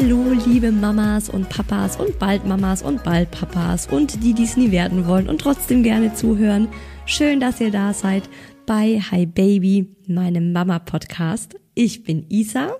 Hallo, 0.00 0.32
liebe 0.46 0.70
Mamas 0.70 1.28
und 1.28 1.48
Papas 1.48 1.96
und 1.96 2.20
bald 2.20 2.46
Mamas 2.46 2.82
und 2.82 3.02
bald 3.02 3.32
Papas 3.32 3.88
und 3.88 4.22
die, 4.22 4.32
die 4.32 4.44
es 4.44 4.56
nie 4.56 4.70
werden 4.70 5.08
wollen 5.08 5.28
und 5.28 5.40
trotzdem 5.40 5.82
gerne 5.82 6.14
zuhören. 6.14 6.68
Schön, 7.04 7.40
dass 7.40 7.60
ihr 7.60 7.72
da 7.72 7.92
seid 7.92 8.22
bei 8.64 9.00
Hi 9.10 9.26
Baby, 9.26 9.88
meinem 10.06 10.52
Mama-Podcast. 10.52 11.56
Ich 11.74 12.04
bin 12.04 12.26
Isa, 12.28 12.76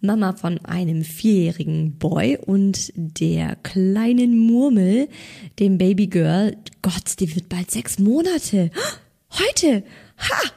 Mama 0.00 0.34
von 0.34 0.64
einem 0.64 1.02
vierjährigen 1.02 1.98
Boy 1.98 2.38
und 2.46 2.92
der 2.94 3.56
kleinen 3.56 4.38
Murmel, 4.38 5.08
dem 5.58 5.78
Baby 5.78 6.06
Girl. 6.06 6.56
Gott, 6.80 7.18
die 7.18 7.34
wird 7.34 7.48
bald 7.48 7.72
sechs 7.72 7.98
Monate. 7.98 8.70
Heute! 9.32 9.82
Ha! 10.18 10.50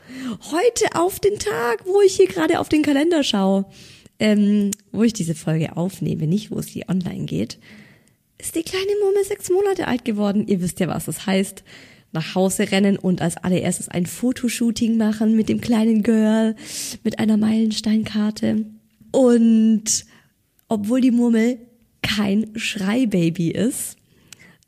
Heute 0.52 1.00
auf 1.00 1.20
den 1.20 1.40
Tag, 1.40 1.84
wo 1.86 2.02
ich 2.02 2.18
hier 2.18 2.28
gerade 2.28 2.60
auf 2.60 2.70
den 2.70 2.84
Kalender 2.84 3.24
schaue 3.24 3.66
ähm, 4.20 4.72
wo 4.92 5.04
ich 5.04 5.14
diese 5.14 5.36
Folge 5.36 5.76
aufnehme, 5.78 6.28
nicht 6.28 6.52
wo 6.52 6.60
es 6.60 6.68
hier 6.68 6.90
online 6.90 7.26
geht, 7.26 7.60
ist 8.38 8.56
die 8.56 8.64
kleine 8.64 8.92
Murmel 9.04 9.24
sechs 9.24 9.50
Monate 9.50 9.88
alt 9.88 10.06
geworden. 10.06 10.48
Ihr 10.48 10.62
wisst 10.62 10.80
ja, 10.80 10.88
was 10.88 11.06
das 11.06 11.26
heißt. 11.26 11.64
Nach 12.12 12.34
Hause 12.34 12.72
rennen 12.72 12.98
und 12.98 13.22
als 13.22 13.36
allererstes 13.36 13.90
ein 13.90 14.06
Fotoshooting 14.06 14.96
machen 14.96 15.36
mit 15.36 15.50
dem 15.50 15.60
kleinen 15.60 16.02
Girl, 16.02 16.56
mit 17.04 17.20
einer 17.20 17.36
Meilensteinkarte. 17.36 18.66
Und 19.12 20.06
obwohl 20.70 21.02
die 21.02 21.12
Murmel 21.12 21.58
kein 22.02 22.52
Schreibaby 22.56 23.52
ist, 23.52 23.98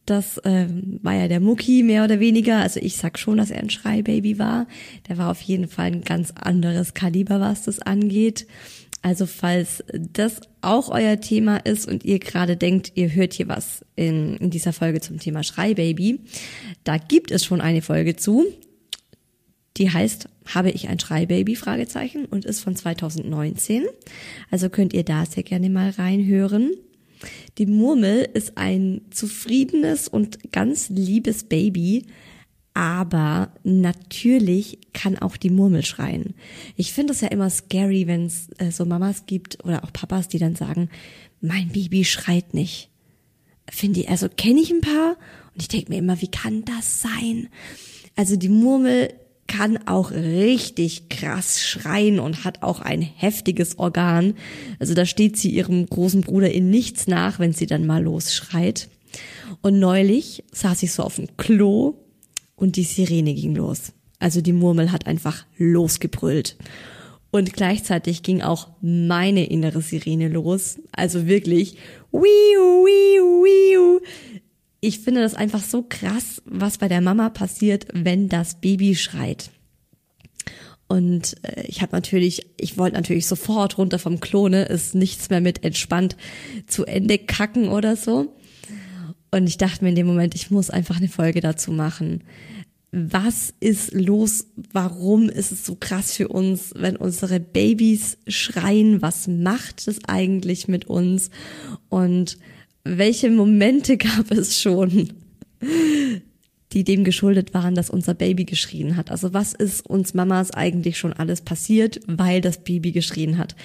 das 0.05 0.37
äh, 0.39 0.67
war 1.03 1.15
ja 1.15 1.27
der 1.27 1.41
Mucki 1.41 1.83
mehr 1.83 2.03
oder 2.05 2.19
weniger. 2.19 2.59
Also 2.59 2.79
ich 2.79 2.95
sag 2.95 3.19
schon, 3.19 3.37
dass 3.37 3.51
er 3.51 3.59
ein 3.59 3.69
Schreibaby 3.69 4.39
war. 4.39 4.67
Der 5.09 5.17
war 5.17 5.29
auf 5.29 5.41
jeden 5.41 5.67
Fall 5.67 5.87
ein 5.87 6.01
ganz 6.01 6.31
anderes 6.31 6.93
Kaliber, 6.93 7.39
was 7.39 7.63
das 7.63 7.79
angeht. 7.79 8.47
Also 9.01 9.25
falls 9.25 9.83
das 9.93 10.41
auch 10.61 10.89
euer 10.89 11.19
Thema 11.21 11.57
ist 11.57 11.87
und 11.87 12.03
ihr 12.03 12.19
gerade 12.19 12.57
denkt, 12.57 12.91
ihr 12.95 13.13
hört 13.13 13.33
hier 13.33 13.47
was 13.47 13.85
in, 13.95 14.37
in 14.37 14.49
dieser 14.49 14.73
Folge 14.73 15.01
zum 15.01 15.19
Thema 15.19 15.43
Schreibaby, 15.43 16.19
da 16.83 16.97
gibt 16.97 17.31
es 17.31 17.45
schon 17.45 17.61
eine 17.61 17.81
Folge 17.81 18.15
zu. 18.15 18.45
Die 19.77 19.91
heißt, 19.91 20.27
habe 20.47 20.71
ich 20.71 20.89
ein 20.89 20.99
Schreibaby? 20.99 21.55
Fragezeichen 21.55 22.25
und 22.25 22.45
ist 22.45 22.61
von 22.61 22.75
2019. 22.75 23.85
Also 24.49 24.69
könnt 24.69 24.93
ihr 24.93 25.03
da 25.03 25.25
sehr 25.25 25.43
gerne 25.43 25.69
mal 25.69 25.91
reinhören. 25.91 26.71
Die 27.57 27.65
Murmel 27.65 28.27
ist 28.33 28.57
ein 28.57 29.01
zufriedenes 29.11 30.07
und 30.07 30.51
ganz 30.51 30.89
liebes 30.89 31.43
Baby, 31.43 32.05
aber 32.77 33.49
natürlich 33.63 34.77
kann 34.93 35.17
auch 35.17 35.35
die 35.35 35.49
Murmel 35.49 35.83
schreien. 35.83 36.35
Ich 36.75 36.93
finde 36.93 37.11
es 37.11 37.21
ja 37.21 37.29
immer 37.29 37.49
scary, 37.49 38.05
wenn 38.05 38.27
es 38.27 38.49
äh, 38.59 38.69
so 38.69 38.85
Mamas 38.85 39.25
gibt 39.25 39.65
oder 39.65 39.83
auch 39.83 39.91
Papas, 39.91 40.27
die 40.27 40.37
dann 40.37 40.55
sagen, 40.55 40.89
mein 41.41 41.69
Baby 41.69 42.05
schreit 42.05 42.53
nicht. 42.53 42.91
Finde 43.67 44.01
ich, 44.01 44.09
also 44.09 44.29
kenne 44.29 44.61
ich 44.61 44.69
ein 44.69 44.81
paar 44.81 45.17
und 45.55 45.61
ich 45.63 45.69
denke 45.69 45.91
mir 45.91 45.97
immer, 45.97 46.21
wie 46.21 46.29
kann 46.29 46.65
das 46.65 47.01
sein? 47.01 47.49
Also 48.15 48.35
die 48.35 48.47
Murmel 48.47 49.11
kann 49.47 49.79
auch 49.87 50.11
richtig 50.11 51.09
krass 51.09 51.59
schreien 51.59 52.19
und 52.19 52.43
hat 52.43 52.61
auch 52.61 52.79
ein 52.79 53.01
heftiges 53.01 53.79
Organ. 53.79 54.35
Also 54.77 54.93
da 54.93 55.07
steht 55.07 55.35
sie 55.35 55.49
ihrem 55.49 55.87
großen 55.87 56.21
Bruder 56.21 56.51
in 56.51 56.69
nichts 56.69 57.07
nach, 57.07 57.39
wenn 57.39 57.53
sie 57.53 57.65
dann 57.65 57.87
mal 57.87 58.03
losschreit. 58.03 58.87
Und 59.63 59.79
neulich 59.79 60.43
saß 60.51 60.83
ich 60.83 60.93
so 60.93 61.01
auf 61.01 61.15
dem 61.15 61.37
Klo 61.37 61.95
und 62.57 62.75
die 62.75 62.83
Sirene 62.83 63.33
ging 63.33 63.55
los. 63.55 63.93
Also 64.19 64.41
die 64.41 64.51
Murmel 64.51 64.91
hat 64.91 65.07
einfach 65.07 65.45
losgebrüllt. 65.57 66.57
Und 67.31 67.53
gleichzeitig 67.53 68.23
ging 68.23 68.41
auch 68.41 68.69
meine 68.81 69.45
innere 69.45 69.81
Sirene 69.81 70.27
los. 70.27 70.79
Also 70.91 71.27
wirklich, 71.27 71.77
wiu, 72.11 72.19
wiu, 72.19 73.43
wiu. 73.43 73.99
Ich 74.81 74.99
finde 74.99 75.21
das 75.21 75.35
einfach 75.35 75.63
so 75.63 75.85
krass, 75.87 76.41
was 76.45 76.77
bei 76.77 76.87
der 76.87 77.01
Mama 77.01 77.29
passiert, 77.29 77.87
wenn 77.93 78.27
das 78.27 78.59
Baby 78.59 78.95
schreit. 78.95 79.51
Und 80.87 81.35
äh, 81.43 81.63
ich 81.67 81.81
habe 81.81 81.95
natürlich, 81.95 82.47
ich 82.57 82.77
wollte 82.77 82.95
natürlich 82.95 83.27
sofort 83.27 83.77
runter 83.77 83.99
vom 83.99 84.19
Klone, 84.19 84.63
ist 84.63 84.95
nichts 84.95 85.29
mehr 85.29 85.41
mit 85.41 85.63
entspannt 85.63 86.15
zu 86.65 86.85
Ende 86.85 87.17
kacken 87.17 87.69
oder 87.69 87.95
so. 87.95 88.33
Und 89.31 89.47
ich 89.47 89.57
dachte 89.57 89.83
mir 89.83 89.89
in 89.89 89.95
dem 89.95 90.07
Moment, 90.07 90.35
ich 90.35 90.51
muss 90.51 90.69
einfach 90.69 90.97
eine 90.97 91.09
Folge 91.09 91.41
dazu 91.41 91.71
machen. 91.71 92.23
Was 92.91 93.53
ist 93.59 93.93
los? 93.93 94.47
Warum 94.71 95.29
ist 95.29 95.51
es 95.51 95.65
so 95.65 95.75
krass 95.75 96.13
für 96.13 96.29
uns, 96.29 96.73
wenn 96.75 96.95
unsere 96.95 97.39
Babys 97.39 98.17
schreien? 98.27 99.01
Was 99.01 99.27
macht 99.27 99.87
es 99.87 99.99
eigentlich 100.05 100.67
mit 100.67 100.85
uns? 100.85 101.29
Und 101.89 102.37
welche 102.83 103.29
Momente 103.29 103.97
gab 103.97 104.31
es 104.31 104.61
schon, 104.61 105.09
die 106.71 106.83
dem 106.85 107.03
geschuldet 107.03 107.53
waren, 107.53 107.75
dass 107.75 107.89
unser 107.89 108.13
Baby 108.13 108.45
geschrien 108.45 108.95
hat? 108.95 109.11
Also 109.11 109.33
was 109.33 109.53
ist 109.53 109.85
uns 109.85 110.13
Mamas 110.13 110.51
eigentlich 110.51 110.97
schon 110.97 111.11
alles 111.11 111.41
passiert, 111.41 111.99
weil 112.07 112.39
das 112.39 112.63
Baby 112.63 112.93
geschrien 112.93 113.37
hat? 113.37 113.55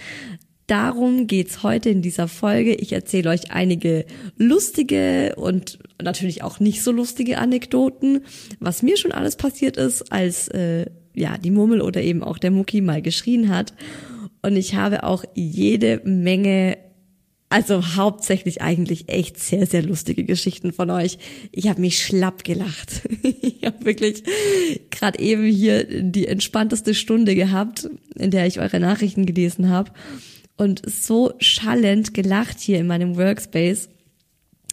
Darum 0.73 1.27
geht's 1.27 1.63
heute 1.63 1.91
in 1.91 2.01
dieser 2.01 2.29
Folge. 2.29 2.75
Ich 2.75 2.95
erzähle 2.95 3.29
euch 3.29 3.51
einige 3.51 4.07
lustige 4.39 5.35
und 5.37 5.79
natürlich 6.03 6.43
auch 6.43 6.61
nicht 6.61 6.83
so 6.83 6.93
lustige 6.93 7.37
Anekdoten, 7.37 8.23
was 8.59 8.83
mir 8.83 8.97
schon 8.97 9.13
alles 9.13 9.37
passiert 9.37 9.77
ist, 9.77 10.11
als 10.11 10.49
äh, 10.49 10.87
ja 11.15 11.37
die 11.37 11.51
Murmel 11.51 11.83
oder 11.83 12.01
eben 12.01 12.25
auch 12.25 12.39
der 12.39 12.53
Mucki 12.53 12.81
mal 12.81 13.03
geschrien 13.03 13.51
hat. 13.51 13.75
Und 14.41 14.57
ich 14.57 14.75
habe 14.75 15.03
auch 15.03 15.27
jede 15.35 16.01
Menge 16.07 16.79
also 17.51 17.97
hauptsächlich 17.97 18.63
eigentlich 18.63 19.11
echt 19.11 19.39
sehr, 19.39 19.67
sehr 19.67 19.83
lustige 19.83 20.25
Geschichten 20.25 20.73
von 20.73 20.89
euch. 20.89 21.19
Ich 21.51 21.69
habe 21.69 21.83
mich 21.83 22.03
schlapp 22.03 22.45
gelacht. 22.45 23.07
ich 23.23 23.63
habe 23.63 23.85
wirklich 23.85 24.23
gerade 24.89 25.19
eben 25.19 25.45
hier 25.45 25.85
die 26.03 26.27
entspannteste 26.27 26.95
Stunde 26.95 27.35
gehabt, 27.35 27.91
in 28.15 28.31
der 28.31 28.47
ich 28.47 28.59
eure 28.59 28.81
Nachrichten 28.81 29.27
gelesen 29.27 29.69
habe. 29.69 29.91
Und 30.57 30.83
so 30.89 31.33
schallend 31.39 32.15
gelacht 32.15 32.61
hier 32.61 32.79
in 32.79 32.87
meinem 32.87 33.17
Workspace, 33.17 33.89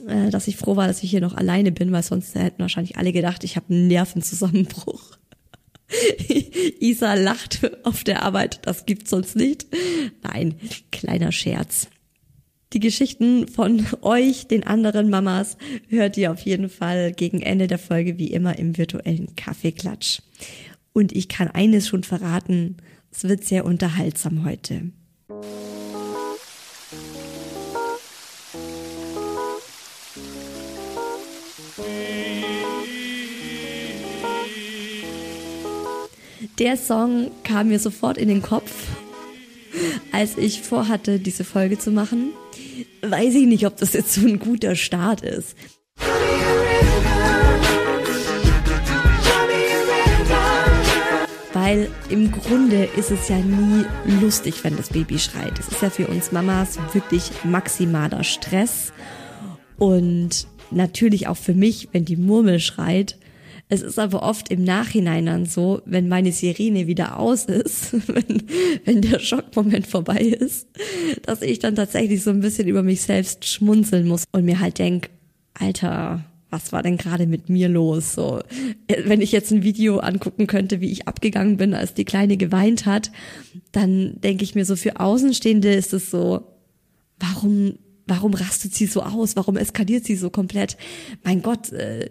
äh, 0.08 0.30
dass 0.30 0.48
ich 0.48 0.58
froh 0.58 0.76
war, 0.76 0.88
dass 0.88 1.04
ich 1.04 1.10
hier 1.10 1.22
noch 1.22 1.36
alleine 1.36 1.72
bin, 1.72 1.92
weil 1.92 2.04
sonst 2.04 2.36
hätten 2.36 2.62
wahrscheinlich 2.62 2.98
alle 2.98 3.12
gedacht, 3.12 3.44
ich 3.44 3.56
habe 3.56 3.74
einen 3.74 3.88
Nervenzusammenbruch. 3.88 5.18
Isa 6.80 7.16
lacht 7.16 7.62
auf 7.84 8.04
der 8.04 8.24
Arbeit, 8.24 8.60
das 8.64 8.86
gibt's 8.86 9.10
sonst 9.10 9.36
nicht. 9.36 9.66
Nein, 10.22 10.56
kleiner 10.92 11.32
Scherz. 11.32 11.88
Die 12.74 12.80
Geschichten 12.80 13.48
von 13.48 13.88
euch, 14.02 14.48
den 14.48 14.64
anderen 14.64 15.10
Mamas, 15.10 15.58
hört 15.88 16.18
ihr 16.18 16.32
auf 16.32 16.42
jeden 16.42 16.70
Fall 16.70 17.14
gegen 17.14 17.42
Ende 17.42 17.66
der 17.66 17.80
Folge 17.80 18.20
wie 18.20 18.32
immer 18.32 18.60
im 18.60 18.78
virtuellen 18.78 19.36
Kaffeeklatsch. 19.36 20.22
Und 20.94 21.12
ich 21.12 21.30
kann 21.30 21.48
eines 21.48 21.88
schon 21.88 22.04
verraten, 22.04 22.78
es 23.12 23.24
wird 23.24 23.44
sehr 23.44 23.66
unterhaltsam 23.66 24.46
heute. 24.46 24.92
Der 36.58 36.78
Song 36.78 37.32
kam 37.44 37.70
mir 37.70 37.80
sofort 37.80 38.18
in 38.18 38.28
den 38.28 38.42
Kopf, 38.42 38.72
als 40.12 40.38
ich 40.38 40.62
vorhatte, 40.62 41.20
diese 41.20 41.44
Folge 41.44 41.78
zu 41.78 41.92
machen 41.92 42.34
weiß 43.02 43.36
ich 43.36 43.48
nicht, 43.48 43.66
ob 43.66 43.78
das 43.78 43.94
jetzt 43.94 44.14
so 44.14 44.22
ein 44.28 44.40
guter 44.40 44.76
Start 44.76 45.22
ist. 45.22 45.56
Weil 51.70 51.88
im 52.10 52.32
Grunde 52.32 52.86
ist 52.98 53.12
es 53.12 53.30
ja 53.30 53.38
nie 53.38 53.86
lustig, 54.22 54.64
wenn 54.64 54.76
das 54.76 54.90
Baby 54.90 55.20
schreit. 55.20 55.60
Es 55.60 55.68
ist 55.68 55.84
ja 55.84 55.92
für 55.92 56.08
uns 56.08 56.32
Mamas 56.32 56.80
wirklich 56.94 57.30
maximaler 57.44 58.24
Stress. 58.24 58.92
Und 59.78 60.48
natürlich 60.72 61.28
auch 61.28 61.38
für 61.38 61.54
mich, 61.54 61.90
wenn 61.92 62.06
die 62.06 62.16
Murmel 62.16 62.60
schreit, 62.60 63.20
es 63.68 63.84
ist 63.84 64.00
aber 64.00 64.24
oft 64.24 64.50
im 64.50 64.64
Nachhinein 64.64 65.28
dann 65.28 65.46
so, 65.46 65.84
wenn 65.86 66.08
meine 66.08 66.32
Sirene 66.32 66.88
wieder 66.88 67.20
aus 67.20 67.46
ist, 67.46 67.94
wenn, 68.08 68.42
wenn 68.86 69.02
der 69.04 69.20
Schockmoment 69.20 69.86
vorbei 69.86 70.22
ist, 70.22 70.68
dass 71.22 71.44
ich 71.44 71.60
dann 71.60 71.76
tatsächlich 71.76 72.24
so 72.24 72.32
ein 72.32 72.40
bisschen 72.40 72.68
über 72.68 72.82
mich 72.82 73.04
selbst 73.04 73.46
schmunzeln 73.46 74.08
muss 74.08 74.24
und 74.32 74.44
mir 74.44 74.60
halt 74.60 74.80
denk, 74.80 75.12
Alter, 75.54 76.26
was 76.50 76.72
war 76.72 76.82
denn 76.82 76.98
gerade 76.98 77.28
mit 77.28 77.50
mir 77.50 77.70
los? 77.70 78.14
So, 78.14 78.42
wenn 79.06 79.22
ich 79.22 79.32
jetzt 79.32 79.52
ein 79.52 79.64
Video 79.64 80.00
angucken 80.00 80.48
könnte, 80.48 80.82
wie 80.82 80.92
ich 80.92 81.08
abgegangen 81.08 81.58
bin, 81.58 81.74
als 81.74 81.94
die 81.94 82.06
Kleine 82.06 82.38
geweint 82.38 82.86
hat, 82.86 83.12
dann 83.72 84.20
denke 84.22 84.44
ich 84.44 84.56
mir 84.56 84.66
so, 84.66 84.76
für 84.76 85.00
Außenstehende 85.00 85.74
ist 85.74 85.94
es 85.94 86.10
so, 86.10 86.48
warum, 87.20 87.78
warum 88.08 88.34
rastet 88.34 88.74
sie 88.74 88.88
so 88.88 89.04
aus? 89.04 89.36
Warum 89.36 89.58
eskaliert 89.58 90.06
sie 90.06 90.16
so 90.16 90.30
komplett? 90.30 90.78
Mein 91.24 91.42
Gott, 91.42 91.72
äh, 91.72 92.10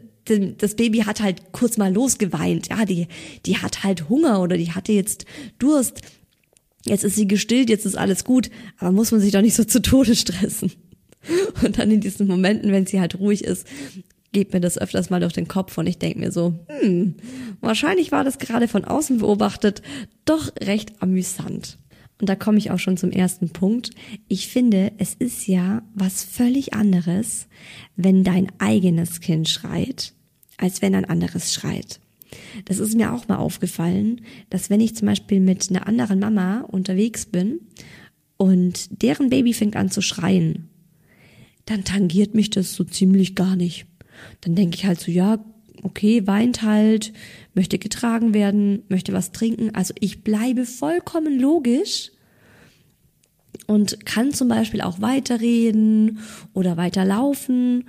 das 0.58 0.74
Baby 0.74 0.98
hat 1.00 1.22
halt 1.22 1.52
kurz 1.52 1.78
mal 1.78 1.92
losgeweint. 1.92 2.68
Ja, 2.68 2.84
die, 2.84 3.08
die 3.46 3.56
hat 3.56 3.82
halt 3.82 4.08
Hunger 4.08 4.42
oder 4.42 4.56
die 4.56 4.72
hatte 4.72 4.92
jetzt 4.92 5.24
Durst. 5.58 6.02
Jetzt 6.84 7.04
ist 7.04 7.16
sie 7.16 7.26
gestillt, 7.26 7.70
jetzt 7.70 7.86
ist 7.86 7.96
alles 7.96 8.24
gut. 8.24 8.50
Aber 8.78 8.92
muss 8.92 9.10
man 9.10 9.20
sich 9.20 9.32
doch 9.32 9.40
nicht 9.40 9.56
so 9.56 9.64
zu 9.64 9.80
Tode 9.80 10.14
stressen. 10.14 10.72
Und 11.64 11.78
dann 11.78 11.90
in 11.90 12.00
diesen 12.00 12.26
Momenten, 12.26 12.72
wenn 12.72 12.86
sie 12.86 13.00
halt 13.00 13.18
ruhig 13.18 13.44
ist, 13.44 13.66
geht 14.32 14.52
mir 14.52 14.60
das 14.60 14.78
öfters 14.78 15.10
mal 15.10 15.20
durch 15.20 15.32
den 15.32 15.48
Kopf 15.48 15.76
und 15.78 15.86
ich 15.86 15.98
denke 15.98 16.18
mir 16.18 16.32
so, 16.32 16.54
hm, 16.68 17.14
wahrscheinlich 17.60 18.12
war 18.12 18.24
das 18.24 18.38
gerade 18.38 18.68
von 18.68 18.84
außen 18.84 19.18
beobachtet 19.18 19.82
doch 20.24 20.52
recht 20.60 21.02
amüsant. 21.02 21.78
Und 22.20 22.28
da 22.28 22.34
komme 22.34 22.58
ich 22.58 22.70
auch 22.70 22.78
schon 22.78 22.96
zum 22.96 23.12
ersten 23.12 23.50
Punkt. 23.50 23.90
Ich 24.26 24.48
finde, 24.48 24.92
es 24.98 25.14
ist 25.14 25.46
ja 25.46 25.82
was 25.94 26.24
völlig 26.24 26.74
anderes, 26.74 27.46
wenn 27.96 28.24
dein 28.24 28.48
eigenes 28.58 29.20
Kind 29.20 29.48
schreit, 29.48 30.14
als 30.56 30.82
wenn 30.82 30.94
ein 30.94 31.04
anderes 31.04 31.54
schreit. 31.54 32.00
Das 32.64 32.78
ist 32.78 32.96
mir 32.96 33.12
auch 33.12 33.28
mal 33.28 33.36
aufgefallen, 33.36 34.20
dass 34.50 34.68
wenn 34.68 34.80
ich 34.80 34.96
zum 34.96 35.06
Beispiel 35.06 35.40
mit 35.40 35.70
einer 35.70 35.86
anderen 35.86 36.18
Mama 36.18 36.60
unterwegs 36.60 37.24
bin 37.26 37.60
und 38.36 39.02
deren 39.02 39.30
Baby 39.30 39.54
fängt 39.54 39.76
an 39.76 39.90
zu 39.90 40.02
schreien, 40.02 40.68
dann 41.66 41.84
tangiert 41.84 42.34
mich 42.34 42.50
das 42.50 42.74
so 42.74 42.84
ziemlich 42.84 43.34
gar 43.34 43.56
nicht. 43.56 43.86
Dann 44.40 44.54
denke 44.54 44.76
ich 44.76 44.86
halt 44.86 45.00
so, 45.00 45.10
ja, 45.10 45.38
okay, 45.82 46.26
weint 46.26 46.62
halt, 46.62 47.12
möchte 47.54 47.78
getragen 47.78 48.34
werden, 48.34 48.82
möchte 48.88 49.12
was 49.12 49.32
trinken. 49.32 49.74
Also 49.74 49.94
ich 50.00 50.24
bleibe 50.24 50.64
vollkommen 50.64 51.38
logisch 51.38 52.10
und 53.66 54.04
kann 54.06 54.32
zum 54.32 54.48
Beispiel 54.48 54.80
auch 54.80 55.00
weiterreden 55.00 56.20
oder 56.52 56.76
weiterlaufen. 56.76 57.84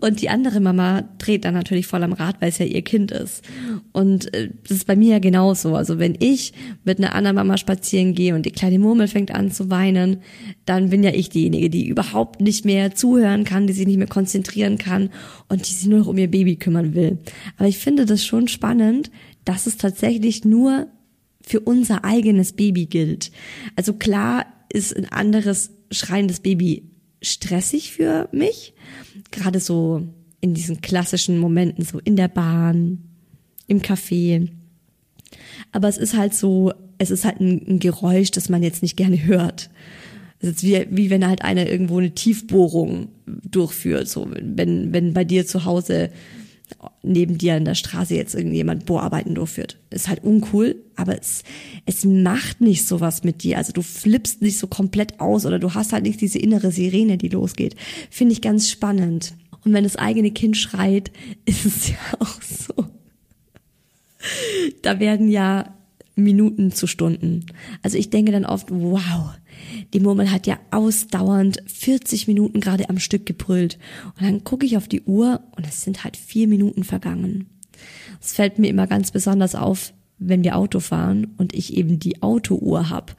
Und 0.00 0.22
die 0.22 0.30
andere 0.30 0.60
Mama 0.60 1.04
dreht 1.18 1.44
dann 1.44 1.54
natürlich 1.54 1.86
voll 1.86 2.02
am 2.02 2.14
Rad, 2.14 2.40
weil 2.40 2.48
es 2.48 2.58
ja 2.58 2.64
ihr 2.64 2.82
Kind 2.82 3.10
ist. 3.10 3.44
Und 3.92 4.32
äh, 4.34 4.48
das 4.62 4.78
ist 4.78 4.86
bei 4.86 4.96
mir 4.96 5.12
ja 5.12 5.18
genauso. 5.18 5.76
Also 5.76 5.98
wenn 5.98 6.16
ich 6.18 6.54
mit 6.84 6.98
einer 6.98 7.14
anderen 7.14 7.36
Mama 7.36 7.58
spazieren 7.58 8.14
gehe 8.14 8.34
und 8.34 8.46
die 8.46 8.50
kleine 8.50 8.78
Murmel 8.78 9.08
fängt 9.08 9.34
an 9.34 9.50
zu 9.50 9.68
weinen, 9.68 10.18
dann 10.64 10.90
bin 10.90 11.02
ja 11.02 11.10
ich 11.10 11.28
diejenige, 11.28 11.68
die 11.68 11.86
überhaupt 11.86 12.40
nicht 12.40 12.64
mehr 12.64 12.94
zuhören 12.94 13.44
kann, 13.44 13.66
die 13.66 13.74
sich 13.74 13.86
nicht 13.86 13.98
mehr 13.98 14.06
konzentrieren 14.06 14.78
kann 14.78 15.10
und 15.48 15.68
die 15.68 15.72
sich 15.72 15.86
nur 15.86 15.98
noch 15.98 16.08
um 16.08 16.18
ihr 16.18 16.30
Baby 16.30 16.56
kümmern 16.56 16.94
will. 16.94 17.18
Aber 17.58 17.68
ich 17.68 17.78
finde 17.78 18.06
das 18.06 18.24
schon 18.24 18.48
spannend, 18.48 19.10
dass 19.44 19.66
es 19.66 19.76
tatsächlich 19.76 20.44
nur 20.44 20.86
für 21.42 21.60
unser 21.60 22.04
eigenes 22.04 22.52
Baby 22.52 22.86
gilt. 22.86 23.32
Also 23.76 23.92
klar 23.92 24.46
ist 24.72 24.96
ein 24.96 25.10
anderes 25.10 25.72
schreiendes 25.90 26.40
Baby 26.40 26.91
stressig 27.22 27.92
für 27.92 28.28
mich. 28.32 28.74
Gerade 29.30 29.60
so 29.60 30.06
in 30.40 30.54
diesen 30.54 30.80
klassischen 30.80 31.38
Momenten, 31.38 31.84
so 31.84 31.98
in 32.00 32.16
der 32.16 32.28
Bahn, 32.28 32.98
im 33.66 33.80
Café. 33.80 34.48
Aber 35.70 35.88
es 35.88 35.96
ist 35.96 36.16
halt 36.16 36.34
so, 36.34 36.72
es 36.98 37.10
ist 37.10 37.24
halt 37.24 37.40
ein, 37.40 37.62
ein 37.66 37.78
Geräusch, 37.78 38.30
das 38.30 38.48
man 38.48 38.62
jetzt 38.62 38.82
nicht 38.82 38.96
gerne 38.96 39.24
hört. 39.24 39.70
Es 40.40 40.48
ist 40.48 40.62
wie, 40.64 40.86
wie 40.90 41.10
wenn 41.10 41.26
halt 41.26 41.42
einer 41.42 41.68
irgendwo 41.68 41.98
eine 41.98 42.12
Tiefbohrung 42.12 43.08
durchführt. 43.26 44.08
So, 44.08 44.28
wenn, 44.30 44.92
wenn 44.92 45.14
bei 45.14 45.24
dir 45.24 45.46
zu 45.46 45.64
Hause 45.64 46.10
neben 47.02 47.38
dir 47.38 47.56
in 47.56 47.64
der 47.64 47.74
Straße 47.74 48.14
jetzt 48.14 48.34
irgendjemand 48.34 48.86
Bohrarbeiten 48.86 49.34
durchführt. 49.34 49.78
Ist 49.90 50.08
halt 50.08 50.22
uncool, 50.24 50.76
aber 50.96 51.18
es, 51.18 51.42
es 51.86 52.04
macht 52.04 52.60
nicht 52.60 52.86
sowas 52.86 53.24
mit 53.24 53.42
dir. 53.42 53.58
Also 53.58 53.72
du 53.72 53.82
flippst 53.82 54.42
nicht 54.42 54.58
so 54.58 54.66
komplett 54.66 55.20
aus 55.20 55.46
oder 55.46 55.58
du 55.58 55.74
hast 55.74 55.92
halt 55.92 56.04
nicht 56.04 56.20
diese 56.20 56.38
innere 56.38 56.72
Sirene, 56.72 57.18
die 57.18 57.28
losgeht. 57.28 57.76
Finde 58.10 58.32
ich 58.32 58.40
ganz 58.40 58.70
spannend. 58.70 59.34
Und 59.64 59.72
wenn 59.72 59.84
das 59.84 59.96
eigene 59.96 60.30
Kind 60.30 60.56
schreit, 60.56 61.10
ist 61.44 61.64
es 61.64 61.88
ja 61.88 61.96
auch 62.18 62.42
so. 62.42 62.86
Da 64.82 65.00
werden 65.00 65.28
ja 65.28 65.74
Minuten 66.14 66.72
zu 66.72 66.86
Stunden. 66.86 67.46
Also 67.82 67.96
ich 67.98 68.10
denke 68.10 68.32
dann 68.32 68.44
oft, 68.44 68.68
wow, 68.70 69.30
die 69.92 70.00
Murmel 70.00 70.30
hat 70.30 70.46
ja 70.46 70.58
ausdauernd 70.70 71.62
40 71.66 72.28
Minuten 72.28 72.60
gerade 72.60 72.88
am 72.90 72.98
Stück 72.98 73.26
gebrüllt. 73.26 73.78
Und 74.18 74.26
dann 74.26 74.44
gucke 74.44 74.66
ich 74.66 74.76
auf 74.76 74.88
die 74.88 75.02
Uhr 75.02 75.42
und 75.56 75.66
es 75.66 75.82
sind 75.82 76.04
halt 76.04 76.16
vier 76.16 76.48
Minuten 76.48 76.84
vergangen. 76.84 77.46
Es 78.20 78.32
fällt 78.32 78.58
mir 78.58 78.68
immer 78.68 78.86
ganz 78.86 79.10
besonders 79.10 79.54
auf, 79.54 79.92
wenn 80.18 80.44
wir 80.44 80.56
Auto 80.56 80.80
fahren 80.80 81.34
und 81.36 81.54
ich 81.54 81.76
eben 81.76 81.98
die 81.98 82.22
Autouhr 82.22 82.90
hab 82.90 83.16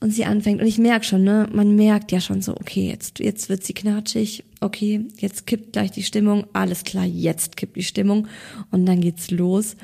und 0.00 0.12
sie 0.12 0.24
anfängt 0.24 0.60
und 0.60 0.66
ich 0.66 0.78
merke 0.78 1.04
schon, 1.04 1.24
ne, 1.24 1.48
man 1.52 1.74
merkt 1.74 2.12
ja 2.12 2.20
schon 2.20 2.40
so, 2.40 2.52
okay, 2.52 2.88
jetzt 2.88 3.18
jetzt 3.18 3.48
wird 3.48 3.64
sie 3.64 3.74
knatschig, 3.74 4.44
okay, 4.60 5.06
jetzt 5.18 5.46
kippt 5.46 5.72
gleich 5.72 5.90
die 5.90 6.02
Stimmung, 6.02 6.46
alles 6.52 6.84
klar, 6.84 7.04
jetzt 7.04 7.56
kippt 7.56 7.76
die 7.76 7.82
Stimmung 7.82 8.28
und 8.70 8.86
dann 8.86 9.00
geht's 9.00 9.30
los. 9.30 9.76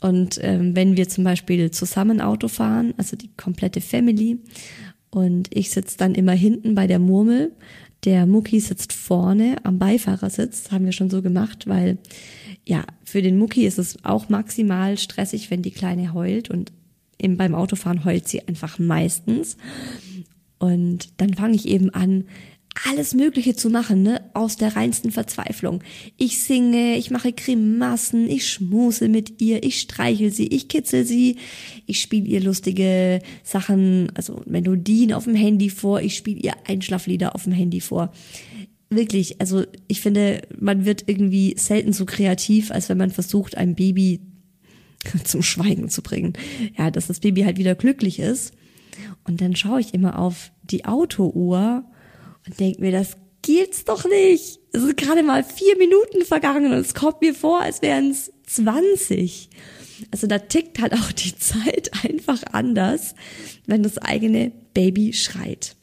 Und 0.00 0.40
ähm, 0.42 0.74
wenn 0.74 0.96
wir 0.96 1.08
zum 1.08 1.22
Beispiel 1.22 1.70
zusammen 1.70 2.20
Auto 2.20 2.48
fahren, 2.48 2.92
also 2.96 3.16
die 3.16 3.30
komplette 3.36 3.80
Family, 3.80 4.38
und 5.12 5.54
ich 5.54 5.70
sitze 5.70 5.98
dann 5.98 6.14
immer 6.14 6.32
hinten 6.32 6.74
bei 6.74 6.86
der 6.86 6.98
Murmel. 6.98 7.52
Der 8.04 8.26
Mucki 8.26 8.58
sitzt 8.58 8.92
vorne 8.92 9.56
am 9.62 9.78
Beifahrersitz, 9.78 10.72
haben 10.72 10.86
wir 10.86 10.92
schon 10.92 11.10
so 11.10 11.22
gemacht, 11.22 11.68
weil 11.68 11.98
ja, 12.64 12.84
für 13.04 13.22
den 13.22 13.38
Mucki 13.38 13.66
ist 13.66 13.78
es 13.78 14.04
auch 14.04 14.28
maximal 14.28 14.96
stressig, 14.98 15.50
wenn 15.50 15.62
die 15.62 15.70
Kleine 15.70 16.14
heult 16.14 16.50
und 16.50 16.72
eben 17.20 17.36
beim 17.36 17.54
Autofahren 17.54 18.04
heult 18.04 18.26
sie 18.26 18.46
einfach 18.48 18.78
meistens. 18.78 19.56
Und 20.58 21.20
dann 21.20 21.34
fange 21.34 21.56
ich 21.56 21.68
eben 21.68 21.90
an, 21.90 22.24
alles 22.88 23.14
Mögliche 23.14 23.54
zu 23.54 23.70
machen, 23.70 24.02
ne, 24.02 24.30
aus 24.34 24.56
der 24.56 24.76
reinsten 24.76 25.10
Verzweiflung. 25.10 25.82
Ich 26.16 26.42
singe, 26.42 26.96
ich 26.96 27.10
mache 27.10 27.32
Grimassen, 27.32 28.28
ich 28.28 28.48
schmuse 28.48 29.08
mit 29.08 29.40
ihr, 29.42 29.62
ich 29.62 29.80
streichel 29.80 30.32
sie, 30.32 30.46
ich 30.46 30.68
kitzel 30.68 31.04
sie, 31.04 31.36
ich 31.86 32.00
spiele 32.00 32.26
ihr 32.26 32.40
lustige 32.40 33.20
Sachen, 33.42 34.10
also 34.14 34.42
Melodien 34.46 35.12
auf 35.12 35.24
dem 35.24 35.34
Handy 35.34 35.68
vor, 35.68 36.00
ich 36.00 36.16
spiele 36.16 36.40
ihr 36.40 36.54
Einschlaflieder 36.66 37.34
auf 37.34 37.44
dem 37.44 37.52
Handy 37.52 37.80
vor. 37.80 38.12
Wirklich, 38.88 39.40
also 39.40 39.64
ich 39.86 40.00
finde, 40.00 40.42
man 40.58 40.84
wird 40.84 41.04
irgendwie 41.06 41.54
selten 41.58 41.92
so 41.92 42.04
kreativ, 42.04 42.70
als 42.70 42.88
wenn 42.88 42.98
man 42.98 43.10
versucht, 43.10 43.56
ein 43.56 43.74
Baby 43.74 44.20
zum 45.24 45.42
Schweigen 45.42 45.88
zu 45.88 46.02
bringen. 46.02 46.32
Ja, 46.78 46.90
dass 46.90 47.06
das 47.06 47.20
Baby 47.20 47.42
halt 47.42 47.58
wieder 47.58 47.74
glücklich 47.74 48.18
ist. 48.18 48.52
Und 49.24 49.40
dann 49.40 49.56
schaue 49.56 49.80
ich 49.80 49.94
immer 49.94 50.18
auf 50.18 50.52
die 50.62 50.84
Autouhr 50.84 51.84
und 52.46 52.58
denke 52.58 52.80
mir, 52.80 52.92
das 52.92 53.16
geht's 53.42 53.84
doch 53.84 54.04
nicht. 54.04 54.60
Es 54.72 54.82
ist 54.82 54.96
gerade 54.96 55.22
mal 55.22 55.44
vier 55.44 55.76
Minuten 55.76 56.24
vergangen 56.24 56.72
und 56.72 56.78
es 56.78 56.94
kommt 56.94 57.20
mir 57.20 57.34
vor, 57.34 57.60
als 57.60 57.82
wären 57.82 58.10
es 58.10 58.32
20. 58.46 59.50
Also 60.10 60.26
da 60.26 60.38
tickt 60.38 60.80
halt 60.80 60.94
auch 60.94 61.12
die 61.12 61.36
Zeit 61.36 61.90
einfach 62.04 62.42
anders, 62.52 63.14
wenn 63.66 63.82
das 63.82 63.98
eigene 63.98 64.52
Baby 64.74 65.12
schreit. 65.12 65.76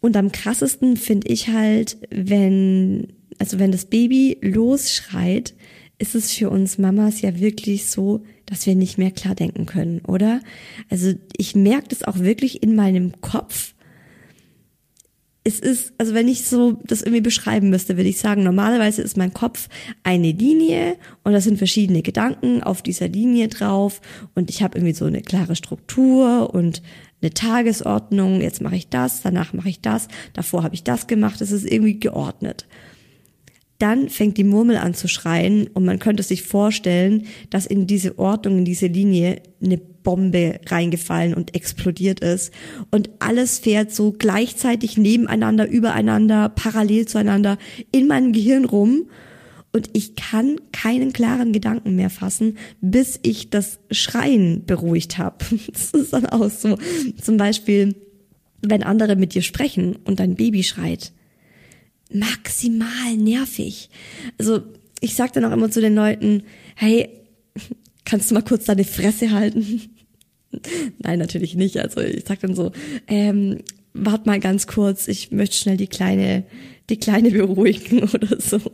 Und 0.00 0.16
am 0.16 0.32
krassesten 0.32 0.96
finde 0.96 1.28
ich 1.28 1.48
halt, 1.48 1.96
wenn, 2.10 3.14
also 3.38 3.58
wenn 3.58 3.72
das 3.72 3.86
Baby 3.86 4.36
losschreit, 4.42 5.54
ist 5.98 6.14
es 6.14 6.32
für 6.32 6.50
uns 6.50 6.76
Mamas 6.76 7.22
ja 7.22 7.38
wirklich 7.40 7.86
so, 7.86 8.22
dass 8.46 8.66
wir 8.66 8.74
nicht 8.74 8.98
mehr 8.98 9.10
klar 9.10 9.34
denken 9.34 9.64
können, 9.64 10.00
oder? 10.00 10.40
Also 10.90 11.14
ich 11.36 11.54
merke 11.54 11.88
das 11.88 12.02
auch 12.02 12.18
wirklich 12.18 12.62
in 12.62 12.74
meinem 12.74 13.20
Kopf, 13.22 13.74
es 15.46 15.60
ist, 15.60 15.92
also 15.98 16.14
wenn 16.14 16.26
ich 16.26 16.46
so 16.46 16.78
das 16.84 17.02
irgendwie 17.02 17.20
beschreiben 17.20 17.68
müsste, 17.68 17.98
würde 17.98 18.08
ich 18.08 18.18
sagen, 18.18 18.42
normalerweise 18.42 19.02
ist 19.02 19.18
mein 19.18 19.34
Kopf 19.34 19.68
eine 20.02 20.32
Linie 20.32 20.96
und 21.22 21.34
da 21.34 21.40
sind 21.42 21.58
verschiedene 21.58 22.00
Gedanken 22.00 22.62
auf 22.62 22.80
dieser 22.80 23.08
Linie 23.08 23.48
drauf 23.48 24.00
und 24.34 24.48
ich 24.48 24.62
habe 24.62 24.78
irgendwie 24.78 24.94
so 24.94 25.04
eine 25.04 25.20
klare 25.20 25.54
Struktur 25.54 26.52
und 26.54 26.82
eine 27.20 27.32
Tagesordnung, 27.32 28.40
jetzt 28.40 28.62
mache 28.62 28.76
ich 28.76 28.88
das, 28.88 29.20
danach 29.20 29.52
mache 29.52 29.68
ich 29.68 29.82
das, 29.82 30.08
davor 30.32 30.62
habe 30.62 30.74
ich 30.74 30.82
das 30.82 31.06
gemacht, 31.06 31.42
es 31.42 31.52
ist 31.52 31.70
irgendwie 31.70 32.00
geordnet. 32.00 32.66
Dann 33.78 34.08
fängt 34.08 34.38
die 34.38 34.44
Murmel 34.44 34.78
an 34.78 34.94
zu 34.94 35.08
schreien 35.08 35.66
und 35.68 35.84
man 35.84 35.98
könnte 35.98 36.22
sich 36.22 36.42
vorstellen, 36.42 37.26
dass 37.50 37.66
in 37.66 37.86
diese 37.86 38.18
Ordnung, 38.18 38.58
in 38.58 38.64
diese 38.64 38.86
Linie 38.86 39.42
eine 39.62 39.80
Bombe 40.04 40.60
reingefallen 40.66 41.34
und 41.34 41.56
explodiert 41.56 42.20
ist. 42.20 42.52
Und 42.92 43.10
alles 43.18 43.58
fährt 43.58 43.92
so 43.92 44.12
gleichzeitig 44.16 44.96
nebeneinander, 44.96 45.68
übereinander, 45.68 46.50
parallel 46.50 47.06
zueinander 47.06 47.58
in 47.90 48.06
meinem 48.06 48.32
Gehirn 48.32 48.64
rum. 48.64 49.08
Und 49.72 49.90
ich 49.92 50.14
kann 50.14 50.60
keinen 50.70 51.12
klaren 51.12 51.52
Gedanken 51.52 51.96
mehr 51.96 52.10
fassen, 52.10 52.58
bis 52.80 53.18
ich 53.22 53.50
das 53.50 53.80
Schreien 53.90 54.64
beruhigt 54.64 55.18
habe. 55.18 55.44
Das 55.72 55.90
ist 55.90 56.12
dann 56.12 56.26
auch 56.26 56.48
so. 56.48 56.78
Zum 57.20 57.36
Beispiel, 57.36 57.96
wenn 58.62 58.84
andere 58.84 59.16
mit 59.16 59.34
dir 59.34 59.42
sprechen 59.42 59.96
und 60.04 60.20
dein 60.20 60.36
Baby 60.36 60.62
schreit. 60.62 61.12
Maximal 62.12 63.16
nervig. 63.16 63.90
Also 64.38 64.62
ich 65.00 65.14
sag 65.14 65.32
dann 65.32 65.44
auch 65.44 65.52
immer 65.52 65.70
zu 65.70 65.80
den 65.80 65.96
Leuten, 65.96 66.44
hey, 66.76 67.08
kannst 68.04 68.30
du 68.30 68.34
mal 68.34 68.42
kurz 68.42 68.66
deine 68.66 68.84
Fresse 68.84 69.32
halten? 69.32 69.93
Nein, 70.98 71.18
natürlich 71.18 71.54
nicht. 71.54 71.78
Also 71.78 72.00
ich 72.00 72.24
sag 72.26 72.40
dann 72.40 72.54
so, 72.54 72.72
ähm, 73.06 73.58
wart 73.92 74.26
mal 74.26 74.40
ganz 74.40 74.66
kurz, 74.66 75.08
ich 75.08 75.30
möchte 75.30 75.56
schnell 75.56 75.76
die 75.76 75.86
kleine, 75.86 76.44
die 76.90 76.98
kleine 76.98 77.30
beruhigen 77.30 78.02
oder 78.14 78.40
so. 78.40 78.60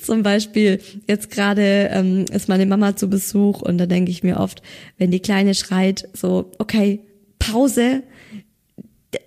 Zum 0.00 0.22
Beispiel, 0.22 0.80
jetzt 1.06 1.30
gerade 1.30 1.90
ähm, 1.92 2.24
ist 2.32 2.48
meine 2.48 2.66
Mama 2.66 2.96
zu 2.96 3.08
Besuch 3.08 3.62
und 3.62 3.78
da 3.78 3.86
denke 3.86 4.10
ich 4.10 4.24
mir 4.24 4.40
oft, 4.40 4.60
wenn 4.98 5.12
die 5.12 5.20
Kleine 5.20 5.54
schreit, 5.54 6.08
so, 6.12 6.50
okay, 6.58 7.00
Pause, 7.38 8.02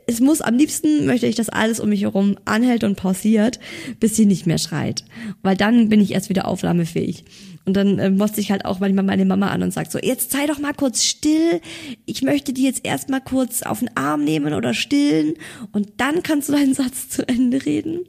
es 0.07 0.19
muss 0.19 0.41
am 0.41 0.55
liebsten 0.55 1.05
möchte 1.05 1.27
ich, 1.27 1.35
dass 1.35 1.49
alles 1.49 1.79
um 1.79 1.89
mich 1.89 2.01
herum 2.01 2.37
anhält 2.45 2.83
und 2.83 2.95
pausiert, 2.95 3.59
bis 3.99 4.15
sie 4.15 4.25
nicht 4.25 4.47
mehr 4.47 4.57
schreit. 4.57 5.03
Weil 5.41 5.55
dann 5.55 5.89
bin 5.89 6.01
ich 6.01 6.11
erst 6.11 6.29
wieder 6.29 6.47
aufnahmefähig. 6.47 7.25
Und 7.65 7.75
dann 7.75 7.99
äh, 7.99 8.09
musste 8.09 8.41
ich 8.41 8.51
halt 8.51 8.65
auch 8.65 8.79
manchmal 8.79 9.05
meine 9.05 9.25
Mama 9.25 9.49
an 9.49 9.61
und 9.61 9.71
sagt 9.71 9.91
so, 9.91 9.99
jetzt 9.99 10.31
sei 10.31 10.47
doch 10.47 10.59
mal 10.59 10.73
kurz 10.73 11.03
still. 11.03 11.61
Ich 12.05 12.23
möchte 12.23 12.53
die 12.53 12.63
jetzt 12.63 12.81
erst 12.83 13.09
mal 13.09 13.19
kurz 13.19 13.61
auf 13.61 13.79
den 13.79 13.95
Arm 13.95 14.23
nehmen 14.23 14.53
oder 14.53 14.73
stillen 14.73 15.35
und 15.71 15.89
dann 15.97 16.23
kannst 16.23 16.49
du 16.49 16.53
deinen 16.53 16.73
Satz 16.73 17.09
zu 17.09 17.27
Ende 17.27 17.65
reden. 17.65 17.99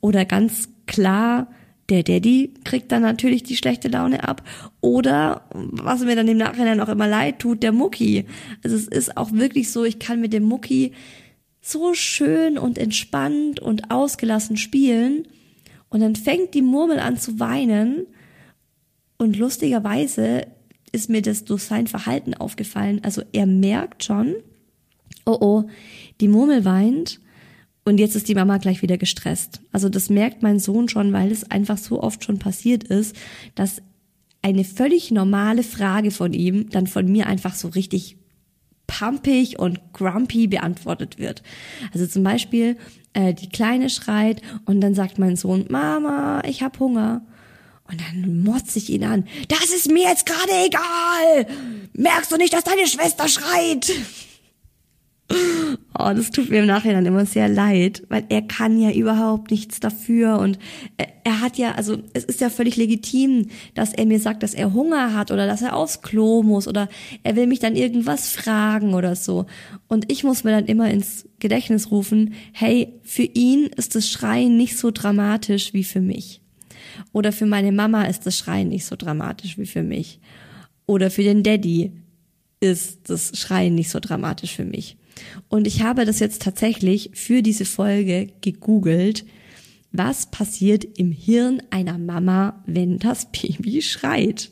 Oder 0.00 0.24
ganz 0.24 0.68
klar, 0.86 1.48
der 1.92 2.02
Daddy 2.02 2.54
kriegt 2.64 2.90
dann 2.90 3.02
natürlich 3.02 3.42
die 3.42 3.56
schlechte 3.56 3.88
Laune 3.88 4.26
ab. 4.26 4.42
Oder, 4.80 5.46
was 5.52 6.00
mir 6.00 6.16
dann 6.16 6.28
im 6.28 6.38
Nachhinein 6.38 6.80
auch 6.80 6.88
immer 6.88 7.06
leid 7.06 7.38
tut, 7.38 7.62
der 7.62 7.72
Mucki. 7.72 8.24
Also 8.64 8.76
es 8.76 8.88
ist 8.88 9.16
auch 9.16 9.32
wirklich 9.32 9.70
so, 9.70 9.84
ich 9.84 9.98
kann 9.98 10.20
mit 10.20 10.32
dem 10.32 10.44
Mucki 10.44 10.92
so 11.60 11.94
schön 11.94 12.58
und 12.58 12.78
entspannt 12.78 13.60
und 13.60 13.90
ausgelassen 13.90 14.56
spielen. 14.56 15.28
Und 15.88 16.00
dann 16.00 16.16
fängt 16.16 16.54
die 16.54 16.62
Murmel 16.62 16.98
an 16.98 17.18
zu 17.18 17.38
weinen. 17.38 18.06
Und 19.18 19.36
lustigerweise 19.36 20.46
ist 20.90 21.08
mir 21.08 21.22
das 21.22 21.44
durch 21.44 21.62
sein 21.62 21.86
Verhalten 21.86 22.34
aufgefallen. 22.34 23.00
Also 23.02 23.22
er 23.32 23.46
merkt 23.46 24.04
schon, 24.04 24.34
oh 25.24 25.38
oh, 25.40 25.64
die 26.20 26.28
Murmel 26.28 26.64
weint 26.64 27.20
und 27.84 27.98
jetzt 27.98 28.14
ist 28.14 28.28
die 28.28 28.34
Mama 28.34 28.58
gleich 28.58 28.82
wieder 28.82 28.96
gestresst. 28.96 29.60
Also 29.72 29.88
das 29.88 30.08
merkt 30.08 30.42
mein 30.42 30.58
Sohn 30.58 30.88
schon, 30.88 31.12
weil 31.12 31.32
es 31.32 31.50
einfach 31.50 31.78
so 31.78 32.02
oft 32.02 32.24
schon 32.24 32.38
passiert 32.38 32.84
ist, 32.84 33.16
dass 33.54 33.82
eine 34.40 34.64
völlig 34.64 35.10
normale 35.10 35.62
Frage 35.62 36.10
von 36.10 36.32
ihm 36.32 36.70
dann 36.70 36.86
von 36.86 37.10
mir 37.10 37.26
einfach 37.26 37.54
so 37.54 37.68
richtig 37.68 38.16
pumpig 38.86 39.58
und 39.58 39.80
grumpy 39.92 40.46
beantwortet 40.46 41.18
wird. 41.18 41.42
Also 41.92 42.06
zum 42.06 42.22
Beispiel, 42.22 42.76
äh, 43.14 43.34
die 43.34 43.48
Kleine 43.48 43.90
schreit 43.90 44.42
und 44.64 44.80
dann 44.80 44.94
sagt 44.94 45.18
mein 45.18 45.36
Sohn, 45.36 45.66
Mama, 45.68 46.42
ich 46.46 46.62
hab 46.62 46.78
Hunger. 46.78 47.22
Und 47.90 48.00
dann 48.00 48.42
motze 48.42 48.78
ich 48.78 48.90
ihn 48.90 49.04
an. 49.04 49.26
Das 49.48 49.70
ist 49.70 49.90
mir 49.90 50.08
jetzt 50.08 50.24
gerade 50.24 50.52
egal. 50.66 51.46
Merkst 51.94 52.30
du 52.32 52.36
nicht, 52.36 52.52
dass 52.52 52.64
deine 52.64 52.86
Schwester 52.86 53.28
schreit? 53.28 53.92
Oh, 55.98 56.10
das 56.14 56.30
tut 56.30 56.48
mir 56.48 56.60
im 56.60 56.66
Nachhinein 56.66 57.04
immer 57.04 57.26
sehr 57.26 57.48
leid, 57.48 58.02
weil 58.08 58.24
er 58.30 58.42
kann 58.42 58.80
ja 58.80 58.90
überhaupt 58.90 59.50
nichts 59.50 59.78
dafür 59.78 60.38
und 60.38 60.58
er 61.24 61.40
hat 61.40 61.58
ja, 61.58 61.72
also 61.72 61.98
es 62.14 62.24
ist 62.24 62.40
ja 62.40 62.48
völlig 62.48 62.76
legitim, 62.76 63.48
dass 63.74 63.92
er 63.92 64.06
mir 64.06 64.18
sagt, 64.18 64.42
dass 64.42 64.54
er 64.54 64.72
Hunger 64.72 65.14
hat 65.14 65.30
oder 65.30 65.46
dass 65.46 65.62
er 65.62 65.76
aufs 65.76 66.00
Klo 66.00 66.42
muss 66.42 66.66
oder 66.66 66.88
er 67.22 67.36
will 67.36 67.46
mich 67.46 67.58
dann 67.58 67.76
irgendwas 67.76 68.28
fragen 68.30 68.94
oder 68.94 69.14
so. 69.14 69.46
Und 69.86 70.10
ich 70.10 70.24
muss 70.24 70.44
mir 70.44 70.50
dann 70.50 70.66
immer 70.66 70.90
ins 70.90 71.28
Gedächtnis 71.38 71.90
rufen, 71.90 72.34
hey, 72.52 72.94
für 73.02 73.22
ihn 73.22 73.66
ist 73.76 73.94
das 73.94 74.08
Schreien 74.08 74.56
nicht 74.56 74.78
so 74.78 74.90
dramatisch 74.90 75.74
wie 75.74 75.84
für 75.84 76.00
mich. 76.00 76.40
Oder 77.12 77.32
für 77.32 77.46
meine 77.46 77.72
Mama 77.72 78.04
ist 78.04 78.26
das 78.26 78.38
Schreien 78.38 78.68
nicht 78.68 78.86
so 78.86 78.96
dramatisch 78.96 79.58
wie 79.58 79.66
für 79.66 79.82
mich. 79.82 80.20
Oder 80.86 81.10
für 81.10 81.22
den 81.22 81.42
Daddy 81.42 81.92
ist 82.60 83.10
das 83.10 83.38
Schreien 83.38 83.74
nicht 83.74 83.90
so 83.90 84.00
dramatisch 84.00 84.54
für 84.54 84.64
mich. 84.64 84.96
Und 85.48 85.66
ich 85.66 85.82
habe 85.82 86.04
das 86.04 86.18
jetzt 86.18 86.42
tatsächlich 86.42 87.10
für 87.14 87.42
diese 87.42 87.64
Folge 87.64 88.28
gegoogelt. 88.40 89.24
Was 89.92 90.26
passiert 90.26 90.84
im 90.84 91.12
Hirn 91.12 91.62
einer 91.70 91.98
Mama, 91.98 92.62
wenn 92.66 92.98
das 92.98 93.30
Baby 93.30 93.82
schreit? 93.82 94.50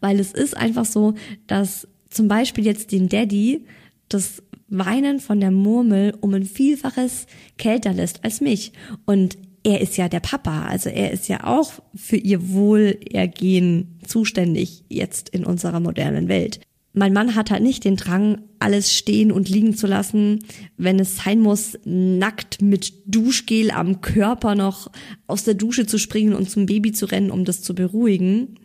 Weil 0.00 0.18
es 0.18 0.32
ist 0.32 0.56
einfach 0.56 0.84
so, 0.84 1.14
dass 1.46 1.86
zum 2.10 2.28
Beispiel 2.28 2.64
jetzt 2.64 2.92
den 2.92 3.08
Daddy 3.08 3.64
das 4.08 4.42
Weinen 4.68 5.20
von 5.20 5.40
der 5.40 5.50
Murmel 5.50 6.14
um 6.20 6.34
ein 6.34 6.44
Vielfaches 6.44 7.26
kälter 7.56 7.92
lässt 7.92 8.24
als 8.24 8.40
mich. 8.40 8.72
Und 9.06 9.38
er 9.64 9.80
ist 9.80 9.96
ja 9.96 10.08
der 10.08 10.20
Papa, 10.20 10.66
also 10.66 10.88
er 10.88 11.10
ist 11.10 11.28
ja 11.28 11.44
auch 11.44 11.72
für 11.94 12.16
ihr 12.16 12.50
Wohlergehen 12.50 13.98
zuständig 14.06 14.84
jetzt 14.88 15.28
in 15.30 15.44
unserer 15.44 15.80
modernen 15.80 16.28
Welt 16.28 16.60
mein 16.92 17.12
Mann 17.12 17.34
hat 17.34 17.50
halt 17.50 17.62
nicht 17.62 17.84
den 17.84 17.96
Drang, 17.96 18.42
alles 18.58 18.92
stehen 18.92 19.30
und 19.30 19.48
liegen 19.48 19.76
zu 19.76 19.86
lassen, 19.86 20.40
wenn 20.76 20.98
es 20.98 21.18
sein 21.18 21.40
muss, 21.40 21.78
nackt 21.84 22.60
mit 22.60 22.92
Duschgel 23.06 23.70
am 23.70 24.00
Körper 24.00 24.54
noch 24.54 24.90
aus 25.26 25.44
der 25.44 25.54
Dusche 25.54 25.86
zu 25.86 25.98
springen 25.98 26.34
und 26.34 26.50
zum 26.50 26.66
Baby 26.66 26.92
zu 26.92 27.06
rennen, 27.06 27.30
um 27.30 27.44
das 27.44 27.62
zu 27.62 27.74
beruhigen. 27.74 28.56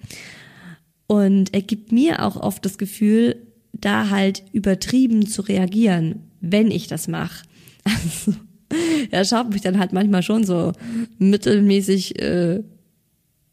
Und 1.06 1.54
er 1.54 1.62
gibt 1.62 1.92
mir 1.92 2.26
auch 2.26 2.38
oft 2.38 2.66
das 2.66 2.78
Gefühl, 2.78 3.36
da 3.74 4.10
halt 4.10 4.44
übertrieben 4.52 5.28
zu 5.28 5.42
reagieren, 5.42 6.22
wenn 6.40 6.72
ich 6.72 6.88
das 6.88 7.08
mache. 7.08 7.44
Also, 7.86 8.34
er 9.12 9.24
schaut 9.24 9.52
mich 9.52 9.62
dann 9.62 9.78
halt 9.78 9.94
manchmal 9.94 10.24
schon 10.24 10.46
so 10.46 10.72
mittelmäßig 11.20 12.20
äh, 12.20 12.64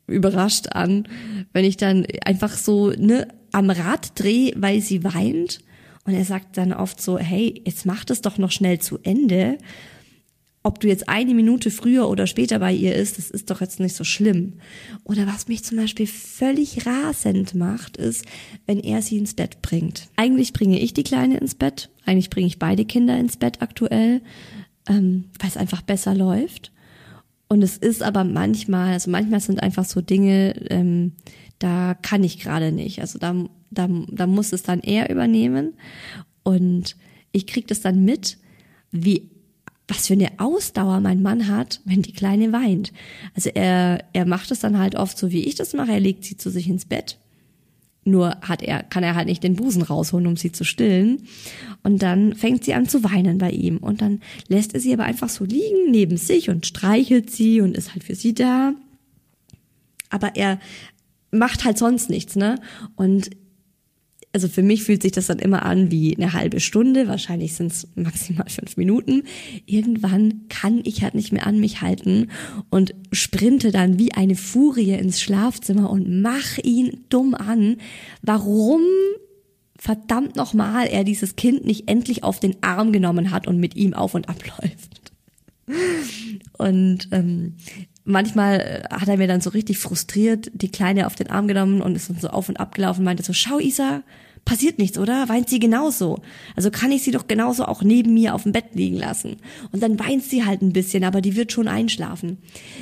überrascht 0.06 0.68
an, 0.72 1.06
wenn 1.52 1.66
ich 1.66 1.76
dann 1.76 2.06
einfach 2.24 2.56
so 2.56 2.90
ne 2.90 3.28
am 3.52 3.70
Rad 3.70 4.18
drehe, 4.18 4.52
weil 4.56 4.80
sie 4.80 5.04
weint 5.04 5.60
Und 6.04 6.14
er 6.14 6.24
sagt 6.24 6.56
dann 6.56 6.72
oft 6.72 7.00
so, 7.00 7.18
hey, 7.18 7.62
jetzt 7.64 7.86
mach 7.86 8.04
das 8.04 8.22
doch 8.22 8.38
noch 8.38 8.50
schnell 8.50 8.80
zu 8.80 8.98
Ende. 9.02 9.58
Ob 10.62 10.78
du 10.80 10.88
jetzt 10.88 11.08
eine 11.08 11.34
Minute 11.34 11.70
früher 11.70 12.08
oder 12.08 12.26
später 12.26 12.58
bei 12.58 12.72
ihr 12.72 12.94
ist, 12.94 13.16
das 13.16 13.30
ist 13.30 13.50
doch 13.50 13.62
jetzt 13.62 13.80
nicht 13.80 13.94
so 13.94 14.04
schlimm. 14.04 14.54
Oder 15.04 15.26
was 15.26 15.48
mich 15.48 15.64
zum 15.64 15.78
Beispiel 15.78 16.06
völlig 16.06 16.84
rasend 16.86 17.54
macht, 17.54 17.96
ist, 17.96 18.26
wenn 18.66 18.78
er 18.78 19.00
sie 19.00 19.16
ins 19.16 19.34
Bett 19.34 19.62
bringt. 19.62 20.08
Eigentlich 20.16 20.52
bringe 20.52 20.78
ich 20.78 20.92
die 20.92 21.02
Kleine 21.02 21.38
ins 21.38 21.54
Bett. 21.54 21.88
Eigentlich 22.04 22.28
bringe 22.28 22.46
ich 22.46 22.58
beide 22.58 22.84
Kinder 22.84 23.18
ins 23.18 23.38
Bett 23.38 23.62
aktuell, 23.62 24.20
ähm, 24.86 25.24
weil 25.38 25.48
es 25.48 25.56
einfach 25.56 25.80
besser 25.80 26.14
läuft. 26.14 26.72
Und 27.48 27.62
es 27.62 27.78
ist 27.78 28.02
aber 28.02 28.24
manchmal, 28.24 28.92
also 28.92 29.10
manchmal 29.10 29.40
sind 29.40 29.62
einfach 29.62 29.84
so 29.84 30.00
Dinge, 30.00 30.54
ähm, 30.70 31.12
da 31.60 31.94
kann 31.94 32.24
ich 32.24 32.40
gerade 32.40 32.72
nicht. 32.72 33.00
Also 33.00 33.20
da, 33.20 33.44
da, 33.70 33.88
da 34.08 34.26
muss 34.26 34.52
es 34.52 34.64
dann 34.64 34.80
er 34.80 35.10
übernehmen. 35.10 35.74
Und 36.42 36.96
ich 37.30 37.46
krieg 37.46 37.68
das 37.68 37.80
dann 37.80 38.04
mit, 38.04 38.38
wie 38.90 39.30
was 39.86 40.06
für 40.06 40.12
eine 40.12 40.38
Ausdauer 40.38 41.00
mein 41.00 41.22
Mann 41.22 41.48
hat, 41.48 41.80
wenn 41.84 42.02
die 42.02 42.12
Kleine 42.12 42.52
weint. 42.52 42.92
Also 43.34 43.50
er, 43.52 44.04
er 44.12 44.24
macht 44.24 44.50
es 44.50 44.60
dann 44.60 44.78
halt 44.78 44.94
oft 44.94 45.18
so, 45.18 45.30
wie 45.32 45.44
ich 45.44 45.56
das 45.56 45.72
mache. 45.72 45.92
Er 45.92 46.00
legt 46.00 46.24
sie 46.24 46.36
zu 46.36 46.50
sich 46.50 46.68
ins 46.68 46.84
Bett 46.84 47.18
nur 48.04 48.36
hat 48.40 48.62
er, 48.62 48.82
kann 48.82 49.02
er 49.02 49.14
halt 49.14 49.28
nicht 49.28 49.42
den 49.42 49.56
Busen 49.56 49.82
rausholen, 49.82 50.26
um 50.26 50.36
sie 50.36 50.52
zu 50.52 50.64
stillen. 50.64 51.22
Und 51.82 52.02
dann 52.02 52.34
fängt 52.34 52.64
sie 52.64 52.74
an 52.74 52.88
zu 52.88 53.04
weinen 53.04 53.38
bei 53.38 53.50
ihm. 53.50 53.78
Und 53.78 54.00
dann 54.00 54.20
lässt 54.48 54.74
er 54.74 54.80
sie 54.80 54.92
aber 54.92 55.04
einfach 55.04 55.28
so 55.28 55.44
liegen 55.44 55.90
neben 55.90 56.16
sich 56.16 56.48
und 56.48 56.66
streichelt 56.66 57.30
sie 57.30 57.60
und 57.60 57.76
ist 57.76 57.92
halt 57.92 58.04
für 58.04 58.14
sie 58.14 58.34
da. 58.34 58.74
Aber 60.08 60.34
er 60.34 60.58
macht 61.30 61.64
halt 61.64 61.78
sonst 61.78 62.10
nichts, 62.10 62.36
ne? 62.36 62.56
Und 62.96 63.30
also 64.32 64.48
für 64.48 64.62
mich 64.62 64.84
fühlt 64.84 65.02
sich 65.02 65.12
das 65.12 65.26
dann 65.26 65.40
immer 65.40 65.64
an 65.64 65.90
wie 65.90 66.16
eine 66.16 66.32
halbe 66.32 66.60
Stunde, 66.60 67.08
wahrscheinlich 67.08 67.54
sind 67.54 67.72
es 67.72 67.88
maximal 67.96 68.46
fünf 68.48 68.76
Minuten. 68.76 69.24
Irgendwann 69.66 70.46
kann 70.48 70.80
ich 70.84 71.02
halt 71.02 71.14
nicht 71.14 71.32
mehr 71.32 71.46
an 71.46 71.58
mich 71.58 71.80
halten 71.80 72.28
und 72.70 72.94
sprinte 73.10 73.72
dann 73.72 73.98
wie 73.98 74.12
eine 74.12 74.36
Furie 74.36 74.92
ins 74.92 75.20
Schlafzimmer 75.20 75.90
und 75.90 76.22
mach 76.22 76.58
ihn 76.62 77.04
dumm 77.08 77.34
an. 77.34 77.78
Warum 78.22 78.82
verdammt 79.76 80.36
nochmal 80.36 80.86
er 80.86 81.04
dieses 81.04 81.36
Kind 81.36 81.64
nicht 81.64 81.88
endlich 81.88 82.22
auf 82.22 82.38
den 82.38 82.56
Arm 82.62 82.92
genommen 82.92 83.30
hat 83.30 83.46
und 83.48 83.58
mit 83.58 83.74
ihm 83.74 83.94
auf 83.94 84.14
und 84.14 84.28
abläuft. 84.28 85.00
Und 86.58 87.08
ähm, 87.12 87.54
manchmal 88.10 88.86
hat 88.90 89.08
er 89.08 89.16
mir 89.16 89.28
dann 89.28 89.40
so 89.40 89.50
richtig 89.50 89.78
frustriert 89.78 90.50
die 90.54 90.70
Kleine 90.70 91.06
auf 91.06 91.14
den 91.14 91.30
Arm 91.30 91.48
genommen 91.48 91.82
und 91.82 91.94
ist 91.94 92.10
dann 92.10 92.18
so 92.18 92.28
auf 92.28 92.48
und 92.48 92.58
ab 92.58 92.74
gelaufen 92.74 93.00
und 93.00 93.04
meinte 93.04 93.22
so, 93.22 93.32
schau 93.32 93.58
Isa, 93.58 94.02
passiert 94.44 94.78
nichts, 94.78 94.98
oder? 94.98 95.28
Weint 95.28 95.48
sie 95.48 95.58
genauso. 95.58 96.20
Also 96.56 96.70
kann 96.70 96.92
ich 96.92 97.02
sie 97.02 97.10
doch 97.10 97.26
genauso 97.26 97.64
auch 97.66 97.82
neben 97.82 98.14
mir 98.14 98.34
auf 98.34 98.44
dem 98.44 98.52
Bett 98.52 98.74
liegen 98.74 98.96
lassen. 98.96 99.36
Und 99.72 99.82
dann 99.82 99.98
weint 99.98 100.24
sie 100.24 100.44
halt 100.44 100.62
ein 100.62 100.72
bisschen, 100.72 101.04
aber 101.04 101.20
die 101.20 101.36
wird 101.36 101.52
schon 101.52 101.68
einschlafen. 101.68 102.38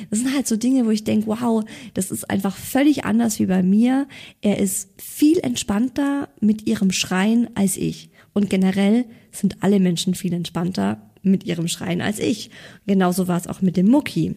Das 0.09 0.19
sind 0.19 0.33
halt 0.33 0.47
so 0.47 0.55
Dinge, 0.55 0.85
wo 0.85 0.89
ich 0.91 1.03
denke, 1.03 1.27
wow, 1.27 1.63
das 1.93 2.11
ist 2.11 2.29
einfach 2.29 2.55
völlig 2.55 3.05
anders 3.05 3.39
wie 3.39 3.45
bei 3.45 3.63
mir. 3.63 4.07
Er 4.41 4.59
ist 4.59 4.89
viel 4.97 5.39
entspannter 5.39 6.29
mit 6.39 6.67
ihrem 6.67 6.91
Schreien 6.91 7.49
als 7.55 7.77
ich. 7.77 8.09
Und 8.33 8.49
generell 8.49 9.05
sind 9.31 9.57
alle 9.61 9.79
Menschen 9.79 10.15
viel 10.15 10.33
entspannter 10.33 11.01
mit 11.21 11.43
ihrem 11.43 11.67
Schreien 11.67 12.01
als 12.01 12.19
ich. 12.19 12.49
Genauso 12.87 13.27
war 13.27 13.37
es 13.37 13.47
auch 13.47 13.61
mit 13.61 13.77
dem 13.77 13.87
Mucki. 13.87 14.35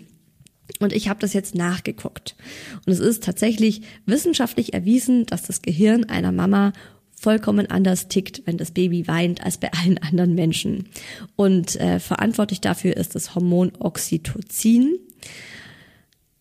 Und 0.81 0.93
ich 0.93 1.09
habe 1.09 1.21
das 1.21 1.33
jetzt 1.33 1.55
nachgeguckt. 1.55 2.37
Und 2.87 2.93
es 2.93 3.01
ist 3.01 3.25
tatsächlich 3.25 3.83
wissenschaftlich 4.07 4.75
erwiesen, 4.75 5.27
dass 5.27 5.43
das 5.43 5.63
Gehirn 5.63 6.05
einer 6.05 6.33
Mama 6.33 6.73
vollkommen 7.23 7.67
anders 7.67 8.09
tickt, 8.09 8.43
wenn 8.47 8.59
das 8.59 8.73
Baby 8.73 9.07
weint, 9.07 9.45
als 9.45 9.59
bei 9.59 9.73
allen 9.73 9.99
anderen 9.99 10.35
Menschen. 10.35 10.89
Und 11.37 11.77
äh, 11.77 12.01
verantwortlich 12.01 12.61
dafür 12.61 12.97
ist 12.97 13.15
das 13.15 13.35
Hormon 13.35 13.73
Oxytocin. 13.79 14.99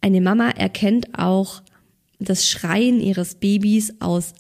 Eine 0.02 0.22
Mama 0.22 0.50
erkennt 0.50 1.18
auch 1.18 1.62
das 2.20 2.48
Schreien 2.48 3.00
ihres 3.00 3.36
Babys 3.36 3.94
aus 4.00 4.34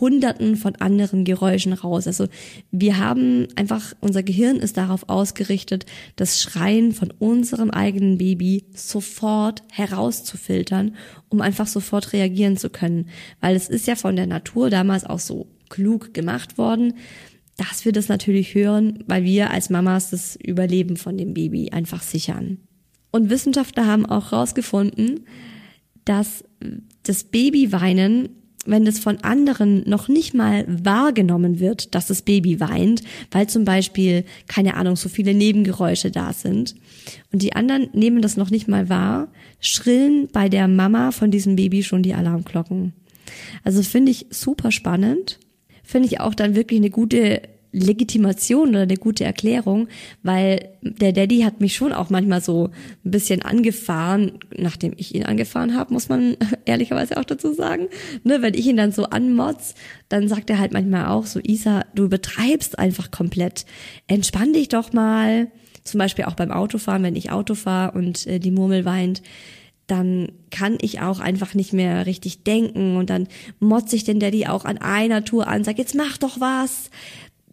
Hunderten 0.00 0.56
von 0.56 0.76
anderen 0.76 1.24
Geräuschen 1.24 1.72
raus. 1.72 2.06
Also 2.06 2.26
wir 2.70 2.98
haben 2.98 3.48
einfach, 3.56 3.94
unser 4.00 4.22
Gehirn 4.22 4.56
ist 4.56 4.76
darauf 4.76 5.08
ausgerichtet, 5.08 5.86
das 6.16 6.40
Schreien 6.40 6.92
von 6.92 7.12
unserem 7.18 7.70
eigenen 7.70 8.18
Baby 8.18 8.64
sofort 8.74 9.62
herauszufiltern, 9.72 10.96
um 11.28 11.40
einfach 11.40 11.66
sofort 11.66 12.12
reagieren 12.12 12.56
zu 12.56 12.70
können. 12.70 13.08
Weil 13.40 13.56
es 13.56 13.68
ist 13.68 13.86
ja 13.86 13.96
von 13.96 14.16
der 14.16 14.26
Natur 14.26 14.70
damals 14.70 15.04
auch 15.04 15.20
so 15.20 15.48
klug 15.68 16.14
gemacht 16.14 16.58
worden, 16.58 16.94
dass 17.56 17.84
wir 17.84 17.92
das 17.92 18.08
natürlich 18.08 18.54
hören, 18.54 19.02
weil 19.06 19.24
wir 19.24 19.50
als 19.50 19.70
Mamas 19.70 20.10
das 20.10 20.36
Überleben 20.36 20.96
von 20.96 21.16
dem 21.16 21.32
Baby 21.32 21.70
einfach 21.70 22.02
sichern. 22.02 22.58
Und 23.10 23.30
Wissenschaftler 23.30 23.86
haben 23.86 24.04
auch 24.04 24.30
herausgefunden, 24.30 25.26
dass 26.04 26.44
das 27.02 27.24
Babyweinen 27.24 28.28
wenn 28.66 28.84
das 28.84 28.98
von 28.98 29.18
anderen 29.18 29.88
noch 29.88 30.08
nicht 30.08 30.34
mal 30.34 30.64
wahrgenommen 30.68 31.60
wird, 31.60 31.94
dass 31.94 32.06
das 32.06 32.22
Baby 32.22 32.60
weint, 32.60 33.02
weil 33.30 33.48
zum 33.48 33.64
Beispiel, 33.64 34.24
keine 34.46 34.74
Ahnung, 34.74 34.96
so 34.96 35.08
viele 35.08 35.34
Nebengeräusche 35.34 36.10
da 36.10 36.32
sind 36.32 36.74
und 37.32 37.42
die 37.42 37.54
anderen 37.54 37.88
nehmen 37.92 38.22
das 38.22 38.36
noch 38.36 38.50
nicht 38.50 38.68
mal 38.68 38.88
wahr, 38.88 39.28
schrillen 39.60 40.28
bei 40.32 40.48
der 40.48 40.68
Mama 40.68 41.10
von 41.12 41.30
diesem 41.30 41.56
Baby 41.56 41.82
schon 41.82 42.02
die 42.02 42.14
Alarmglocken. 42.14 42.92
Also 43.64 43.82
finde 43.82 44.12
ich 44.12 44.26
super 44.30 44.70
spannend. 44.72 45.38
Finde 45.82 46.08
ich 46.08 46.20
auch 46.20 46.34
dann 46.34 46.54
wirklich 46.54 46.80
eine 46.80 46.90
gute 46.90 47.42
Legitimation 47.76 48.70
oder 48.70 48.82
eine 48.82 48.96
gute 48.96 49.24
Erklärung, 49.24 49.88
weil 50.22 50.70
der 50.80 51.12
Daddy 51.12 51.40
hat 51.40 51.60
mich 51.60 51.74
schon 51.74 51.92
auch 51.92 52.08
manchmal 52.08 52.40
so 52.40 52.70
ein 53.04 53.10
bisschen 53.10 53.42
angefahren, 53.42 54.38
nachdem 54.56 54.94
ich 54.96 55.14
ihn 55.14 55.24
angefahren 55.24 55.76
habe, 55.76 55.92
muss 55.92 56.08
man 56.08 56.36
ehrlicherweise 56.64 57.18
auch 57.18 57.24
dazu 57.24 57.52
sagen. 57.52 57.88
Ne, 58.24 58.40
wenn 58.40 58.54
ich 58.54 58.66
ihn 58.66 58.78
dann 58.78 58.92
so 58.92 59.04
anmotz, 59.04 59.74
dann 60.08 60.26
sagt 60.28 60.48
er 60.48 60.58
halt 60.58 60.72
manchmal 60.72 61.06
auch 61.08 61.26
so, 61.26 61.38
Isa, 61.42 61.84
du 61.94 62.04
übertreibst 62.04 62.78
einfach 62.78 63.10
komplett. 63.10 63.66
Entspann 64.06 64.54
dich 64.54 64.68
doch 64.68 64.92
mal. 64.94 65.48
Zum 65.84 65.98
Beispiel 65.98 66.24
auch 66.24 66.34
beim 66.34 66.50
Autofahren, 66.50 67.02
wenn 67.02 67.14
ich 67.14 67.30
Auto 67.30 67.54
fahre 67.54 67.96
und 67.96 68.26
äh, 68.26 68.40
die 68.40 68.50
Murmel 68.50 68.84
weint 68.84 69.22
dann 69.86 70.32
kann 70.50 70.78
ich 70.80 71.00
auch 71.00 71.20
einfach 71.20 71.54
nicht 71.54 71.72
mehr 71.72 72.06
richtig 72.06 72.42
denken 72.42 72.96
und 72.96 73.08
dann 73.08 73.28
motze 73.60 73.94
ich 73.94 74.04
den 74.04 74.18
Daddy 74.18 74.46
auch 74.46 74.64
an 74.64 74.78
einer 74.78 75.24
Tour 75.24 75.46
an, 75.46 75.62
sag 75.62 75.78
jetzt 75.78 75.94
mach 75.94 76.18
doch 76.18 76.40
was, 76.40 76.90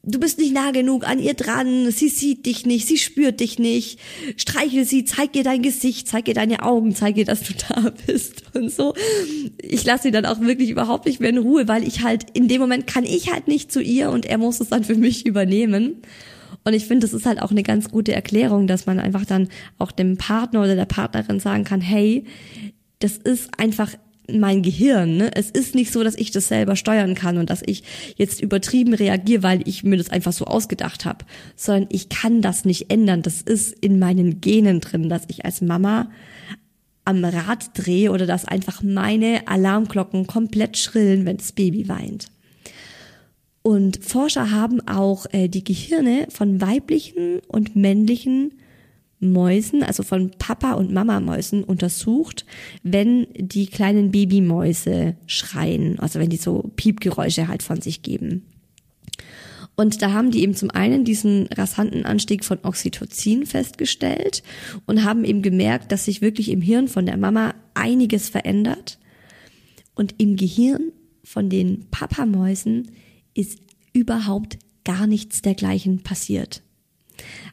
du 0.06 0.20
bist 0.20 0.38
nicht 0.38 0.54
nah 0.54 0.72
genug 0.72 1.08
an 1.08 1.18
ihr 1.18 1.34
dran, 1.34 1.90
sie 1.92 2.10
sieht 2.10 2.46
dich 2.46 2.66
nicht, 2.66 2.88
sie 2.88 2.98
spürt 2.98 3.40
dich 3.40 3.58
nicht, 3.58 4.00
streichel 4.36 4.84
sie, 4.84 5.06
zeig 5.06 5.36
ihr 5.36 5.44
dein 5.44 5.62
Gesicht, 5.62 6.08
zeig 6.08 6.28
ihr 6.28 6.34
deine 6.34 6.64
Augen, 6.64 6.94
zeig 6.94 7.18
ihr, 7.18 7.26
dass 7.26 7.42
du 7.44 7.54
da 7.70 7.92
bist 8.06 8.44
und 8.54 8.70
so. 8.70 8.94
Ich 9.58 9.86
lasse 9.86 10.04
sie 10.04 10.12
dann 10.12 10.26
auch 10.26 10.42
wirklich 10.42 10.70
überhaupt 10.70 11.06
nicht 11.06 11.22
mehr 11.22 11.30
in 11.30 11.38
Ruhe, 11.38 11.68
weil 11.68 11.88
ich 11.88 12.04
halt, 12.04 12.26
in 12.34 12.50
dem 12.50 12.60
Moment 12.60 12.86
kann 12.86 13.06
ich 13.06 13.32
halt 13.32 13.48
nicht 13.48 13.72
zu 13.72 13.82
ihr 13.82 14.10
und 14.10 14.26
er 14.26 14.38
muss 14.38 14.60
es 14.60 14.70
dann 14.70 14.84
für 14.84 14.96
mich 14.96 15.26
übernehmen. 15.26 16.02
Und 16.66 16.74
ich 16.74 16.86
finde, 16.86 17.08
das 17.08 17.14
ist 17.14 17.26
halt 17.26 17.42
auch 17.42 17.52
eine 17.52 17.64
ganz 17.64 17.90
gute 17.90 18.14
Erklärung, 18.14 18.68
dass 18.68 18.86
man 18.86 19.00
einfach 19.00 19.26
dann 19.26 19.50
auch 19.80 19.92
dem 19.92 20.18
Partner 20.18 20.62
oder 20.62 20.76
der 20.76 20.86
Partnerin 20.86 21.40
sagen 21.40 21.64
kann, 21.64 21.82
hey, 21.82 22.26
das 23.00 23.18
ist 23.18 23.50
einfach 23.58 23.92
mein 24.32 24.62
Gehirn. 24.62 25.18
Ne? 25.18 25.32
Es 25.36 25.50
ist 25.50 25.76
nicht 25.76 25.92
so, 25.92 26.04
dass 26.04 26.16
ich 26.16 26.32
das 26.32 26.48
selber 26.48 26.76
steuern 26.76 27.16
kann 27.16 27.38
und 27.38 27.50
dass 27.50 27.62
ich 27.66 27.84
jetzt 28.16 28.42
übertrieben 28.42 28.94
reagiere, 28.94 29.44
weil 29.44 29.68
ich 29.68 29.84
mir 29.84 29.98
das 29.98 30.10
einfach 30.10 30.34
so 30.34 30.46
ausgedacht 30.46 31.06
habe, 31.06 31.26
sondern 31.56 31.90
ich 31.92 32.10
kann 32.10 32.42
das 32.42 32.66
nicht 32.66 32.92
ändern. 32.92 33.22
Das 33.22 33.42
ist 33.42 33.74
in 33.80 34.00
meinen 34.00 34.42
Genen 34.42 34.80
drin, 34.80 35.10
dass 35.10 35.24
ich 35.28 35.46
als 35.46 35.62
Mama 35.62 36.10
am 37.06 37.24
Rad 37.24 37.72
drehe 37.74 38.12
oder 38.12 38.26
dass 38.26 38.46
einfach 38.46 38.82
meine 38.82 39.48
Alarmglocken 39.48 40.26
komplett 40.26 40.78
schrillen, 40.78 41.26
wenn 41.26 41.38
das 41.38 41.52
Baby 41.52 41.90
weint. 41.90 42.28
Und 43.62 44.04
Forscher 44.04 44.52
haben 44.52 44.86
auch 44.88 45.26
äh, 45.32 45.48
die 45.48 45.64
Gehirne 45.64 46.28
von 46.30 46.62
weiblichen 46.62 47.40
und 47.48 47.76
männlichen 47.76 48.54
Mäusen, 49.32 49.84
also 49.84 50.04
von 50.04 50.32
Papa- 50.32 50.74
und 50.74 50.92
Mama-Mäusen 50.92 51.64
untersucht, 51.64 52.46
wenn 52.84 53.28
die 53.36 53.68
kleinen 53.68 54.12
Babymäuse 54.12 55.16
schreien, 55.26 56.00
also 56.00 56.20
wenn 56.20 56.30
die 56.30 56.38
so 56.38 56.72
Piepgeräusche 56.76 57.48
halt 57.48 57.64
von 57.64 57.82
sich 57.82 58.02
geben. 58.02 58.46
Und 59.76 60.02
da 60.02 60.12
haben 60.12 60.32
die 60.32 60.44
eben 60.44 60.54
zum 60.54 60.70
einen 60.70 61.04
diesen 61.04 61.48
rasanten 61.48 62.06
Anstieg 62.06 62.46
von 62.46 62.60
Oxytocin 62.62 63.46
festgestellt 63.46 64.44
und 64.86 65.04
haben 65.04 65.26
eben 65.26 65.42
gemerkt, 65.42 65.92
dass 65.92 66.06
sich 66.06 66.22
wirklich 66.22 66.50
im 66.50 66.62
Hirn 66.62 66.88
von 66.88 67.06
der 67.06 67.18
Mama 67.18 67.56
einiges 67.74 68.30
verändert. 68.30 69.00
Und 69.96 70.16
im 70.20 70.36
Gehirn 70.36 70.92
von 71.24 71.50
den 71.50 71.90
Papamäusen 71.90 72.92
ist 73.34 73.60
überhaupt 73.94 74.60
gar 74.84 75.08
nichts 75.08 75.42
dergleichen 75.42 76.04
passiert. 76.04 76.63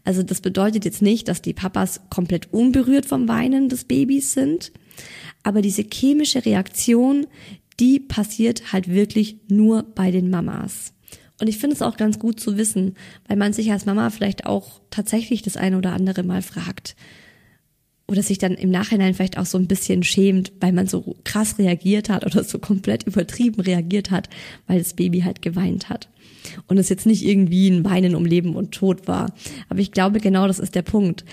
Also 0.04 0.22
das 0.22 0.40
bedeutet 0.40 0.85
jetzt 0.85 1.02
nicht, 1.02 1.28
dass 1.28 1.42
die 1.42 1.52
Papas 1.52 2.00
komplett 2.11 2.52
unberührt 2.52 3.06
vom 3.06 3.28
Weinen 3.28 3.68
des 3.68 3.85
Babys 3.85 4.33
sind, 4.33 4.72
aber 5.42 5.62
diese 5.62 5.83
chemische 5.83 6.44
Reaktion, 6.44 7.26
die 7.78 7.98
passiert 7.98 8.72
halt 8.72 8.88
wirklich 8.88 9.37
nur 9.48 9.83
bei 9.83 10.11
den 10.11 10.30
Mamas. 10.30 10.92
Und 11.40 11.48
ich 11.48 11.56
finde 11.56 11.74
es 11.74 11.83
auch 11.83 11.96
ganz 11.96 12.18
gut 12.18 12.38
zu 12.38 12.59
wissen, 12.59 12.94
weil 13.26 13.38
man 13.38 13.54
sich 13.54 13.72
als 13.72 13.87
Mama 13.87 14.11
vielleicht 14.11 14.44
auch 14.44 14.80
tatsächlich 14.90 15.40
das 15.40 15.56
eine 15.56 15.78
oder 15.78 15.94
andere 15.94 16.22
Mal 16.22 16.42
fragt. 16.42 16.94
Oder 18.06 18.22
sich 18.22 18.38
dann 18.38 18.54
im 18.54 18.70
Nachhinein 18.70 19.14
vielleicht 19.14 19.38
auch 19.38 19.46
so 19.46 19.56
ein 19.56 19.68
bisschen 19.68 20.02
schämt, 20.02 20.52
weil 20.61 20.72
man 20.72 20.87
so 20.87 21.16
krass 21.24 21.59
reagiert 21.59 22.11
hat 22.11 22.26
oder 22.26 22.44
so 22.44 22.59
komplett 22.59 23.04
übertrieben 23.04 23.61
reagiert 23.62 24.11
hat, 24.11 24.28
weil 24.66 24.78
das 24.78 24.94
Baby 24.94 25.20
halt 25.20 25.40
geweint 25.40 25.88
hat. 25.88 26.09
Und 26.66 26.79
es 26.79 26.88
jetzt 26.88 27.07
nicht 27.07 27.24
irgendwie 27.24 27.68
ein 27.68 27.85
Weinen 27.85 28.14
um 28.14 28.24
Leben 28.24 28.57
und 28.57 28.72
Tod 28.72 29.09
war. 29.09 29.33
Aber 29.68 29.81
ich 29.81 29.92
glaube, 29.92 30.20
genau 30.20 30.46
das 30.46 30.59
ist 30.59 30.74
der 30.74 30.83
Punkt 30.83 31.24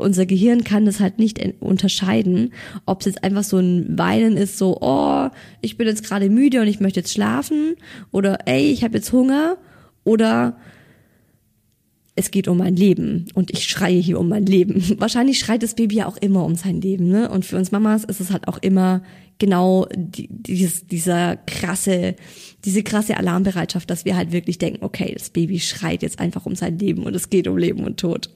unser 0.00 0.26
Gehirn 0.26 0.64
kann 0.64 0.86
das 0.86 0.98
halt 0.98 1.18
nicht 1.18 1.40
unterscheiden, 1.60 2.52
ob 2.86 3.00
es 3.00 3.06
jetzt 3.06 3.24
einfach 3.24 3.44
so 3.44 3.58
ein 3.58 3.98
Weinen 3.98 4.36
ist, 4.36 4.58
so, 4.58 4.78
oh, 4.80 5.28
ich 5.60 5.76
bin 5.76 5.86
jetzt 5.86 6.04
gerade 6.04 6.30
müde 6.30 6.60
und 6.60 6.66
ich 6.66 6.80
möchte 6.80 7.00
jetzt 7.00 7.12
schlafen 7.12 7.74
oder 8.10 8.38
ey, 8.46 8.72
ich 8.72 8.82
habe 8.82 8.96
jetzt 8.96 9.12
Hunger 9.12 9.58
oder 10.04 10.56
es 12.16 12.30
geht 12.30 12.48
um 12.48 12.58
mein 12.58 12.76
Leben 12.76 13.26
und 13.34 13.50
ich 13.50 13.64
schreie 13.64 13.98
hier 13.98 14.18
um 14.18 14.28
mein 14.28 14.44
Leben. 14.44 14.82
Wahrscheinlich 14.98 15.38
schreit 15.38 15.62
das 15.62 15.74
Baby 15.74 15.96
ja 15.96 16.06
auch 16.06 16.16
immer 16.16 16.44
um 16.44 16.54
sein 16.54 16.80
Leben, 16.80 17.08
ne? 17.08 17.30
Und 17.30 17.44
für 17.44 17.56
uns 17.56 17.72
Mamas 17.72 18.04
ist 18.04 18.20
es 18.20 18.30
halt 18.30 18.48
auch 18.48 18.58
immer 18.58 19.02
genau 19.38 19.86
die, 19.94 20.28
dieses, 20.30 20.86
dieser 20.86 21.36
krasse, 21.36 22.16
diese 22.64 22.82
krasse 22.82 23.16
Alarmbereitschaft, 23.16 23.88
dass 23.88 24.04
wir 24.04 24.16
halt 24.16 24.32
wirklich 24.32 24.58
denken, 24.58 24.84
okay, 24.84 25.14
das 25.14 25.30
Baby 25.30 25.60
schreit 25.60 26.02
jetzt 26.02 26.18
einfach 26.18 26.46
um 26.46 26.54
sein 26.54 26.78
Leben 26.78 27.04
und 27.04 27.14
es 27.14 27.30
geht 27.30 27.48
um 27.48 27.56
Leben 27.56 27.84
und 27.84 27.98
Tod. 27.98 28.30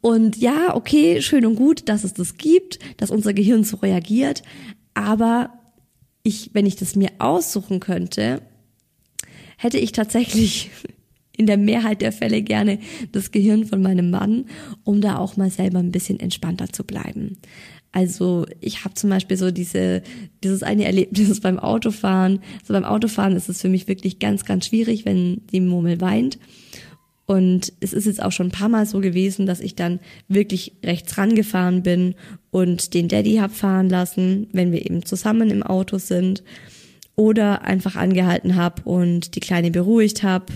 Und 0.00 0.36
ja, 0.36 0.76
okay, 0.76 1.20
schön 1.22 1.46
und 1.46 1.56
gut, 1.56 1.88
dass 1.88 2.04
es 2.04 2.14
das 2.14 2.36
gibt, 2.36 2.78
dass 2.98 3.10
unser 3.10 3.32
Gehirn 3.32 3.64
so 3.64 3.78
reagiert. 3.78 4.42
Aber 4.94 5.52
ich, 6.22 6.50
wenn 6.52 6.66
ich 6.66 6.76
das 6.76 6.96
mir 6.96 7.10
aussuchen 7.18 7.80
könnte, 7.80 8.42
hätte 9.56 9.78
ich 9.78 9.92
tatsächlich 9.92 10.70
in 11.36 11.46
der 11.46 11.58
Mehrheit 11.58 12.02
der 12.02 12.12
Fälle 12.12 12.42
gerne 12.42 12.78
das 13.12 13.30
Gehirn 13.30 13.66
von 13.66 13.82
meinem 13.82 14.10
Mann, 14.10 14.46
um 14.84 15.00
da 15.00 15.18
auch 15.18 15.36
mal 15.36 15.50
selber 15.50 15.80
ein 15.80 15.92
bisschen 15.92 16.18
entspannter 16.18 16.72
zu 16.72 16.84
bleiben. 16.84 17.38
Also 17.96 18.44
ich 18.60 18.84
habe 18.84 18.92
zum 18.92 19.08
Beispiel 19.08 19.38
so 19.38 19.50
diese, 19.50 20.02
dieses 20.44 20.62
eine 20.62 20.84
Erlebnis 20.84 21.40
beim 21.40 21.58
Autofahren. 21.58 22.40
So 22.62 22.74
beim 22.74 22.84
Autofahren 22.84 23.34
ist 23.34 23.48
es 23.48 23.62
für 23.62 23.70
mich 23.70 23.88
wirklich 23.88 24.18
ganz, 24.18 24.44
ganz 24.44 24.66
schwierig, 24.66 25.06
wenn 25.06 25.40
die 25.50 25.62
Murmel 25.62 25.98
weint. 26.02 26.38
Und 27.24 27.72
es 27.80 27.94
ist 27.94 28.04
jetzt 28.04 28.22
auch 28.22 28.32
schon 28.32 28.48
ein 28.48 28.52
paar 28.52 28.68
Mal 28.68 28.84
so 28.84 29.00
gewesen, 29.00 29.46
dass 29.46 29.60
ich 29.60 29.76
dann 29.76 29.98
wirklich 30.28 30.74
rechts 30.84 31.16
rangefahren 31.16 31.82
bin 31.82 32.16
und 32.50 32.92
den 32.92 33.08
Daddy 33.08 33.36
hab 33.36 33.52
fahren 33.52 33.88
lassen, 33.88 34.48
wenn 34.52 34.72
wir 34.72 34.84
eben 34.84 35.06
zusammen 35.06 35.48
im 35.48 35.62
Auto 35.62 35.96
sind. 35.96 36.42
Oder 37.14 37.62
einfach 37.62 37.96
angehalten 37.96 38.56
hab 38.56 38.86
und 38.86 39.36
die 39.36 39.40
Kleine 39.40 39.70
beruhigt 39.70 40.22
hab. 40.22 40.52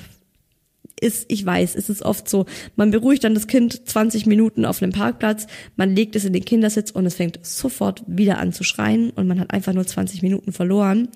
Ist, 1.00 1.26
ich 1.28 1.44
weiß, 1.44 1.74
es 1.74 1.88
ist 1.88 2.02
oft 2.02 2.28
so, 2.28 2.46
man 2.76 2.90
beruhigt 2.90 3.24
dann 3.24 3.34
das 3.34 3.46
Kind 3.46 3.88
20 3.88 4.26
Minuten 4.26 4.64
auf 4.64 4.82
einem 4.82 4.92
Parkplatz, 4.92 5.46
man 5.76 5.94
legt 5.94 6.16
es 6.16 6.24
in 6.24 6.32
den 6.32 6.44
Kindersitz 6.44 6.90
und 6.90 7.06
es 7.06 7.14
fängt 7.14 7.44
sofort 7.44 8.02
wieder 8.06 8.38
an 8.38 8.52
zu 8.52 8.64
schreien 8.64 9.10
und 9.10 9.26
man 9.26 9.40
hat 9.40 9.52
einfach 9.52 9.72
nur 9.72 9.86
20 9.86 10.22
Minuten 10.22 10.52
verloren. 10.52 11.08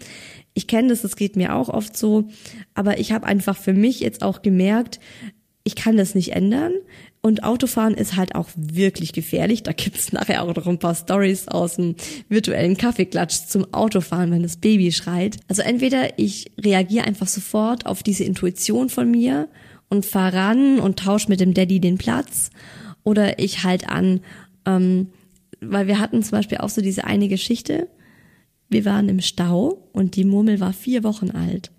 Ich 0.55 0.67
kenne 0.67 0.89
das, 0.89 1.03
das 1.03 1.17
geht 1.17 1.37
mir 1.37 1.55
auch 1.55 1.69
oft 1.69 1.97
so, 1.97 2.29
aber 2.75 2.99
ich 2.99 3.13
habe 3.13 3.27
einfach 3.27 3.57
für 3.57 3.73
mich 3.73 4.01
jetzt 4.01 4.23
auch 4.23 4.43
gemerkt, 4.43 5.01
ich 5.65 5.75
kann 5.77 5.97
das 5.97 6.15
nicht 6.15 6.33
ändern. 6.33 6.73
Und 7.23 7.43
Autofahren 7.43 7.95
ist 7.95 8.17
halt 8.17 8.35
auch 8.35 8.51
wirklich 8.55 9.15
gefährlich. 9.15 9.63
Da 9.63 9.73
gibt's 9.73 10.13
nachher 10.13 10.43
auch 10.43 10.55
noch 10.55 10.67
ein 10.67 10.79
paar 10.79 10.95
Stories 10.95 11.49
aus 11.49 11.77
dem 11.77 11.97
virtuellen 12.29 12.77
Kaffeeklatsch 12.77 13.47
zum 13.49 13.73
Autofahren, 13.73 14.31
wenn 14.31 14.43
das 14.43 14.59
Baby 14.59 14.93
schreit. 14.93 15.39
Also 15.49 15.63
entweder 15.63 16.19
ich 16.19 16.53
reagiere 16.61 17.07
einfach 17.07 17.27
sofort 17.27 17.87
auf 17.87 18.03
diese 18.03 18.25
Intuition 18.25 18.91
von 18.91 19.11
mir 19.11 19.49
und 19.89 20.07
fahre 20.07 20.37
ran 20.37 20.79
und 20.81 20.99
tausche 20.99 21.29
mit 21.29 21.41
dem 21.41 21.55
Daddy 21.55 21.81
den 21.81 21.99
Platz. 21.99 22.51
Oder 23.03 23.39
ich 23.39 23.65
halt 23.65 23.89
an, 23.89 24.21
ähm, 24.67 25.09
weil 25.61 25.87
wir 25.87 25.99
hatten 25.99 26.23
zum 26.23 26.39
Beispiel 26.39 26.59
auch 26.59 26.69
so 26.69 26.81
diese 26.81 27.05
eine 27.05 27.29
Geschichte. 27.29 27.89
Wir 28.69 28.85
waren 28.85 29.09
im 29.09 29.21
Stau 29.21 29.89
und 29.93 30.17
die 30.17 30.25
Murmel 30.25 30.61
war 30.61 30.73
vier 30.73 31.05
Wochen 31.05 31.31
alt. 31.31 31.71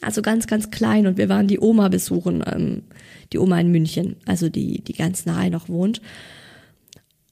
Also 0.00 0.22
ganz, 0.22 0.46
ganz 0.46 0.70
klein 0.70 1.06
und 1.06 1.18
wir 1.18 1.28
waren 1.28 1.48
die 1.48 1.58
Oma 1.58 1.88
besuchen, 1.88 2.44
ähm, 2.46 2.82
die 3.32 3.38
Oma 3.38 3.58
in 3.60 3.72
München, 3.72 4.16
also 4.26 4.48
die, 4.48 4.80
die 4.82 4.92
ganz 4.92 5.26
nahe 5.26 5.50
noch 5.50 5.68
wohnt. 5.68 6.00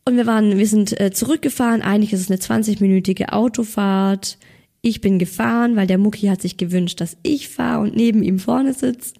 Und 0.04 0.16
wir 0.16 0.26
waren, 0.26 0.56
wir 0.58 0.66
sind 0.66 1.00
äh, 1.00 1.10
zurückgefahren, 1.12 1.82
eigentlich 1.82 2.12
ist 2.12 2.28
es 2.28 2.30
eine 2.30 2.38
20-minütige 2.38 3.30
Autofahrt. 3.30 4.38
Ich 4.80 5.00
bin 5.00 5.18
gefahren, 5.18 5.74
weil 5.76 5.86
der 5.86 5.98
Mucki 5.98 6.26
hat 6.26 6.40
sich 6.40 6.56
gewünscht, 6.56 7.00
dass 7.00 7.16
ich 7.22 7.48
fahre 7.48 7.82
und 7.82 7.96
neben 7.96 8.22
ihm 8.22 8.38
vorne 8.38 8.72
sitzt. 8.72 9.16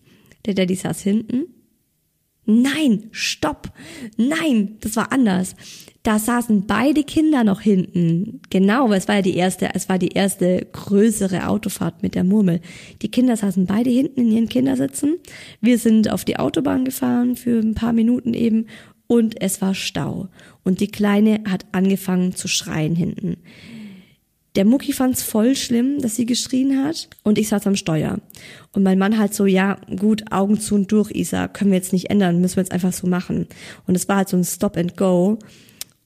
Der 0.47 0.55
Daddy 0.55 0.75
saß 0.75 1.01
hinten. 1.03 1.47
Nein, 2.45 3.09
stopp. 3.11 3.73
Nein, 4.17 4.77
das 4.81 4.97
war 4.97 5.13
anders 5.13 5.57
da 6.07 6.21
saßen 6.21 6.67
beide 6.69 7.03
Kinder 7.03 7.43
noch 7.43 7.61
hinten. 7.61 8.41
Genau, 8.49 8.89
weil 8.89 8.99
es 8.99 9.09
war 9.09 9.17
ja 9.17 9.23
die 9.23 9.35
erste, 9.35 9.75
es 9.75 9.89
war 9.89 9.99
die 9.99 10.13
erste 10.13 10.65
größere 10.71 11.49
Autofahrt 11.49 12.05
mit 12.05 12.15
der 12.15 12.23
Murmel. 12.23 12.61
Die 13.03 13.11
Kinder 13.11 13.37
saßen 13.37 13.67
beide 13.67 13.91
hinten 13.91 14.21
in 14.21 14.31
ihren 14.31 14.49
Kindersitzen. 14.49 15.17
Wir 15.61 15.79
sind 15.79 16.09
auf 16.09 16.25
die 16.25 16.39
Autobahn 16.39 16.85
gefahren 16.85 17.35
für 17.35 17.59
ein 17.59 17.75
paar 17.75 17.93
Minuten 17.93 18.35
eben 18.35 18.67
und 19.09 19.41
es 19.43 19.61
war 19.61 19.75
Stau. 19.75 20.29
Und 20.63 20.79
die 20.79 20.87
Kleine 20.87 21.41
hat 21.51 21.67
angefangen 21.73 22.37
zu 22.37 22.47
schreien 22.47 22.95
hinten. 22.95 23.39
Der 24.57 24.65
Mucki 24.65 24.93
fand's 24.93 25.23
voll 25.23 25.55
schlimm, 25.55 26.01
dass 26.01 26.17
sie 26.17 26.25
geschrien 26.25 26.83
hat 26.83 27.11
und 27.23 27.37
ich 27.37 27.49
saß 27.49 27.67
am 27.67 27.77
Steuer. 27.77 28.21
Und 28.73 28.83
mein 28.83 28.99
Mann 28.99 29.19
halt 29.19 29.35
so, 29.35 29.45
ja, 29.45 29.79
gut, 29.97 30.33
Augen 30.33 30.59
zu 30.59 30.75
und 30.75 30.91
durch, 30.91 31.11
Isa, 31.11 31.47
können 31.47 31.71
wir 31.71 31.77
jetzt 31.77 31.93
nicht 31.93 32.09
ändern, 32.09 32.41
müssen 32.41 32.57
wir 32.57 32.63
jetzt 32.63 32.73
einfach 32.73 32.95
so 32.95 33.07
machen. 33.07 33.47
Und 33.87 33.95
es 33.95 34.09
war 34.09 34.17
halt 34.17 34.31
so 34.31 34.37
ein 34.37 34.45
Stop 34.45 34.79
and 34.79 34.97
Go. 34.97 35.39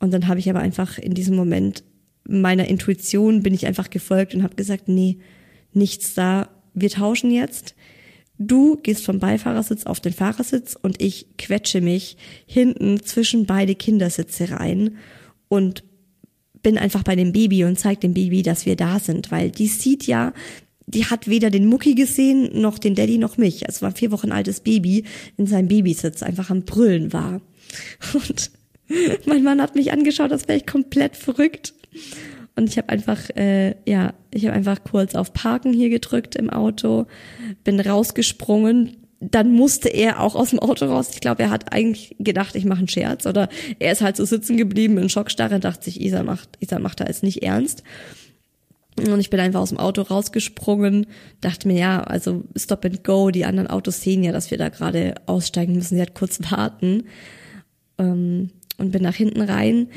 Und 0.01 0.13
dann 0.13 0.27
habe 0.27 0.41
ich 0.41 0.51
aber 0.51 0.59
einfach 0.59 0.99
in 0.99 1.15
diesem 1.15 1.37
Moment 1.37 1.85
meiner 2.25 2.69
Intuition 2.69 3.43
bin 3.43 3.55
ich 3.55 3.67
einfach 3.67 3.91
gefolgt 3.91 4.35
und 4.35 4.43
habe 4.43 4.55
gesagt, 4.55 4.89
nee, 4.89 5.19
nichts 5.73 6.15
da, 6.15 6.49
wir 6.75 6.91
tauschen 6.91 7.31
jetzt. 7.31 7.75
Du 8.39 8.77
gehst 8.77 9.05
vom 9.05 9.19
Beifahrersitz 9.19 9.85
auf 9.85 10.01
den 10.01 10.13
Fahrersitz 10.13 10.77
und 10.81 11.03
ich 11.03 11.27
quetsche 11.39 11.81
mich 11.81 12.17
hinten 12.47 13.03
zwischen 13.03 13.47
beide 13.47 13.75
Kindersitze 13.75 14.51
rein 14.51 14.97
und 15.49 15.85
bin 16.63 16.79
einfach 16.79 17.03
bei 17.03 17.17
dem 17.17 17.33
Baby 17.33 17.65
und 17.65 17.79
zeig 17.79 18.01
dem 18.01 18.15
Baby, 18.15 18.43
dass 18.43 18.67
wir 18.67 18.77
da 18.77 18.99
sind, 18.99 19.31
weil 19.31 19.51
die 19.51 19.67
sieht 19.67 20.07
ja, 20.07 20.33
die 20.87 21.07
hat 21.07 21.29
weder 21.29 21.51
den 21.51 21.67
Mucki 21.67 21.95
gesehen, 21.95 22.61
noch 22.61 22.79
den 22.79 22.95
Daddy, 22.95 23.19
noch 23.19 23.37
mich. 23.37 23.69
Es 23.69 23.81
war 23.81 23.91
ein 23.91 23.97
vier 23.97 24.11
Wochen 24.11 24.33
altes 24.33 24.61
Baby 24.61 25.05
in 25.37 25.47
seinem 25.47 25.69
Babysitz, 25.69 26.23
einfach 26.23 26.51
am 26.51 26.63
Brüllen 26.63 27.13
war. 27.13 27.41
Und 28.15 28.51
mein 29.27 29.45
Mann 29.45 29.63
hat 29.63 29.77
mich 29.77 29.93
angeschaut, 29.93 30.33
als 30.33 30.49
wäre 30.49 30.59
ich 30.59 30.67
komplett 30.67 31.17
verrückt. 31.17 31.75
Und 32.57 32.69
ich 32.69 32.77
habe 32.77 32.89
einfach, 32.89 33.31
äh, 33.37 33.77
ja, 33.89 34.15
ich 34.33 34.47
habe 34.47 34.57
einfach 34.57 34.83
kurz 34.83 35.15
auf 35.15 35.33
Parken 35.33 35.73
hier 35.73 35.91
gedrückt 35.91 36.35
im 36.35 36.51
Auto, 36.51 37.07
bin 37.63 37.79
rausgesprungen. 37.79 38.97
Dann 39.21 39.53
musste 39.53 39.91
er 39.91 40.21
auch 40.21 40.35
aus 40.35 40.51
dem 40.51 40.59
Auto 40.59 40.87
raus. 40.87 41.11
Ich 41.13 41.21
glaube, 41.21 41.43
er 41.43 41.51
hat 41.51 41.73
eigentlich 41.75 42.17
gedacht, 42.19 42.55
ich 42.55 42.65
mache 42.65 42.79
einen 42.79 42.89
Scherz. 42.89 43.27
Oder 43.27 43.51
er 43.79 43.93
ist 43.93 44.01
halt 44.01 44.17
so 44.17 44.25
sitzen 44.25 44.57
geblieben 44.57 44.97
in 44.97 45.11
Schockstarre, 45.11 45.61
dachte 45.61 45.85
sich, 45.85 46.01
Isa 46.01 46.23
macht, 46.23 46.49
Isa 46.61 46.79
macht 46.79 47.01
da 47.01 47.07
jetzt 47.07 47.23
nicht 47.23 47.43
ernst. 47.43 47.83
Und 48.97 49.21
ich 49.21 49.31
bin 49.31 49.41
einfach 49.41 49.61
aus 49.61 49.69
dem 49.69 49.79
Auto 49.79 50.03
rausgesprungen, 50.03 51.07
dachte 51.41 51.69
mir, 51.69 51.79
ja, 51.79 52.03
also 52.03 52.45
stop 52.57 52.85
and 52.85 53.05
go, 53.05 53.31
die 53.31 53.45
anderen 53.45 53.69
Autos 53.69 54.01
sehen 54.01 54.25
ja, 54.25 54.33
dass 54.33 54.51
wir 54.51 54.59
da 54.59 54.69
gerade 54.69 55.15
aussteigen 55.27 55.75
müssen, 55.75 55.97
sie 55.97 56.03
hat 56.03 56.15
kurz 56.15 56.41
warten. 56.51 57.05
Ähm, 57.99 58.51
und 58.79 58.93
bin 58.93 59.03
nach 59.03 59.15
hinten 59.15 59.43
rein, 59.43 59.89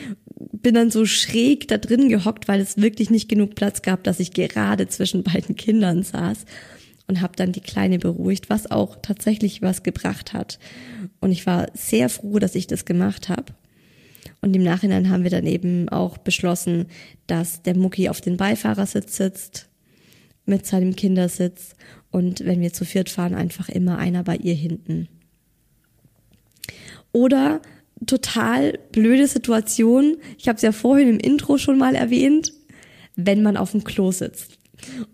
bin 0.52 0.76
dann 0.76 0.92
so 0.92 1.06
schräg 1.06 1.70
da 1.70 1.78
drin 1.78 2.10
gehockt, 2.10 2.50
weil 2.50 2.60
es 2.60 2.76
wirklich 2.76 3.10
nicht 3.10 3.30
genug 3.30 3.56
Platz 3.56 3.82
gab, 3.82 4.04
dass 4.04 4.20
ich 4.20 4.34
gerade 4.34 4.90
zwischen 4.90 5.24
beiden 5.24 5.56
Kindern 5.56 6.04
saß 6.04 6.46
und 7.08 7.22
habe 7.22 7.36
dann 7.36 7.52
die 7.52 7.62
Kleine 7.62 8.00
beruhigt, 8.00 8.50
was 8.50 8.70
auch 8.70 8.98
tatsächlich 9.02 9.62
was 9.62 9.84
gebracht 9.84 10.34
hat. 10.34 10.60
Und 11.20 11.32
ich 11.32 11.46
war 11.46 11.68
sehr 11.74 12.10
froh, 12.10 12.40
dass 12.40 12.56
ich 12.56 12.68
das 12.68 12.86
gemacht 12.86 13.30
habe. 13.30 13.54
Und 14.42 14.56
im 14.56 14.64
Nachhinein 14.64 15.10
haben 15.10 15.24
wir 15.24 15.32
dann 15.32 15.48
eben 15.48 15.90
auch 15.90 16.18
beschlossen, 16.18 16.88
dass 17.28 17.62
der 17.62 17.78
Mucki 17.78 18.10
auf 18.10 18.22
den 18.22 18.38
Beifahrersitz 18.38 19.18
sitzt 19.18 19.70
mit 20.46 20.66
seinem 20.66 20.96
Kindersitz 20.96 21.76
und 22.12 22.46
wenn 22.46 22.62
wir 22.62 22.74
zu 22.74 22.86
viert 22.86 23.10
fahren, 23.10 23.34
einfach 23.34 23.70
immer 23.70 23.98
einer 23.98 24.24
bei 24.24 24.36
ihr 24.36 24.54
hinten. 24.54 25.08
Oder 27.12 27.62
total 28.06 28.80
blöde 28.92 29.28
Situation. 29.28 30.18
Ich 30.38 30.48
habe 30.48 30.58
es 30.58 30.62
ja 30.62 30.72
vorhin 30.72 31.08
im 31.08 31.20
Intro 31.20 31.58
schon 31.58 31.78
mal 31.78 31.96
erwähnt, 31.96 32.54
wenn 33.16 33.44
man 33.44 33.58
auf 33.58 33.72
dem 33.72 33.84
Klo 33.84 34.12
sitzt. 34.12 34.60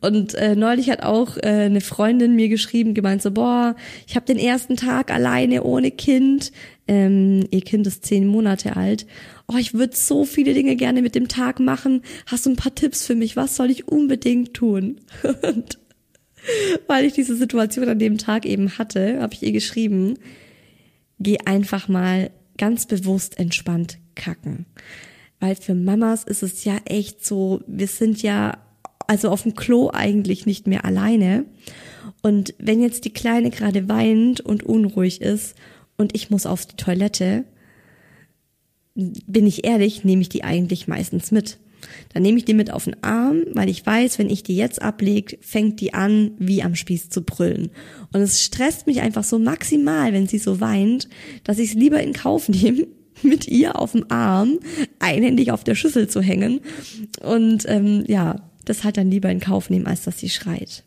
Und 0.01 0.33
äh, 0.35 0.55
neulich 0.55 0.89
hat 0.89 1.03
auch 1.03 1.37
äh, 1.37 1.65
eine 1.65 1.81
Freundin 1.81 2.35
mir 2.35 2.49
geschrieben, 2.49 2.93
gemeint 2.93 3.21
so, 3.21 3.31
boah, 3.31 3.75
ich 4.07 4.15
habe 4.15 4.25
den 4.25 4.37
ersten 4.37 4.75
Tag 4.75 5.11
alleine 5.11 5.63
ohne 5.63 5.91
Kind. 5.91 6.51
Ähm, 6.87 7.47
ihr 7.51 7.61
Kind 7.61 7.85
ist 7.87 8.05
zehn 8.05 8.27
Monate 8.27 8.75
alt. 8.75 9.05
Oh, 9.47 9.57
ich 9.57 9.73
würde 9.73 9.95
so 9.95 10.25
viele 10.25 10.53
Dinge 10.53 10.75
gerne 10.75 11.01
mit 11.01 11.15
dem 11.15 11.27
Tag 11.27 11.59
machen. 11.59 12.01
Hast 12.25 12.45
du 12.45 12.51
ein 12.51 12.55
paar 12.55 12.75
Tipps 12.75 13.05
für 13.05 13.15
mich? 13.15 13.35
Was 13.35 13.55
soll 13.55 13.69
ich 13.69 13.87
unbedingt 13.87 14.53
tun? 14.53 15.01
Und 15.43 15.77
weil 16.87 17.05
ich 17.05 17.13
diese 17.13 17.35
Situation 17.35 17.89
an 17.89 17.99
dem 17.99 18.17
Tag 18.17 18.45
eben 18.45 18.77
hatte, 18.77 19.21
habe 19.21 19.33
ich 19.33 19.43
ihr 19.43 19.51
geschrieben, 19.51 20.15
geh 21.19 21.37
einfach 21.45 21.87
mal 21.87 22.31
ganz 22.57 22.85
bewusst 22.85 23.39
entspannt 23.39 23.97
kacken. 24.15 24.65
Weil 25.39 25.55
für 25.55 25.73
Mamas 25.73 26.23
ist 26.23 26.43
es 26.43 26.63
ja 26.65 26.77
echt 26.85 27.25
so, 27.25 27.61
wir 27.67 27.87
sind 27.87 28.21
ja 28.21 28.57
also 29.09 29.29
auf 29.29 29.41
dem 29.41 29.55
Klo 29.55 29.89
eigentlich 29.91 30.45
nicht 30.45 30.67
mehr 30.67 30.85
alleine. 30.85 31.45
Und 32.21 32.53
wenn 32.59 32.79
jetzt 32.79 33.05
die 33.05 33.13
Kleine 33.13 33.49
gerade 33.49 33.89
weint 33.89 34.39
und 34.39 34.61
unruhig 34.61 35.21
ist 35.21 35.55
und 35.97 36.15
ich 36.15 36.29
muss 36.29 36.45
auf 36.45 36.67
die 36.67 36.75
Toilette, 36.75 37.43
bin 38.93 39.47
ich 39.47 39.65
ehrlich, 39.65 40.03
nehme 40.03 40.21
ich 40.21 40.29
die 40.29 40.43
eigentlich 40.43 40.87
meistens 40.87 41.31
mit. 41.31 41.57
Dann 42.13 42.21
nehme 42.21 42.37
ich 42.37 42.45
die 42.45 42.53
mit 42.53 42.69
auf 42.69 42.83
den 42.83 43.03
Arm, 43.03 43.45
weil 43.53 43.67
ich 43.67 43.83
weiß, 43.83 44.19
wenn 44.19 44.29
ich 44.29 44.43
die 44.43 44.55
jetzt 44.55 44.79
ablege, 44.79 45.39
fängt 45.41 45.81
die 45.81 45.95
an, 45.95 46.31
wie 46.37 46.61
am 46.61 46.75
Spieß 46.75 47.09
zu 47.09 47.23
brüllen. 47.23 47.71
Und 48.13 48.21
es 48.21 48.43
stresst 48.43 48.85
mich 48.85 49.01
einfach 49.01 49.23
so 49.23 49.39
maximal, 49.39 50.13
wenn 50.13 50.27
sie 50.27 50.37
so 50.37 50.61
weint, 50.61 51.09
dass 51.45 51.57
ich 51.57 51.69
es 51.69 51.75
lieber 51.75 51.99
in 51.99 52.13
Kauf 52.13 52.47
nehme, 52.47 52.85
mit 53.23 53.47
ihr 53.47 53.79
auf 53.79 53.93
dem 53.93 54.05
Arm 54.09 54.59
einhändig 54.99 55.51
auf 55.51 55.63
der 55.63 55.73
Schüssel 55.73 56.07
zu 56.07 56.21
hängen 56.21 56.61
und 57.21 57.65
ähm, 57.67 58.03
ja, 58.07 58.49
das 58.69 58.83
halt 58.83 58.97
dann 58.97 59.11
lieber 59.11 59.29
in 59.29 59.39
Kauf 59.39 59.69
nehmen, 59.69 59.87
als 59.87 60.03
dass 60.03 60.19
sie 60.19 60.29
schreit. 60.29 60.83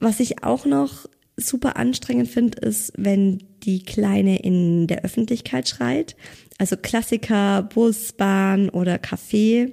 Was 0.00 0.20
ich 0.20 0.42
auch 0.42 0.66
noch 0.66 1.06
super 1.36 1.76
anstrengend 1.76 2.28
finde, 2.28 2.58
ist, 2.58 2.92
wenn 2.96 3.42
die 3.62 3.82
Kleine 3.84 4.40
in 4.40 4.86
der 4.86 5.04
Öffentlichkeit 5.04 5.68
schreit. 5.68 6.16
Also 6.58 6.76
Klassiker, 6.76 7.62
Bus, 7.62 8.12
Bahn 8.12 8.68
oder 8.68 8.96
Café. 8.96 9.72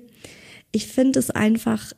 Ich 0.72 0.88
finde 0.88 1.20
es 1.20 1.30
einfach 1.30 1.94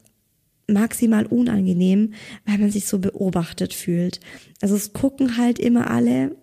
maximal 0.68 1.26
unangenehm, 1.26 2.14
weil 2.46 2.58
man 2.58 2.72
sich 2.72 2.88
so 2.88 3.00
beobachtet 3.00 3.74
fühlt. 3.74 4.20
Also 4.62 4.76
es 4.76 4.94
gucken 4.94 5.38
halt 5.38 5.60
immer 5.60 5.92
alle, 5.92 6.36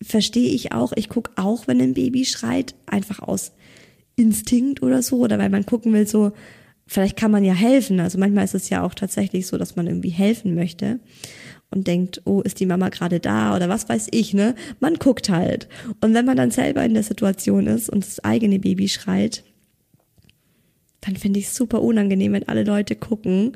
verstehe 0.00 0.50
ich 0.50 0.72
auch. 0.72 0.92
Ich 0.94 1.08
gucke 1.08 1.32
auch, 1.36 1.66
wenn 1.66 1.80
ein 1.80 1.94
Baby 1.94 2.24
schreit, 2.24 2.74
einfach 2.86 3.20
aus 3.20 3.52
Instinkt 4.16 4.82
oder 4.82 5.02
so, 5.02 5.18
oder 5.18 5.38
weil 5.38 5.50
man 5.50 5.66
gucken 5.66 5.92
will, 5.92 6.06
so, 6.06 6.32
vielleicht 6.88 7.16
kann 7.16 7.30
man 7.30 7.44
ja 7.44 7.54
helfen. 7.54 8.00
Also 8.00 8.18
manchmal 8.18 8.44
ist 8.44 8.54
es 8.54 8.70
ja 8.70 8.82
auch 8.82 8.94
tatsächlich 8.94 9.46
so, 9.46 9.58
dass 9.58 9.76
man 9.76 9.86
irgendwie 9.86 10.10
helfen 10.10 10.54
möchte 10.54 10.98
und 11.70 11.86
denkt, 11.86 12.22
oh, 12.24 12.40
ist 12.40 12.60
die 12.60 12.66
Mama 12.66 12.88
gerade 12.88 13.20
da 13.20 13.54
oder 13.54 13.68
was 13.68 13.88
weiß 13.88 14.08
ich, 14.10 14.34
ne? 14.34 14.54
Man 14.80 14.94
guckt 14.94 15.28
halt. 15.28 15.68
Und 16.00 16.14
wenn 16.14 16.24
man 16.24 16.36
dann 16.36 16.50
selber 16.50 16.84
in 16.84 16.94
der 16.94 17.02
Situation 17.02 17.66
ist 17.66 17.90
und 17.90 18.04
das 18.04 18.24
eigene 18.24 18.58
Baby 18.58 18.88
schreit, 18.88 19.44
dann 21.02 21.16
finde 21.16 21.38
ich 21.38 21.46
es 21.46 21.54
super 21.54 21.82
unangenehm, 21.82 22.32
wenn 22.32 22.48
alle 22.48 22.64
Leute 22.64 22.96
gucken. 22.96 23.52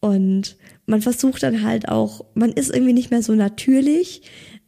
Und 0.00 0.56
man 0.86 1.02
versucht 1.02 1.42
dann 1.42 1.62
halt 1.62 1.88
auch, 1.88 2.24
man 2.34 2.52
ist 2.52 2.72
irgendwie 2.72 2.92
nicht 2.92 3.10
mehr 3.10 3.22
so 3.22 3.34
natürlich 3.34 4.22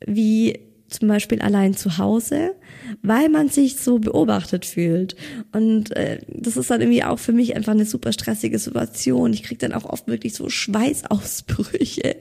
wie 0.07 0.59
zum 0.93 1.09
Beispiel 1.09 1.41
allein 1.41 1.75
zu 1.75 1.99
Hause, 1.99 2.55
weil 3.03 3.29
man 3.29 3.49
sich 3.49 3.77
so 3.77 3.99
beobachtet 3.99 4.65
fühlt. 4.65 5.17
Und 5.53 5.95
äh, 5.97 6.21
das 6.29 6.57
ist 6.57 6.71
dann 6.71 6.81
irgendwie 6.81 7.05
auch 7.05 7.19
für 7.19 7.33
mich 7.33 7.57
einfach 7.57 7.73
eine 7.73 7.87
super 7.87 8.13
stressige 8.13 8.59
Situation. 8.59 9.33
Ich 9.33 9.43
kriege 9.43 9.59
dann 9.59 9.73
auch 9.73 9.85
oft 9.85 10.07
wirklich 10.07 10.35
so 10.35 10.49
Schweißausbrüche 10.49 12.17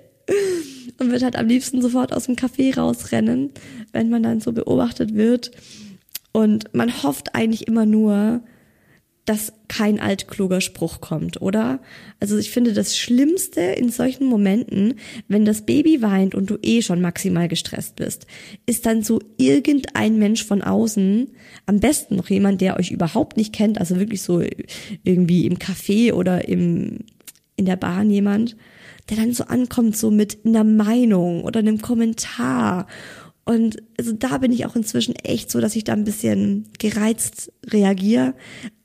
und 0.99 1.11
wird 1.11 1.23
halt 1.23 1.35
am 1.35 1.47
liebsten 1.47 1.81
sofort 1.81 2.13
aus 2.13 2.25
dem 2.25 2.35
Café 2.35 2.75
rausrennen, 2.75 3.51
wenn 3.91 4.09
man 4.09 4.23
dann 4.23 4.41
so 4.41 4.51
beobachtet 4.51 5.13
wird. 5.13 5.51
Und 6.31 6.73
man 6.73 7.03
hofft 7.03 7.35
eigentlich 7.35 7.67
immer 7.67 7.85
nur, 7.85 8.41
dass 9.25 9.53
kein 9.67 9.99
altkluger 9.99 10.61
Spruch 10.61 10.99
kommt, 10.99 11.41
oder? 11.41 11.79
Also 12.19 12.37
ich 12.37 12.49
finde 12.49 12.73
das 12.73 12.97
Schlimmste 12.97 13.61
in 13.61 13.89
solchen 13.89 14.25
Momenten, 14.25 14.95
wenn 15.27 15.45
das 15.45 15.65
Baby 15.65 16.01
weint 16.01 16.33
und 16.33 16.49
du 16.49 16.57
eh 16.61 16.81
schon 16.81 17.01
maximal 17.01 17.47
gestresst 17.47 17.97
bist, 17.97 18.25
ist 18.65 18.85
dann 18.85 19.03
so 19.03 19.19
irgendein 19.37 20.17
Mensch 20.17 20.43
von 20.43 20.63
außen, 20.63 21.29
am 21.67 21.79
besten 21.79 22.15
noch 22.15 22.29
jemand, 22.29 22.61
der 22.61 22.77
euch 22.77 22.91
überhaupt 22.91 23.37
nicht 23.37 23.53
kennt, 23.53 23.79
also 23.79 23.97
wirklich 23.99 24.23
so 24.23 24.43
irgendwie 25.03 25.45
im 25.45 25.57
Café 25.57 26.13
oder 26.13 26.47
im, 26.47 26.99
in 27.55 27.65
der 27.65 27.75
Bahn 27.75 28.09
jemand, 28.09 28.57
der 29.09 29.17
dann 29.17 29.33
so 29.33 29.43
ankommt, 29.43 29.95
so 29.95 30.09
mit 30.09 30.39
einer 30.45 30.63
Meinung 30.63 31.43
oder 31.43 31.59
einem 31.59 31.81
Kommentar 31.81 32.87
und 33.43 33.81
also 33.99 34.13
da 34.13 34.37
bin 34.37 34.51
ich 34.51 34.65
auch 34.65 34.75
inzwischen 34.75 35.15
echt 35.15 35.51
so, 35.51 35.59
dass 35.59 35.75
ich 35.75 35.83
da 35.83 35.93
ein 35.93 36.03
bisschen 36.03 36.69
gereizt 36.79 37.51
reagiere, 37.65 38.35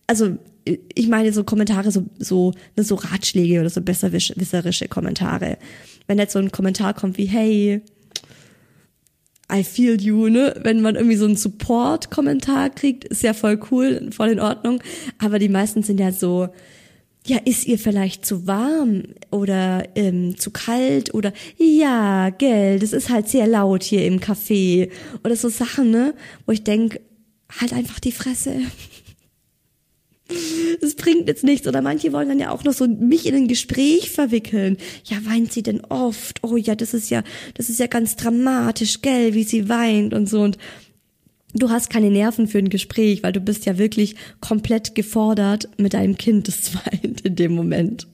also 0.06 0.36
ich 0.94 1.08
meine 1.08 1.32
so 1.32 1.44
Kommentare, 1.44 1.90
so, 1.92 2.06
so, 2.18 2.52
ne, 2.76 2.82
so 2.82 2.96
Ratschläge 2.96 3.60
oder 3.60 3.70
so 3.70 3.80
besserwisserische 3.80 4.88
Kommentare. 4.88 5.58
Wenn 6.06 6.18
jetzt 6.18 6.32
so 6.32 6.38
ein 6.38 6.50
Kommentar 6.50 6.94
kommt 6.94 7.18
wie, 7.18 7.26
hey, 7.26 7.82
I 9.52 9.62
feel 9.62 10.00
you, 10.00 10.28
ne? 10.28 10.58
Wenn 10.62 10.80
man 10.80 10.96
irgendwie 10.96 11.16
so 11.16 11.24
einen 11.24 11.36
Support-Kommentar 11.36 12.70
kriegt, 12.70 13.04
ist 13.04 13.22
ja 13.22 13.32
voll 13.32 13.60
cool, 13.70 14.10
voll 14.10 14.30
in 14.30 14.40
Ordnung. 14.40 14.82
Aber 15.18 15.38
die 15.38 15.48
meisten 15.48 15.84
sind 15.84 16.00
ja 16.00 16.10
so, 16.10 16.48
ja, 17.26 17.38
ist 17.44 17.66
ihr 17.66 17.78
vielleicht 17.78 18.26
zu 18.26 18.48
warm 18.48 19.04
oder 19.30 19.84
ähm, 19.94 20.36
zu 20.36 20.50
kalt 20.50 21.14
oder 21.14 21.32
ja, 21.58 22.30
gell, 22.30 22.80
das 22.80 22.92
ist 22.92 23.08
halt 23.08 23.28
sehr 23.28 23.46
laut 23.46 23.84
hier 23.84 24.04
im 24.04 24.18
Café 24.18 24.90
oder 25.22 25.36
so 25.36 25.48
Sachen, 25.48 25.90
ne? 25.90 26.14
Wo 26.44 26.52
ich 26.52 26.64
denk, 26.64 26.98
halt 27.60 27.72
einfach 27.72 28.00
die 28.00 28.12
Fresse 28.12 28.56
das 30.80 30.94
bringt 30.94 31.28
jetzt 31.28 31.44
nichts. 31.44 31.66
Oder 31.66 31.82
manche 31.82 32.12
wollen 32.12 32.28
dann 32.28 32.38
ja 32.38 32.50
auch 32.50 32.64
noch 32.64 32.72
so 32.72 32.86
mich 32.86 33.26
in 33.26 33.34
ein 33.34 33.48
Gespräch 33.48 34.10
verwickeln. 34.10 34.76
Ja, 35.04 35.18
weint 35.24 35.52
sie 35.52 35.62
denn 35.62 35.82
oft? 35.84 36.42
Oh 36.42 36.56
ja, 36.56 36.74
das 36.74 36.94
ist 36.94 37.10
ja, 37.10 37.22
das 37.54 37.70
ist 37.70 37.78
ja 37.78 37.86
ganz 37.86 38.16
dramatisch, 38.16 39.02
gell, 39.02 39.34
wie 39.34 39.44
sie 39.44 39.68
weint 39.68 40.14
und 40.14 40.28
so. 40.28 40.42
Und 40.42 40.58
du 41.54 41.70
hast 41.70 41.90
keine 41.90 42.10
Nerven 42.10 42.48
für 42.48 42.58
ein 42.58 42.68
Gespräch, 42.68 43.22
weil 43.22 43.32
du 43.32 43.40
bist 43.40 43.66
ja 43.66 43.78
wirklich 43.78 44.16
komplett 44.40 44.94
gefordert 44.94 45.68
mit 45.78 45.94
deinem 45.94 46.16
Kind, 46.16 46.48
das 46.48 46.74
weint 46.74 47.22
in 47.22 47.36
dem 47.36 47.52
Moment. 47.52 48.08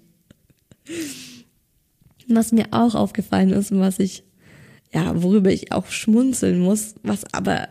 Was 2.28 2.52
mir 2.52 2.66
auch 2.70 2.94
aufgefallen 2.94 3.50
ist 3.50 3.72
und 3.72 3.80
was 3.80 3.98
ich, 3.98 4.24
ja, 4.92 5.22
worüber 5.22 5.50
ich 5.50 5.72
auch 5.72 5.86
schmunzeln 5.86 6.60
muss, 6.60 6.94
was 7.02 7.24
aber 7.32 7.68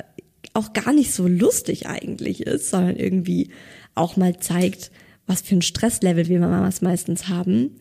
auch 0.54 0.74
gar 0.74 0.92
nicht 0.92 1.14
so 1.14 1.28
lustig 1.28 1.88
eigentlich 1.88 2.42
ist, 2.42 2.70
sondern 2.70 2.98
irgendwie 2.98 3.52
auch 3.96 4.18
mal 4.18 4.38
zeigt, 4.40 4.92
was 5.28 5.42
für 5.42 5.56
ein 5.56 5.62
Stresslevel 5.62 6.28
wir 6.28 6.40
Mamas 6.40 6.82
meistens 6.82 7.28
haben, 7.28 7.72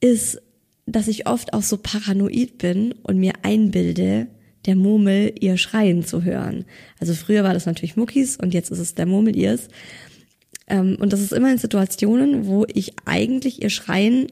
ist, 0.00 0.40
dass 0.86 1.08
ich 1.08 1.26
oft 1.26 1.54
auch 1.54 1.62
so 1.62 1.78
paranoid 1.78 2.58
bin 2.58 2.92
und 3.02 3.18
mir 3.18 3.32
einbilde, 3.42 4.26
der 4.66 4.76
Murmel 4.76 5.34
ihr 5.40 5.56
Schreien 5.56 6.04
zu 6.04 6.24
hören. 6.24 6.64
Also 7.00 7.14
früher 7.14 7.44
war 7.44 7.54
das 7.54 7.66
natürlich 7.66 7.96
Muckis 7.96 8.36
und 8.36 8.54
jetzt 8.54 8.70
ist 8.70 8.78
es 8.78 8.94
der 8.94 9.06
Murmel 9.06 9.36
ihrs. 9.36 9.68
Ähm, 10.68 10.96
und 11.00 11.12
das 11.12 11.20
ist 11.20 11.32
immer 11.32 11.50
in 11.50 11.58
Situationen, 11.58 12.46
wo 12.46 12.64
ich 12.72 12.94
eigentlich 13.04 13.62
ihr 13.62 13.70
Schreien 13.70 14.26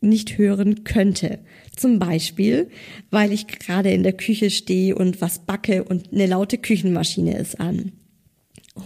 nicht 0.00 0.38
hören 0.38 0.84
könnte. 0.84 1.40
Zum 1.76 1.98
Beispiel, 1.98 2.70
weil 3.10 3.32
ich 3.32 3.46
gerade 3.46 3.92
in 3.92 4.02
der 4.02 4.14
Küche 4.14 4.50
stehe 4.50 4.94
und 4.94 5.20
was 5.20 5.40
backe 5.40 5.84
und 5.84 6.12
eine 6.12 6.26
laute 6.26 6.58
Küchenmaschine 6.58 7.36
ist 7.36 7.60
an 7.60 7.92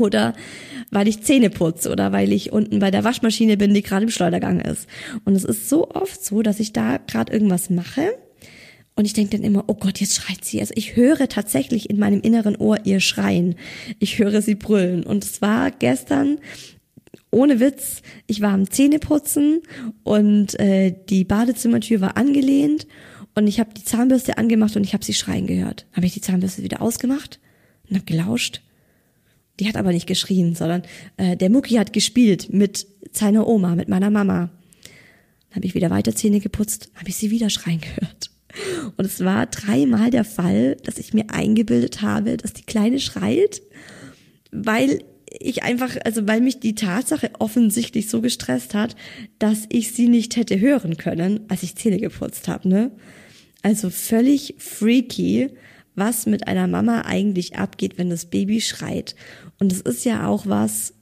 oder 0.00 0.34
weil 0.90 1.08
ich 1.08 1.22
Zähne 1.22 1.50
putze 1.50 1.90
oder 1.90 2.12
weil 2.12 2.32
ich 2.32 2.52
unten 2.52 2.78
bei 2.78 2.90
der 2.90 3.04
Waschmaschine 3.04 3.56
bin, 3.56 3.74
die 3.74 3.82
gerade 3.82 4.04
im 4.04 4.10
Schleudergang 4.10 4.60
ist. 4.60 4.86
Und 5.24 5.34
es 5.34 5.44
ist 5.44 5.68
so 5.68 5.90
oft 5.90 6.24
so, 6.24 6.42
dass 6.42 6.60
ich 6.60 6.72
da 6.72 6.98
gerade 6.98 7.32
irgendwas 7.32 7.70
mache 7.70 8.12
und 8.96 9.06
ich 9.06 9.12
denke 9.12 9.36
dann 9.36 9.44
immer, 9.44 9.64
oh 9.66 9.74
Gott, 9.74 10.00
jetzt 10.00 10.14
schreit 10.14 10.44
sie. 10.44 10.60
Also 10.60 10.72
ich 10.76 10.94
höre 10.94 11.28
tatsächlich 11.28 11.90
in 11.90 11.98
meinem 11.98 12.20
inneren 12.20 12.56
Ohr 12.56 12.78
ihr 12.84 13.00
Schreien. 13.00 13.56
Ich 13.98 14.18
höre 14.18 14.40
sie 14.40 14.54
brüllen. 14.54 15.02
Und 15.02 15.24
es 15.24 15.42
war 15.42 15.70
gestern 15.72 16.38
ohne 17.30 17.58
Witz, 17.58 18.02
ich 18.28 18.40
war 18.40 18.52
am 18.52 18.70
Zähneputzen 18.70 19.62
und 20.04 20.58
äh, 20.60 20.94
die 21.08 21.24
Badezimmertür 21.24 22.00
war 22.00 22.16
angelehnt 22.16 22.86
und 23.34 23.48
ich 23.48 23.58
habe 23.58 23.74
die 23.74 23.82
Zahnbürste 23.82 24.38
angemacht 24.38 24.76
und 24.76 24.84
ich 24.84 24.94
habe 24.94 25.04
sie 25.04 25.14
schreien 25.14 25.48
gehört. 25.48 25.86
Habe 25.92 26.06
ich 26.06 26.14
die 26.14 26.20
Zahnbürste 26.20 26.62
wieder 26.62 26.80
ausgemacht 26.80 27.40
und 27.88 27.96
habe 27.96 28.06
gelauscht 28.06 28.62
die 29.60 29.68
hat 29.68 29.76
aber 29.76 29.92
nicht 29.92 30.06
geschrien, 30.06 30.54
sondern 30.54 30.82
äh, 31.16 31.36
der 31.36 31.50
Mucki 31.50 31.74
hat 31.74 31.92
gespielt 31.92 32.52
mit 32.52 32.86
seiner 33.12 33.46
Oma, 33.46 33.74
mit 33.74 33.88
meiner 33.88 34.10
Mama. 34.10 34.50
Dann 35.48 35.56
habe 35.56 35.66
ich 35.66 35.74
wieder 35.74 35.90
weiter 35.90 36.14
Zähne 36.14 36.40
geputzt, 36.40 36.90
habe 36.94 37.08
ich 37.08 37.16
sie 37.16 37.30
wieder 37.30 37.50
schreien 37.50 37.80
gehört. 37.80 38.30
Und 38.96 39.04
es 39.04 39.24
war 39.24 39.46
dreimal 39.46 40.10
der 40.10 40.24
Fall, 40.24 40.76
dass 40.84 40.98
ich 40.98 41.14
mir 41.14 41.30
eingebildet 41.30 42.02
habe, 42.02 42.36
dass 42.36 42.52
die 42.52 42.62
Kleine 42.62 43.00
schreit, 43.00 43.62
weil 44.52 45.00
ich 45.40 45.62
einfach, 45.64 45.96
also 46.04 46.26
weil 46.28 46.40
mich 46.40 46.60
die 46.60 46.74
Tatsache 46.74 47.30
offensichtlich 47.38 48.08
so 48.08 48.20
gestresst 48.20 48.74
hat, 48.74 48.94
dass 49.38 49.66
ich 49.68 49.92
sie 49.92 50.08
nicht 50.08 50.36
hätte 50.36 50.60
hören 50.60 50.96
können, 50.96 51.40
als 51.48 51.62
ich 51.64 51.74
Zähne 51.74 51.98
geputzt 51.98 52.46
habe, 52.48 52.68
ne? 52.68 52.92
Also 53.62 53.90
völlig 53.90 54.54
freaky, 54.58 55.50
was 55.94 56.26
mit 56.26 56.48
einer 56.48 56.66
Mama 56.66 57.02
eigentlich 57.02 57.56
abgeht, 57.56 57.98
wenn 57.98 58.10
das 58.10 58.26
Baby 58.26 58.60
schreit. 58.60 59.14
Und 59.58 59.72
es 59.72 59.80
ist 59.80 60.04
ja 60.04 60.26
auch 60.26 60.46
was, 60.46 60.94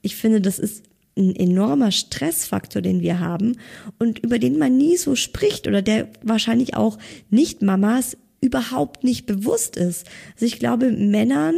ich 0.00 0.16
finde, 0.16 0.40
das 0.40 0.58
ist 0.58 0.84
ein 1.16 1.36
enormer 1.36 1.90
Stressfaktor, 1.90 2.80
den 2.80 3.02
wir 3.02 3.20
haben 3.20 3.58
und 3.98 4.18
über 4.20 4.38
den 4.38 4.58
man 4.58 4.76
nie 4.76 4.96
so 4.96 5.14
spricht 5.14 5.66
oder 5.66 5.82
der 5.82 6.08
wahrscheinlich 6.22 6.74
auch 6.74 6.98
nicht 7.30 7.62
Mamas 7.62 8.16
überhaupt 8.40 9.04
nicht 9.04 9.26
bewusst 9.26 9.76
ist. 9.76 10.06
Also 10.34 10.46
ich 10.46 10.58
glaube, 10.58 10.90
Männern 10.90 11.54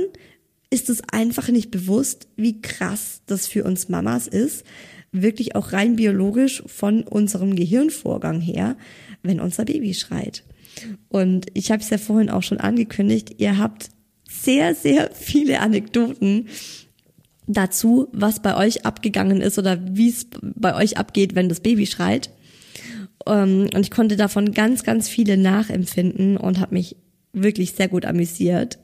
ist 0.70 0.90
es 0.90 1.02
einfach 1.10 1.48
nicht 1.48 1.70
bewusst, 1.70 2.26
wie 2.37 2.60
krass 2.60 3.22
das 3.26 3.46
für 3.46 3.64
uns 3.64 3.88
Mamas 3.88 4.26
ist, 4.26 4.64
wirklich 5.12 5.54
auch 5.54 5.72
rein 5.72 5.94
biologisch 5.94 6.64
von 6.66 7.04
unserem 7.04 7.54
Gehirnvorgang 7.54 8.40
her, 8.40 8.76
wenn 9.22 9.40
unser 9.40 9.64
Baby 9.64 9.94
schreit. 9.94 10.42
Und 11.08 11.46
ich 11.54 11.70
habe 11.70 11.82
es 11.82 11.90
ja 11.90 11.98
vorhin 11.98 12.30
auch 12.30 12.42
schon 12.42 12.58
angekündigt, 12.58 13.37
ihr 13.38 13.58
habt 13.58 13.90
sehr, 14.28 14.74
sehr 14.74 15.10
viele 15.12 15.60
Anekdoten 15.60 16.48
dazu, 17.46 18.08
was 18.12 18.40
bei 18.40 18.56
euch 18.56 18.87
abgegangen 18.87 19.40
ist 19.40 19.58
oder 19.58 19.78
wie 19.84 20.08
es 20.08 20.26
bei 20.42 20.74
euch 20.74 20.96
abgeht, 20.96 21.34
wenn 21.34 21.48
das 21.48 21.60
Baby 21.60 21.87
schreit. 21.87 22.30
Ähm, 23.26 23.68
und 23.74 23.80
ich 23.80 23.90
konnte 23.90 24.16
davon 24.16 24.52
ganz, 24.52 24.82
ganz 24.82 25.08
viele 25.08 25.37
nachempfinden 25.37 26.37
und 26.37 26.58
habe 26.58 26.74
mich 26.74 26.96
wirklich 27.32 27.72
sehr 27.72 27.88
gut 27.88 28.04
amüsiert. 28.04 28.78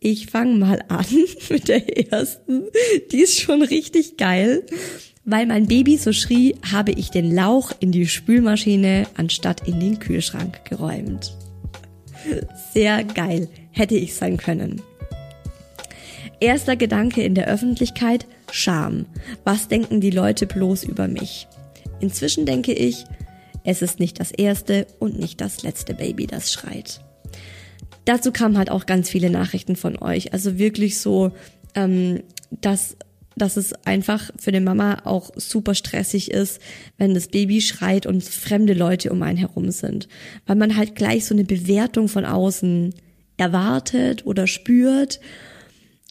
Ich 0.00 0.26
fange 0.26 0.56
mal 0.56 0.82
an 0.88 1.06
mit 1.50 1.68
der 1.68 2.12
ersten. 2.12 2.64
Die 3.12 3.20
ist 3.20 3.40
schon 3.40 3.62
richtig 3.62 4.16
geil. 4.16 4.64
Weil 5.26 5.46
mein 5.46 5.66
Baby 5.66 5.96
so 5.96 6.12
schrie, 6.12 6.54
habe 6.72 6.92
ich 6.92 7.10
den 7.10 7.34
Lauch 7.34 7.72
in 7.80 7.90
die 7.90 8.06
Spülmaschine 8.06 9.08
anstatt 9.16 9.66
in 9.66 9.80
den 9.80 9.98
Kühlschrank 9.98 10.64
geräumt. 10.64 11.36
Sehr 12.72 13.02
geil. 13.02 13.48
Hätte 13.72 13.96
ich 13.96 14.14
sein 14.14 14.36
können. 14.36 14.80
Erster 16.38 16.76
Gedanke 16.76 17.22
in 17.22 17.34
der 17.34 17.48
Öffentlichkeit, 17.48 18.26
Scham. 18.52 19.06
Was 19.42 19.66
denken 19.66 20.00
die 20.00 20.10
Leute 20.10 20.46
bloß 20.46 20.84
über 20.84 21.08
mich? 21.08 21.48
Inzwischen 21.98 22.46
denke 22.46 22.72
ich, 22.72 23.04
es 23.64 23.82
ist 23.82 23.98
nicht 23.98 24.20
das 24.20 24.30
erste 24.30 24.86
und 25.00 25.18
nicht 25.18 25.40
das 25.40 25.64
letzte 25.64 25.94
Baby, 25.94 26.28
das 26.28 26.52
schreit. 26.52 27.00
Dazu 28.04 28.30
kamen 28.30 28.56
halt 28.56 28.70
auch 28.70 28.86
ganz 28.86 29.10
viele 29.10 29.30
Nachrichten 29.30 29.74
von 29.74 29.98
euch. 29.98 30.32
Also 30.32 30.56
wirklich 30.56 30.98
so, 30.98 31.32
ähm, 31.74 32.22
dass, 32.50 32.96
dass 33.36 33.56
es 33.56 33.72
einfach 33.84 34.30
für 34.38 34.50
eine 34.50 34.60
Mama 34.60 35.02
auch 35.04 35.30
super 35.36 35.74
stressig 35.74 36.30
ist, 36.30 36.60
wenn 36.96 37.14
das 37.14 37.28
Baby 37.28 37.60
schreit 37.60 38.06
und 38.06 38.24
fremde 38.24 38.72
Leute 38.72 39.10
um 39.10 39.22
einen 39.22 39.38
herum 39.38 39.70
sind. 39.70 40.08
Weil 40.46 40.56
man 40.56 40.76
halt 40.76 40.94
gleich 40.94 41.26
so 41.26 41.34
eine 41.34 41.44
Bewertung 41.44 42.08
von 42.08 42.24
außen 42.24 42.94
erwartet 43.36 44.24
oder 44.26 44.46
spürt 44.46 45.20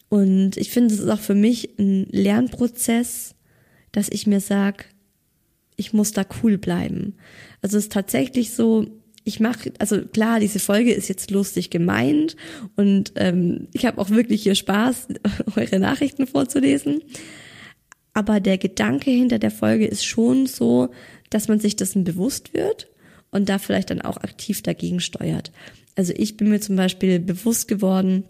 und 0.10 0.58
ich 0.58 0.72
finde, 0.72 0.94
es 0.94 1.02
ist 1.02 1.10
auch 1.10 1.20
für 1.20 1.36
mich 1.36 1.78
ein 1.80 2.08
Lernprozess, 2.10 3.36
dass 3.92 4.10
ich 4.10 4.28
mir 4.28 4.40
sag, 4.40 4.86
ich 5.76 5.94
muss 5.94 6.12
da 6.12 6.26
cool 6.42 6.58
bleiben. 6.58 7.16
Also 7.62 7.78
es 7.78 7.86
ist 7.86 7.92
tatsächlich 7.92 8.52
so, 8.52 8.88
ich 9.26 9.40
mache, 9.40 9.74
also 9.80 10.02
klar, 10.02 10.40
diese 10.40 10.60
Folge 10.60 10.94
ist 10.94 11.10
jetzt 11.10 11.32
lustig 11.32 11.72
gemeint 11.72 12.38
und 12.76 13.12
ähm, 13.16 13.68
ich 13.74 13.86
habe 13.86 13.98
auch 13.98 14.12
wirklich 14.12 14.44
hier 14.44 14.56
Spaß, 14.56 15.08
eure 15.56 15.80
Nachrichten 15.80 16.28
vorzulesen. 16.28 17.02
Aber 18.14 18.40
der 18.40 18.58
Gedanke 18.58 19.12
hinter 19.12 19.40
der 19.40 19.52
Folge 19.52 19.88
ist 19.88 20.06
schon 20.06 20.46
so, 20.46 20.90
dass 21.32 21.48
man 21.48 21.60
sich 21.60 21.76
dessen 21.76 22.04
bewusst 22.04 22.54
wird 22.54 22.88
und 23.32 23.50
da 23.50 23.58
vielleicht 23.58 23.90
dann 23.90 24.02
auch 24.02 24.18
aktiv 24.18 24.62
dagegen 24.62 25.00
steuert. 25.00 25.52
Also 25.96 26.14
ich 26.16 26.38
bin 26.38 26.50
mir 26.50 26.62
zum 26.62 26.76
Beispiel 26.76 27.20
bewusst 27.20 27.68
geworden, 27.68 28.26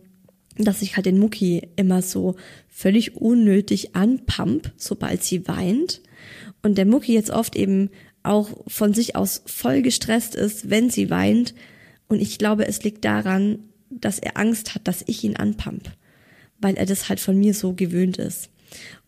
dass 0.58 0.82
ich 0.82 0.96
halt 0.96 1.06
den 1.06 1.20
Mucki 1.20 1.62
immer 1.76 2.02
so 2.02 2.36
völlig 2.70 3.18
unnötig 3.18 3.96
anpump, 3.96 4.72
sobald 4.78 5.24
sie 5.24 5.48
weint. 5.48 6.02
Und 6.64 6.78
der 6.78 6.86
Mucki 6.86 7.14
jetzt 7.14 7.32
oft 7.32 7.58
eben 7.58 7.90
auch 8.26 8.50
von 8.68 8.94
sich 8.94 9.16
aus 9.16 9.44
voll 9.46 9.82
gestresst 9.82 10.36
ist, 10.36 10.70
wenn 10.70 10.90
sie 10.90 11.10
weint. 11.10 11.54
Und 12.08 12.22
ich 12.22 12.38
glaube, 12.38 12.68
es 12.68 12.84
liegt 12.84 13.06
daran, 13.06 13.60
dass 13.90 14.20
er 14.20 14.38
Angst 14.38 14.76
hat, 14.76 14.88
dass 14.88 15.04
ich 15.08 15.24
ihn 15.24 15.36
anpump, 15.36 15.92
weil 16.60 16.76
er 16.76 16.86
das 16.86 17.10
halt 17.10 17.20
von 17.20 17.38
mir 17.38 17.54
so 17.54 17.74
gewöhnt 17.74 18.18
ist. 18.18 18.50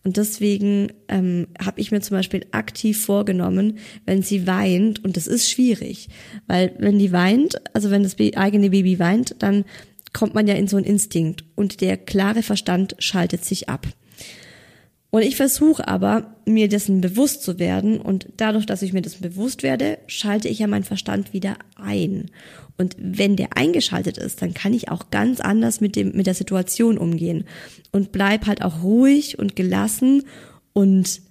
Und 0.04 0.16
deswegen 0.16 0.92
ähm, 1.08 1.48
habe 1.62 1.80
ich 1.80 1.90
mir 1.90 2.00
zum 2.00 2.16
Beispiel 2.16 2.46
aktiv 2.52 3.04
vorgenommen, 3.04 3.78
wenn 4.06 4.22
sie 4.22 4.46
weint, 4.46 5.04
und 5.04 5.16
das 5.16 5.26
ist 5.26 5.50
schwierig, 5.50 6.08
weil 6.46 6.74
wenn 6.78 6.98
die 6.98 7.12
weint, 7.12 7.60
also 7.74 7.90
wenn 7.90 8.02
das 8.02 8.16
eigene 8.36 8.70
Baby 8.70 8.98
weint, 8.98 9.36
dann 9.40 9.64
kommt 10.12 10.34
man 10.34 10.46
ja 10.46 10.54
in 10.54 10.68
so 10.68 10.76
einen 10.76 10.86
Instinkt 10.86 11.44
und 11.54 11.80
der 11.80 11.96
klare 11.96 12.42
Verstand 12.42 12.96
schaltet 12.98 13.44
sich 13.44 13.68
ab. 13.68 13.86
Und 15.10 15.22
ich 15.22 15.36
versuche 15.36 15.88
aber, 15.88 16.34
mir 16.44 16.68
dessen 16.68 17.00
bewusst 17.00 17.42
zu 17.42 17.58
werden 17.58 18.00
und 18.00 18.28
dadurch, 18.36 18.66
dass 18.66 18.82
ich 18.82 18.92
mir 18.92 19.00
dessen 19.00 19.22
bewusst 19.22 19.62
werde, 19.62 19.98
schalte 20.06 20.48
ich 20.48 20.58
ja 20.58 20.66
meinen 20.66 20.84
Verstand 20.84 21.32
wieder 21.32 21.56
ein. 21.76 22.30
Und 22.76 22.94
wenn 22.98 23.34
der 23.34 23.56
eingeschaltet 23.56 24.18
ist, 24.18 24.42
dann 24.42 24.54
kann 24.54 24.74
ich 24.74 24.90
auch 24.90 25.10
ganz 25.10 25.40
anders 25.40 25.80
mit 25.80 25.96
dem, 25.96 26.12
mit 26.14 26.26
der 26.26 26.34
Situation 26.34 26.98
umgehen 26.98 27.44
und 27.90 28.12
bleib 28.12 28.46
halt 28.46 28.62
auch 28.62 28.82
ruhig 28.82 29.38
und 29.38 29.56
gelassen 29.56 30.24
und 30.74 31.22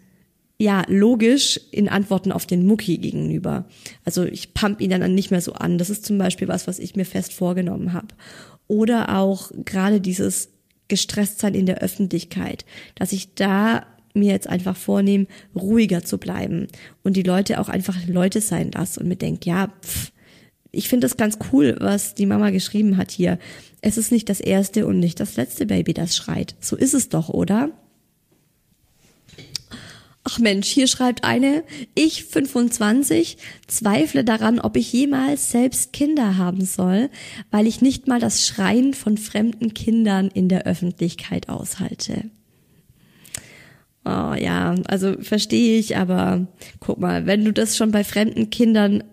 ja, 0.59 0.83
logisch 0.87 1.59
in 1.71 1.87
Antworten 1.87 2.31
auf 2.31 2.47
den 2.47 2.65
Mucki 2.65 2.97
gegenüber. 2.97 3.65
Also 4.03 4.23
ich 4.25 4.55
pump 4.55 4.81
ihn 4.81 4.89
dann 4.89 5.13
nicht 5.13 5.29
mehr 5.29 5.41
so 5.41 5.53
an. 5.53 5.77
Das 5.77 5.91
ist 5.91 6.03
zum 6.03 6.17
Beispiel 6.17 6.47
was, 6.47 6.67
was 6.67 6.79
ich 6.79 6.95
mir 6.95 7.05
fest 7.05 7.31
vorgenommen 7.31 7.93
habe. 7.93 8.07
Oder 8.67 9.15
auch 9.17 9.51
gerade 9.65 10.01
dieses 10.01 10.49
gestresst 10.87 11.39
sein 11.39 11.53
in 11.53 11.65
der 11.65 11.79
Öffentlichkeit, 11.79 12.65
dass 12.95 13.11
ich 13.11 13.33
da 13.35 13.85
mir 14.13 14.31
jetzt 14.31 14.49
einfach 14.49 14.75
vornehme, 14.75 15.27
ruhiger 15.55 16.03
zu 16.03 16.17
bleiben 16.17 16.67
und 17.03 17.15
die 17.15 17.23
Leute 17.23 17.59
auch 17.59 17.69
einfach 17.69 17.95
Leute 18.07 18.41
sein 18.41 18.71
lasse 18.71 18.99
und 18.99 19.07
mir 19.07 19.15
denke, 19.15 19.49
ja, 19.49 19.71
pff, 19.81 20.11
ich 20.71 20.89
finde 20.89 21.05
das 21.05 21.17
ganz 21.17 21.37
cool, 21.51 21.77
was 21.79 22.13
die 22.13 22.25
Mama 22.25 22.49
geschrieben 22.49 22.97
hat 22.97 23.11
hier. 23.11 23.39
Es 23.81 23.97
ist 23.97 24.11
nicht 24.11 24.29
das 24.29 24.39
erste 24.39 24.85
und 24.85 24.99
nicht 24.99 25.19
das 25.19 25.35
letzte 25.35 25.65
Baby, 25.65 25.93
das 25.93 26.15
schreit. 26.15 26.55
So 26.59 26.75
ist 26.75 26.93
es 26.93 27.09
doch, 27.09 27.29
oder? 27.29 27.71
Ach 30.29 30.39
Mensch, 30.39 30.67
hier 30.67 30.87
schreibt 30.87 31.23
eine, 31.23 31.63
ich 31.95 32.25
25 32.25 33.37
zweifle 33.65 34.25
daran, 34.25 34.59
ob 34.59 34.75
ich 34.75 34.91
jemals 34.91 35.51
selbst 35.51 35.93
Kinder 35.93 36.35
haben 36.35 36.65
soll, 36.65 37.09
weil 37.49 37.65
ich 37.65 37.79
nicht 37.81 38.09
mal 38.09 38.19
das 38.19 38.45
Schreien 38.45 38.93
von 38.93 39.17
fremden 39.17 39.73
Kindern 39.73 40.27
in 40.27 40.49
der 40.49 40.65
Öffentlichkeit 40.65 41.47
aushalte. 41.47 42.29
Oh 44.03 44.33
ja, 44.33 44.75
also 44.87 45.13
verstehe 45.21 45.79
ich, 45.79 45.95
aber 45.95 46.45
guck 46.81 46.99
mal, 46.99 47.25
wenn 47.25 47.45
du 47.45 47.53
das 47.53 47.77
schon 47.77 47.91
bei 47.91 48.03
fremden 48.03 48.49
Kindern 48.49 49.05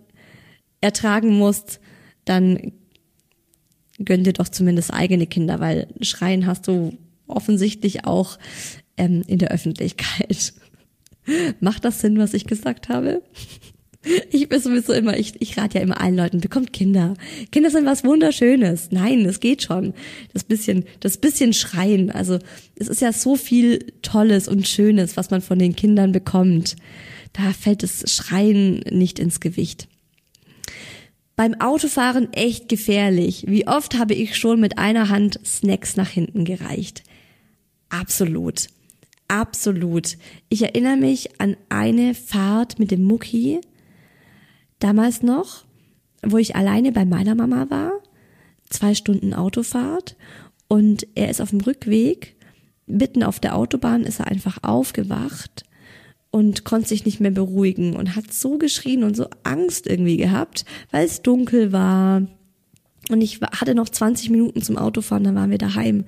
ertragen 0.80 1.38
musst, 1.38 1.78
dann 2.24 2.72
gönn 4.00 4.24
dir 4.24 4.32
doch 4.32 4.48
zumindest 4.48 4.92
eigene 4.92 5.28
Kinder, 5.28 5.60
weil 5.60 5.86
Schreien 6.00 6.46
hast 6.46 6.66
du 6.66 6.98
offensichtlich 7.28 8.04
auch 8.04 8.36
ähm, 8.96 9.22
in 9.28 9.38
der 9.38 9.52
Öffentlichkeit. 9.52 10.54
Macht 11.60 11.84
das 11.84 12.00
Sinn, 12.00 12.18
was 12.18 12.34
ich 12.34 12.46
gesagt 12.46 12.88
habe? 12.88 13.22
Ich 14.30 14.48
bin 14.48 14.60
sowieso 14.60 14.92
immer, 14.92 15.16
ich, 15.16 15.40
ich 15.40 15.56
rate 15.56 15.78
ja 15.78 15.82
immer 15.82 16.00
allen 16.00 16.16
Leuten, 16.16 16.40
bekommt 16.40 16.72
Kinder. 16.72 17.14
Kinder 17.50 17.70
sind 17.70 17.86
was 17.86 18.04
Wunderschönes. 18.04 18.88
Nein, 18.90 19.24
es 19.24 19.40
geht 19.40 19.62
schon. 19.62 19.94
Das 20.34 20.44
bisschen, 20.44 20.84
das 21.00 21.16
bisschen 21.16 21.54
Schreien. 21.54 22.10
Also, 22.10 22.38
es 22.76 22.88
ist 22.88 23.00
ja 23.00 23.12
so 23.12 23.36
viel 23.36 23.92
Tolles 24.02 24.46
und 24.46 24.68
Schönes, 24.68 25.16
was 25.16 25.30
man 25.30 25.40
von 25.40 25.58
den 25.58 25.74
Kindern 25.74 26.12
bekommt. 26.12 26.76
Da 27.32 27.52
fällt 27.52 27.82
das 27.82 28.04
Schreien 28.12 28.80
nicht 28.90 29.18
ins 29.18 29.40
Gewicht. 29.40 29.88
Beim 31.36 31.54
Autofahren 31.60 32.32
echt 32.32 32.68
gefährlich. 32.68 33.44
Wie 33.48 33.66
oft 33.66 33.98
habe 33.98 34.14
ich 34.14 34.36
schon 34.36 34.60
mit 34.60 34.78
einer 34.78 35.08
Hand 35.08 35.40
Snacks 35.44 35.96
nach 35.96 36.08
hinten 36.08 36.44
gereicht? 36.44 37.02
Absolut. 37.88 38.68
Absolut. 39.34 40.16
Ich 40.48 40.62
erinnere 40.62 40.96
mich 40.96 41.40
an 41.40 41.56
eine 41.68 42.14
Fahrt 42.14 42.78
mit 42.78 42.92
dem 42.92 43.02
Mucki, 43.02 43.60
damals 44.78 45.24
noch, 45.24 45.64
wo 46.22 46.38
ich 46.38 46.54
alleine 46.54 46.92
bei 46.92 47.04
meiner 47.04 47.34
Mama 47.34 47.68
war, 47.68 47.94
zwei 48.70 48.94
Stunden 48.94 49.34
Autofahrt 49.34 50.14
und 50.68 51.08
er 51.16 51.30
ist 51.30 51.40
auf 51.40 51.50
dem 51.50 51.62
Rückweg, 51.62 52.36
mitten 52.86 53.24
auf 53.24 53.40
der 53.40 53.56
Autobahn 53.56 54.04
ist 54.04 54.20
er 54.20 54.28
einfach 54.28 54.58
aufgewacht 54.62 55.64
und 56.30 56.62
konnte 56.62 56.90
sich 56.90 57.04
nicht 57.04 57.18
mehr 57.18 57.32
beruhigen 57.32 57.96
und 57.96 58.14
hat 58.14 58.32
so 58.32 58.56
geschrien 58.56 59.02
und 59.02 59.16
so 59.16 59.26
Angst 59.42 59.88
irgendwie 59.88 60.16
gehabt, 60.16 60.64
weil 60.92 61.06
es 61.06 61.22
dunkel 61.22 61.72
war. 61.72 62.22
Und 63.10 63.20
ich 63.20 63.40
hatte 63.40 63.74
noch 63.74 63.88
20 63.88 64.30
Minuten 64.30 64.62
zum 64.62 64.78
Autofahren, 64.78 65.24
dann 65.24 65.34
waren 65.34 65.50
wir 65.50 65.58
daheim. 65.58 66.04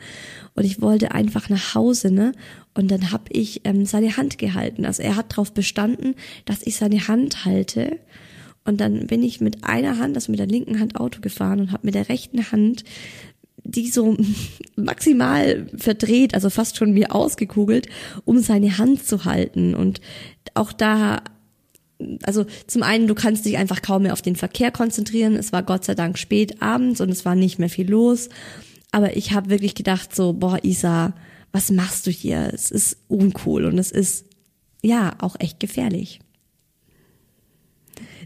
Und 0.55 0.65
ich 0.65 0.81
wollte 0.81 1.13
einfach 1.13 1.49
nach 1.49 1.75
Hause, 1.75 2.11
ne? 2.11 2.33
Und 2.75 2.91
dann 2.91 3.13
habe 3.13 3.25
ich 3.31 3.63
ähm, 3.65 3.85
seine 3.85 4.17
Hand 4.17 4.39
gehalten. 4.39 4.87
Also 4.87 5.03
er 5.03 5.17
hat 5.17 5.33
darauf 5.33 5.53
bestanden, 5.53 6.15
dass 6.47 6.63
ich 6.63 6.77
seine 6.77 7.07
Hand 7.09 7.45
halte. 7.45 7.99
Und 8.65 8.81
dann 8.81 9.07
bin 9.07 9.23
ich 9.23 9.41
mit 9.41 9.65
einer 9.65 9.99
Hand, 9.99 10.17
also 10.17 10.33
mit 10.33 10.39
der 10.39 10.47
linken 10.47 10.81
Hand 10.81 10.99
Auto 10.99 11.21
gefahren 11.21 11.61
und 11.61 11.73
habe 11.73 11.87
mit 11.87 11.95
der 11.95 12.09
rechten 12.09 12.51
Hand 12.51 12.85
die 13.69 13.89
so 13.91 14.17
maximal 14.77 15.67
verdreht, 15.77 16.35
also 16.35 16.51
fast 16.51 16.77
schon 16.77 16.95
wie 16.95 17.09
ausgekugelt, 17.09 17.89
um 18.25 18.39
seine 18.39 18.79
Hand 18.79 19.05
zu 19.05 19.25
halten. 19.25 19.75
Und 19.75 20.01
auch 20.55 20.73
da, 20.73 21.23
also 22.23 22.47
zum 22.67 22.83
einen, 22.83 23.07
du 23.07 23.15
kannst 23.15 23.45
dich 23.45 23.57
einfach 23.57 23.83
kaum 23.83 24.03
mehr 24.03 24.13
auf 24.13 24.23
den 24.23 24.37
Verkehr 24.37 24.71
konzentrieren. 24.71 25.35
Es 25.35 25.53
war 25.53 25.63
Gott 25.63 25.85
sei 25.85 25.95
Dank 25.95 26.19
spät 26.19 26.61
abends 26.63 27.01
und 27.01 27.11
es 27.11 27.25
war 27.25 27.35
nicht 27.35 27.59
mehr 27.59 27.71
viel 27.71 27.89
los. 27.91 28.29
Aber 28.93 29.17
ich 29.17 29.33
habe 29.33 29.51
wirklich 29.51 29.75
gedacht 29.75 30.15
so, 30.15 30.33
boah, 30.33 30.63
Isa, 30.63 31.15
was 31.53 31.71
machst 31.71 32.07
du 32.07 32.11
hier? 32.11 32.51
Es 32.53 32.71
ist 32.71 32.99
uncool 33.09 33.65
und 33.65 33.79
es 33.79 33.91
ist 33.91 34.27
ja 34.83 35.15
auch 35.21 35.37
echt 35.39 35.61
gefährlich. 35.61 36.21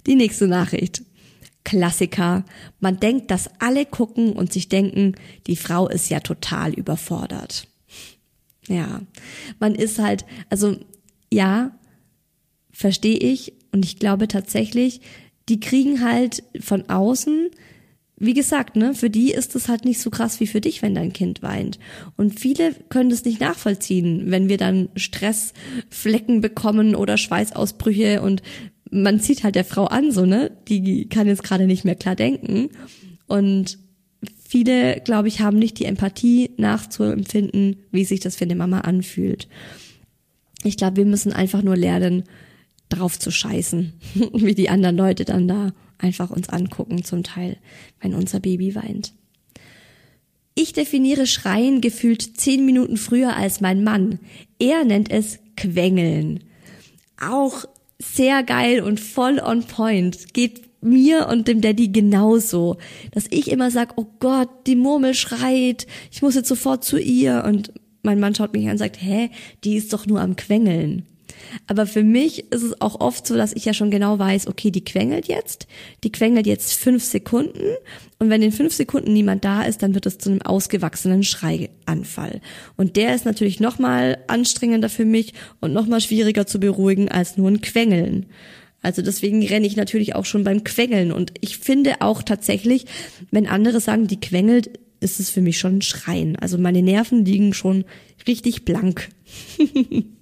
Die 0.06 0.16
nächste 0.16 0.46
Nachricht. 0.48 1.02
Klassiker. 1.62 2.44
Man 2.80 2.98
denkt, 2.98 3.30
dass 3.30 3.50
alle 3.60 3.84
gucken 3.84 4.32
und 4.32 4.52
sich 4.52 4.68
denken, 4.68 5.14
die 5.46 5.56
Frau 5.56 5.88
ist 5.88 6.08
ja 6.08 6.20
total 6.20 6.72
überfordert. 6.72 7.68
Ja, 8.66 9.02
man 9.58 9.74
ist 9.74 9.98
halt, 9.98 10.24
also 10.48 10.76
ja, 11.32 11.78
verstehe 12.72 13.18
ich 13.18 13.59
und 13.72 13.84
ich 13.84 13.98
glaube 13.98 14.28
tatsächlich, 14.28 15.00
die 15.48 15.60
kriegen 15.60 16.04
halt 16.04 16.42
von 16.60 16.88
außen, 16.88 17.50
wie 18.16 18.34
gesagt, 18.34 18.76
ne, 18.76 18.94
für 18.94 19.08
die 19.08 19.32
ist 19.32 19.56
es 19.56 19.68
halt 19.68 19.84
nicht 19.84 20.00
so 20.00 20.10
krass 20.10 20.40
wie 20.40 20.46
für 20.46 20.60
dich, 20.60 20.82
wenn 20.82 20.94
dein 20.94 21.12
Kind 21.12 21.42
weint. 21.42 21.78
Und 22.16 22.38
viele 22.38 22.74
können 22.90 23.10
das 23.10 23.24
nicht 23.24 23.40
nachvollziehen, 23.40 24.24
wenn 24.26 24.48
wir 24.48 24.58
dann 24.58 24.90
Stressflecken 24.94 26.42
bekommen 26.42 26.94
oder 26.94 27.16
Schweißausbrüche 27.16 28.20
und 28.20 28.42
man 28.90 29.20
zieht 29.20 29.42
halt 29.42 29.54
der 29.54 29.64
Frau 29.64 29.86
an, 29.86 30.12
so, 30.12 30.26
ne? 30.26 30.50
Die 30.68 31.08
kann 31.08 31.28
jetzt 31.28 31.44
gerade 31.44 31.66
nicht 31.66 31.84
mehr 31.84 31.94
klar 31.94 32.16
denken. 32.16 32.70
Und 33.26 33.78
viele, 34.46 35.00
glaube 35.00 35.28
ich, 35.28 35.40
haben 35.40 35.58
nicht 35.58 35.78
die 35.78 35.84
Empathie 35.84 36.50
nachzuempfinden, 36.56 37.76
wie 37.92 38.04
sich 38.04 38.20
das 38.20 38.36
für 38.36 38.44
eine 38.44 38.56
Mama 38.56 38.80
anfühlt. 38.80 39.48
Ich 40.64 40.76
glaube, 40.76 40.98
wir 40.98 41.06
müssen 41.06 41.32
einfach 41.32 41.62
nur 41.62 41.76
lernen, 41.76 42.24
drauf 42.91 43.18
zu 43.18 43.30
scheißen, 43.30 43.95
wie 44.34 44.55
die 44.55 44.68
anderen 44.68 44.97
Leute 44.97 45.24
dann 45.24 45.49
da 45.49 45.72
einfach 45.99 46.30
uns 46.30 46.49
angucken, 46.49 47.05
zum 47.05 47.22
Teil, 47.22 47.57
wenn 48.01 48.14
unser 48.14 48.41
Baby 48.41 48.74
weint. 48.74 49.12
Ich 50.55 50.72
definiere 50.72 51.26
Schreien 51.26 51.80
gefühlt 51.80 52.38
zehn 52.38 52.66
Minuten 52.66 52.97
früher 52.97 53.36
als 53.36 53.61
mein 53.61 53.82
Mann. 53.82 54.18
Er 54.59 54.84
nennt 54.84 55.11
es 55.11 55.38
Quengeln. 55.57 56.41
Auch 57.20 57.64
sehr 57.99 58.43
geil 58.43 58.82
und 58.82 59.01
voll 59.01 59.38
on 59.38 59.64
point. 59.64 60.34
Geht 60.34 60.62
mir 60.82 61.28
und 61.28 61.49
dem 61.49 61.61
Daddy 61.61 61.88
genauso, 61.88 62.78
dass 63.12 63.26
ich 63.30 63.51
immer 63.51 63.70
sag, 63.70 63.97
oh 63.97 64.07
Gott, 64.18 64.49
die 64.66 64.76
Murmel 64.76 65.14
schreit, 65.14 65.86
ich 66.11 66.22
muss 66.22 66.34
jetzt 66.34 66.49
sofort 66.49 66.84
zu 66.84 66.99
ihr 66.99 67.45
und 67.47 67.72
mein 68.03 68.18
Mann 68.18 68.34
schaut 68.34 68.55
mich 68.55 68.64
an 68.64 68.72
und 68.72 68.78
sagt, 68.78 69.01
hä, 69.01 69.30
die 69.64 69.76
ist 69.76 69.93
doch 69.93 70.07
nur 70.07 70.20
am 70.20 70.36
Quengeln. 70.36 71.05
Aber 71.66 71.86
für 71.86 72.03
mich 72.03 72.53
ist 72.53 72.62
es 72.62 72.80
auch 72.80 73.01
oft 73.01 73.26
so, 73.26 73.36
dass 73.36 73.53
ich 73.53 73.64
ja 73.64 73.74
schon 73.74 73.90
genau 73.90 74.18
weiß, 74.18 74.46
okay, 74.46 74.70
die 74.70 74.84
quengelt 74.84 75.28
jetzt, 75.28 75.66
die 76.05 76.12
quengelt 76.12 76.46
jetzt 76.46 76.74
fünf 76.74 77.05
Sekunden 77.05 77.76
und 78.18 78.28
wenn 78.28 78.42
in 78.42 78.53
fünf 78.53 78.74
Sekunden 78.74 79.12
niemand 79.12 79.44
da 79.44 79.62
ist, 79.62 79.82
dann 79.82 79.94
wird 79.94 80.07
es 80.07 80.18
zu 80.18 80.30
einem 80.30 80.42
ausgewachsenen 80.42 81.22
Schreianfall. 81.22 82.40
Und 82.76 82.96
der 82.96 83.14
ist 83.14 83.24
natürlich 83.24 83.61
nochmal 83.61 84.18
anstrengender 84.26 84.88
für 84.88 85.07
mich 85.07 85.32
und 85.61 85.72
nochmal 85.72 86.01
schwieriger 86.01 86.46
zu 86.46 86.61
beruhigen 86.61 87.09
als 87.09 87.36
nur 87.36 87.51
ein 87.51 87.62
Quengeln. 87.62 88.26
Also 88.82 89.03
deswegen 89.03 89.44
renne 89.46 89.66
ich 89.66 89.76
natürlich 89.76 90.14
auch 90.14 90.24
schon 90.24 90.44
beim 90.44 90.64
Quengeln 90.64 91.12
und 91.12 91.32
ich 91.40 91.59
finde 91.59 92.01
auch 92.01 92.22
tatsächlich, 92.22 92.86
wenn 93.30 93.46
andere 93.46 93.80
sagen, 93.80 94.07
die 94.07 94.20
quengelt, 94.20 94.70
ist 95.01 95.20
es 95.20 95.30
für 95.30 95.40
mich 95.40 95.59
schon 95.59 95.78
ein 95.78 95.82
Schreien. 95.82 96.36
Also 96.36 96.59
meine 96.59 96.82
Nerven 96.82 97.24
liegen 97.24 97.55
schon 97.55 97.84
richtig 98.26 98.64
blank. 98.64 99.09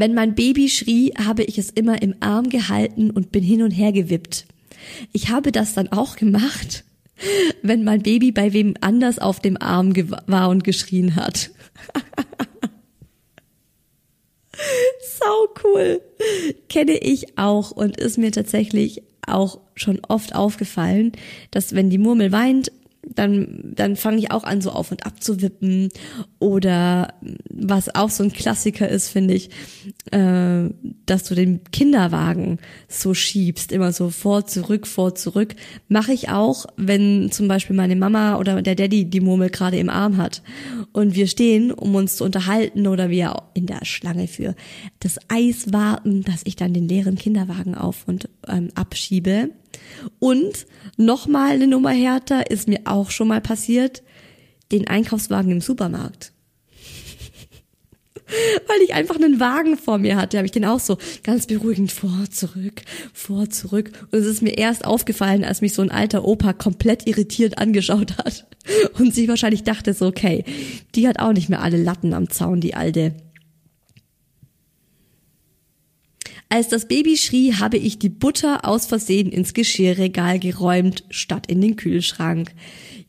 Wenn 0.00 0.14
mein 0.14 0.34
Baby 0.34 0.70
schrie, 0.70 1.12
habe 1.22 1.42
ich 1.42 1.58
es 1.58 1.68
immer 1.68 2.00
im 2.00 2.14
Arm 2.20 2.48
gehalten 2.48 3.10
und 3.10 3.32
bin 3.32 3.42
hin 3.44 3.60
und 3.60 3.70
her 3.70 3.92
gewippt. 3.92 4.46
Ich 5.12 5.28
habe 5.28 5.52
das 5.52 5.74
dann 5.74 5.92
auch 5.92 6.16
gemacht, 6.16 6.84
wenn 7.62 7.84
mein 7.84 8.02
Baby 8.02 8.32
bei 8.32 8.54
wem 8.54 8.72
anders 8.80 9.18
auf 9.18 9.40
dem 9.40 9.60
Arm 9.60 9.92
war 10.26 10.48
und 10.48 10.64
geschrien 10.64 11.16
hat. 11.16 11.50
Sau 15.18 15.48
cool. 15.64 16.00
Kenne 16.70 16.96
ich 16.96 17.36
auch 17.36 17.70
und 17.70 17.98
ist 17.98 18.16
mir 18.16 18.32
tatsächlich 18.32 19.02
auch 19.26 19.60
schon 19.74 20.00
oft 20.08 20.34
aufgefallen, 20.34 21.12
dass 21.50 21.74
wenn 21.74 21.90
die 21.90 21.98
Murmel 21.98 22.32
weint, 22.32 22.72
dann, 23.02 23.72
dann 23.74 23.96
fange 23.96 24.18
ich 24.18 24.30
auch 24.30 24.44
an, 24.44 24.60
so 24.60 24.70
auf 24.70 24.90
und 24.90 25.06
ab 25.06 25.22
zu 25.22 25.40
wippen. 25.40 25.88
Oder 26.38 27.14
was 27.48 27.94
auch 27.94 28.10
so 28.10 28.22
ein 28.22 28.32
Klassiker 28.32 28.88
ist, 28.88 29.08
finde 29.08 29.34
ich, 29.34 29.50
äh, 30.10 30.68
dass 31.06 31.24
du 31.24 31.34
den 31.34 31.64
Kinderwagen 31.72 32.58
so 32.88 33.14
schiebst, 33.14 33.72
immer 33.72 33.92
so 33.92 34.10
vor, 34.10 34.46
zurück, 34.46 34.86
vor, 34.86 35.14
zurück. 35.14 35.54
Mache 35.88 36.12
ich 36.12 36.28
auch, 36.28 36.66
wenn 36.76 37.30
zum 37.32 37.48
Beispiel 37.48 37.74
meine 37.74 37.96
Mama 37.96 38.36
oder 38.36 38.60
der 38.60 38.74
Daddy 38.74 39.06
die 39.06 39.20
Murmel 39.20 39.50
gerade 39.50 39.78
im 39.78 39.88
Arm 39.88 40.18
hat. 40.18 40.42
Und 40.92 41.14
wir 41.14 41.26
stehen, 41.26 41.72
um 41.72 41.94
uns 41.94 42.16
zu 42.16 42.24
unterhalten 42.24 42.86
oder 42.86 43.08
wir 43.08 43.34
in 43.54 43.66
der 43.66 43.84
Schlange 43.84 44.28
für 44.28 44.54
das 45.00 45.18
Eis 45.28 45.72
warten, 45.72 46.22
dass 46.22 46.42
ich 46.44 46.56
dann 46.56 46.74
den 46.74 46.88
leeren 46.88 47.16
Kinderwagen 47.16 47.74
auf 47.74 48.06
und 48.06 48.28
ähm, 48.46 48.68
abschiebe 48.74 49.50
und 50.18 50.66
nochmal 50.96 51.52
eine 51.52 51.66
Nummer 51.66 51.90
härter 51.90 52.50
ist 52.50 52.68
mir 52.68 52.80
auch 52.84 53.10
schon 53.10 53.28
mal 53.28 53.40
passiert, 53.40 54.02
den 54.72 54.88
Einkaufswagen 54.88 55.50
im 55.50 55.60
Supermarkt. 55.60 56.32
Weil 58.68 58.82
ich 58.84 58.94
einfach 58.94 59.16
einen 59.16 59.40
Wagen 59.40 59.76
vor 59.76 59.98
mir 59.98 60.16
hatte, 60.16 60.36
habe 60.36 60.46
ich 60.46 60.52
den 60.52 60.64
auch 60.64 60.78
so 60.78 60.98
ganz 61.24 61.46
beruhigend 61.46 61.90
vor, 61.90 62.30
zurück, 62.30 62.82
vor, 63.12 63.50
zurück. 63.50 63.90
Und 64.12 64.18
es 64.18 64.26
ist 64.26 64.42
mir 64.42 64.56
erst 64.56 64.84
aufgefallen, 64.84 65.44
als 65.44 65.60
mich 65.60 65.74
so 65.74 65.82
ein 65.82 65.90
alter 65.90 66.24
Opa 66.24 66.52
komplett 66.52 67.06
irritiert 67.06 67.58
angeschaut 67.58 68.18
hat 68.18 68.46
und 68.98 69.14
sich 69.14 69.28
wahrscheinlich 69.28 69.64
dachte 69.64 69.94
so, 69.94 70.06
okay, 70.06 70.44
die 70.94 71.08
hat 71.08 71.18
auch 71.18 71.32
nicht 71.32 71.48
mehr 71.48 71.62
alle 71.62 71.82
Latten 71.82 72.14
am 72.14 72.30
Zaun, 72.30 72.60
die 72.60 72.74
alte. 72.74 73.14
Als 76.52 76.66
das 76.66 76.88
Baby 76.88 77.16
schrie, 77.16 77.54
habe 77.54 77.76
ich 77.76 78.00
die 78.00 78.08
Butter 78.08 78.64
aus 78.64 78.84
Versehen 78.86 79.30
ins 79.30 79.54
Geschirrregal 79.54 80.40
geräumt, 80.40 81.04
statt 81.08 81.46
in 81.46 81.60
den 81.60 81.76
Kühlschrank. 81.76 82.52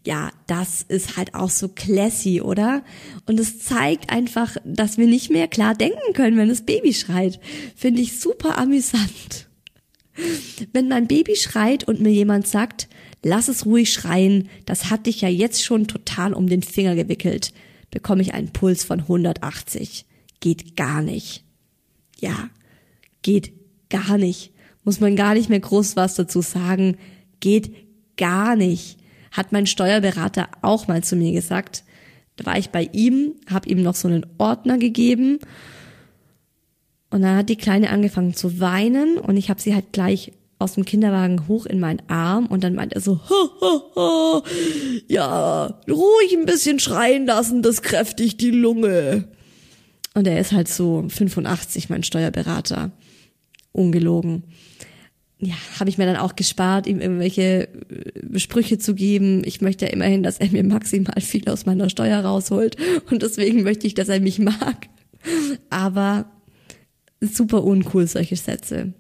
Ja, 0.06 0.32
das 0.46 0.84
ist 0.84 1.18
halt 1.18 1.34
auch 1.34 1.50
so 1.50 1.68
classy, 1.68 2.42
oder? 2.42 2.84
Und 3.26 3.40
es 3.40 3.58
zeigt 3.58 4.12
einfach, 4.12 4.58
dass 4.64 5.00
wir 5.00 5.08
nicht 5.08 5.32
mehr 5.32 5.48
klar 5.48 5.74
denken 5.74 6.14
können, 6.14 6.38
wenn 6.38 6.50
das 6.50 6.68
Baby 6.68 6.94
schreit. 6.94 7.40
Finde 7.76 8.04
ich 8.04 8.20
super 8.20 8.60
amüsant. 8.60 9.50
Wenn 10.72 10.88
mein 10.88 11.08
Baby 11.08 11.36
schreit 11.36 11.84
und 11.88 12.00
mir 12.00 12.12
jemand 12.12 12.46
sagt, 12.46 12.90
lass 13.24 13.48
es 13.48 13.66
ruhig 13.66 13.92
schreien, 13.92 14.50
das 14.68 14.92
hat 14.92 15.08
dich 15.08 15.22
ja 15.22 15.30
jetzt 15.30 15.64
schon 15.64 15.88
total 15.88 16.34
um 16.34 16.46
den 16.46 16.62
Finger 16.62 16.94
gewickelt, 16.94 17.54
bekomme 17.90 18.22
ich 18.22 18.36
einen 18.36 18.54
Puls 18.54 18.84
von 18.84 19.00
180. 19.00 20.06
Geht 20.42 20.76
gar 20.76 21.02
nicht. 21.02 21.44
Ja, 22.20 22.52
Geht 23.22 23.54
gar 23.90 24.18
nicht. 24.18 24.54
Muss 24.84 25.00
man 25.00 25.16
gar 25.16 25.34
nicht 25.34 25.50
mehr 25.50 25.60
groß 25.60 25.96
was 25.96 26.16
dazu 26.16 26.42
sagen. 26.42 26.98
Geht 27.40 27.72
gar 28.18 28.56
nicht. 28.56 28.98
Hat 29.32 29.52
mein 29.52 29.68
Steuerberater 29.68 30.50
auch 30.62 30.88
mal 30.88 31.04
zu 31.04 31.16
mir 31.16 31.32
gesagt. 31.32 31.84
Da 32.36 32.46
war 32.46 32.58
ich 32.58 32.70
bei 32.70 32.90
ihm, 32.92 33.36
habe 33.50 33.70
ihm 33.70 33.84
noch 33.84 33.96
so 33.96 34.08
einen 34.08 34.26
Ordner 34.38 34.78
gegeben. 34.78 35.40
Und 37.10 37.22
dann 37.22 37.38
hat 37.38 37.50
die 37.50 37.58
Kleine 37.58 37.90
angefangen 37.90 38.34
zu 38.34 38.60
weinen 38.60 39.18
und 39.18 39.36
ich 39.38 39.50
habe 39.50 39.62
sie 39.62 39.76
halt 39.76 39.92
gleich 39.92 40.32
aus 40.60 40.74
dem 40.74 40.86
Kinderwagen 40.86 41.48
hoch 41.48 41.66
in 41.66 41.80
meinen 41.80 42.02
Arm 42.08 42.46
und 42.46 42.64
dann 42.64 42.76
meint 42.76 42.94
er 42.94 43.02
so, 43.02 43.20
ha, 43.20 43.50
ha, 43.62 43.82
ha, 43.96 44.44
ja, 45.08 45.80
ruhig 45.90 46.38
ein 46.38 46.46
bisschen 46.46 46.80
schreien 46.80 47.26
lassen, 47.26 47.64
das 47.64 47.82
kräftigt 47.82 48.40
die 48.40 48.52
Lunge. 48.52 49.28
Und 50.14 50.28
er 50.28 50.40
ist 50.40 50.52
halt 50.52 50.68
so 50.68 51.06
85, 51.08 51.90
mein 51.90 52.04
Steuerberater 52.04 52.92
ungelogen. 53.72 54.44
Ja, 55.40 55.56
habe 55.80 55.90
ich 55.90 55.98
mir 55.98 56.06
dann 56.06 56.18
auch 56.18 56.36
gespart, 56.36 56.86
ihm 56.86 57.00
irgendwelche 57.00 57.68
äh, 57.68 58.40
Sprüche 58.40 58.78
zu 58.78 58.94
geben. 58.94 59.42
Ich 59.44 59.60
möchte 59.60 59.86
ja 59.86 59.92
immerhin, 59.92 60.22
dass 60.22 60.38
er 60.38 60.52
mir 60.52 60.64
maximal 60.64 61.20
viel 61.20 61.50
aus 61.50 61.66
meiner 61.66 61.90
Steuer 61.90 62.20
rausholt 62.20 62.78
und 63.10 63.24
deswegen 63.24 63.64
möchte 63.64 63.88
ich, 63.88 63.96
dass 63.96 64.10
er 64.10 64.20
mich 64.20 64.38
mag. 64.40 64.88
Aber 65.70 66.32
super 67.20 67.64
uncool 67.64 68.08
solche 68.08 68.36
Sätze. 68.36 68.94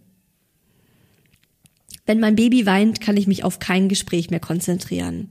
Wenn 2.07 2.19
mein 2.19 2.35
Baby 2.35 2.65
weint, 2.65 3.01
kann 3.01 3.17
ich 3.17 3.27
mich 3.27 3.43
auf 3.43 3.59
kein 3.59 3.87
Gespräch 3.87 4.31
mehr 4.31 4.39
konzentrieren. 4.39 5.29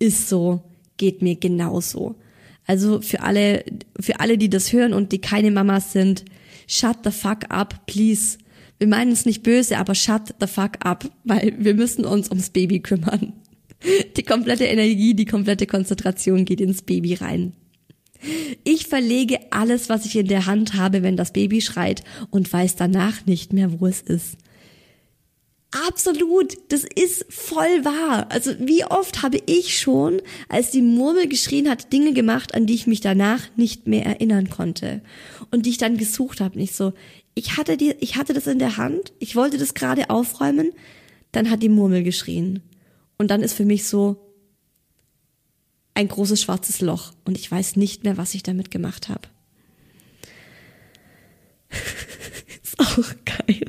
Ist 0.00 0.28
so, 0.28 0.62
geht 0.96 1.22
mir 1.22 1.36
genauso. 1.36 2.16
Also 2.66 3.00
für 3.00 3.22
alle, 3.22 3.64
für 3.98 4.20
alle, 4.20 4.36
die 4.36 4.50
das 4.50 4.72
hören 4.72 4.92
und 4.92 5.12
die 5.12 5.20
keine 5.20 5.50
Mamas 5.50 5.92
sind, 5.92 6.24
shut 6.66 6.98
the 7.04 7.10
fuck 7.10 7.50
up, 7.50 7.86
please 7.86 8.38
wir 8.80 8.88
meinen 8.88 9.12
es 9.12 9.26
nicht 9.26 9.42
böse, 9.42 9.76
aber 9.78 9.94
shut 9.94 10.34
the 10.40 10.46
fuck 10.46 10.84
up, 10.84 11.08
weil 11.24 11.54
wir 11.58 11.74
müssen 11.74 12.04
uns 12.04 12.30
ums 12.30 12.50
Baby 12.50 12.80
kümmern. 12.80 13.34
Die 14.16 14.22
komplette 14.22 14.64
Energie, 14.64 15.14
die 15.14 15.26
komplette 15.26 15.66
Konzentration 15.66 16.44
geht 16.44 16.60
ins 16.60 16.82
Baby 16.82 17.14
rein. 17.14 17.52
Ich 18.64 18.86
verlege 18.86 19.38
alles, 19.50 19.88
was 19.88 20.04
ich 20.06 20.16
in 20.16 20.28
der 20.28 20.46
Hand 20.46 20.74
habe, 20.74 21.02
wenn 21.02 21.16
das 21.16 21.32
Baby 21.32 21.60
schreit 21.60 22.02
und 22.30 22.52
weiß 22.52 22.76
danach 22.76 23.24
nicht 23.26 23.52
mehr, 23.52 23.80
wo 23.80 23.86
es 23.86 24.00
ist. 24.00 24.36
Absolut, 25.86 26.56
das 26.68 26.82
ist 26.82 27.26
voll 27.28 27.84
wahr. 27.84 28.26
Also 28.30 28.52
wie 28.58 28.84
oft 28.84 29.22
habe 29.22 29.40
ich 29.46 29.78
schon, 29.78 30.20
als 30.48 30.72
die 30.72 30.82
Murmel 30.82 31.28
geschrien 31.28 31.70
hat, 31.70 31.92
Dinge 31.92 32.12
gemacht, 32.12 32.54
an 32.54 32.66
die 32.66 32.74
ich 32.74 32.88
mich 32.88 33.00
danach 33.00 33.40
nicht 33.56 33.86
mehr 33.86 34.04
erinnern 34.04 34.50
konnte 34.50 35.00
und 35.52 35.66
die 35.66 35.70
ich 35.70 35.78
dann 35.78 35.96
gesucht 35.96 36.40
habe. 36.40 36.58
Nicht 36.58 36.74
so, 36.74 36.92
ich 37.40 37.56
hatte 37.56 37.78
die, 37.78 37.94
ich 38.00 38.16
hatte 38.16 38.34
das 38.34 38.46
in 38.46 38.58
der 38.58 38.76
Hand, 38.76 39.14
ich 39.18 39.34
wollte 39.34 39.56
das 39.56 39.72
gerade 39.72 40.10
aufräumen, 40.10 40.72
dann 41.32 41.48
hat 41.48 41.62
die 41.62 41.70
Murmel 41.70 42.02
geschrien 42.02 42.60
und 43.16 43.30
dann 43.30 43.40
ist 43.40 43.54
für 43.54 43.64
mich 43.64 43.86
so 43.86 44.34
ein 45.94 46.06
großes 46.06 46.42
schwarzes 46.42 46.82
Loch 46.82 47.14
und 47.24 47.38
ich 47.38 47.50
weiß 47.50 47.76
nicht 47.76 48.04
mehr, 48.04 48.18
was 48.18 48.34
ich 48.34 48.42
damit 48.42 48.70
gemacht 48.70 49.08
habe. 49.08 49.22
ist 52.62 52.78
auch 52.78 53.10
geil. 53.24 53.64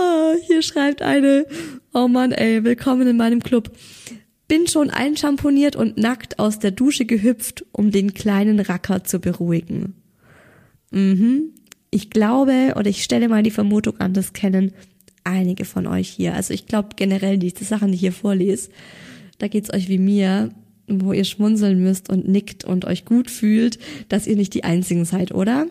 Oh, 0.00 0.34
hier 0.46 0.62
schreibt 0.62 1.02
eine, 1.02 1.44
oh 1.92 2.08
Mann, 2.08 2.32
ey, 2.32 2.64
willkommen 2.64 3.06
in 3.06 3.18
meinem 3.18 3.42
Club. 3.42 3.70
Bin 4.46 4.66
schon 4.66 4.88
einschamponiert 4.88 5.76
und 5.76 5.98
nackt 5.98 6.38
aus 6.38 6.58
der 6.58 6.70
Dusche 6.70 7.04
gehüpft, 7.04 7.66
um 7.72 7.90
den 7.90 8.14
kleinen 8.14 8.60
Racker 8.60 9.04
zu 9.04 9.18
beruhigen. 9.18 10.07
Mhm. 10.90 11.52
Ich 11.90 12.10
glaube, 12.10 12.74
oder 12.76 12.90
ich 12.90 13.02
stelle 13.02 13.28
mal 13.28 13.42
die 13.42 13.50
Vermutung 13.50 13.98
an, 13.98 14.12
das 14.12 14.32
kennen 14.32 14.72
einige 15.24 15.64
von 15.64 15.86
euch 15.86 16.08
hier. 16.08 16.34
Also 16.34 16.54
ich 16.54 16.66
glaube 16.66 16.90
generell 16.96 17.38
diese 17.38 17.64
Sachen, 17.64 17.88
die 17.88 17.94
ich 17.94 18.00
hier 18.00 18.12
vorlese, 18.12 18.70
da 19.38 19.48
geht's 19.48 19.72
euch 19.72 19.88
wie 19.88 19.98
mir, 19.98 20.50
wo 20.86 21.12
ihr 21.12 21.24
schmunzeln 21.24 21.82
müsst 21.82 22.08
und 22.08 22.28
nickt 22.28 22.64
und 22.64 22.84
euch 22.84 23.04
gut 23.04 23.30
fühlt, 23.30 23.78
dass 24.08 24.26
ihr 24.26 24.36
nicht 24.36 24.54
die 24.54 24.64
Einzigen 24.64 25.04
seid, 25.04 25.32
oder? 25.32 25.66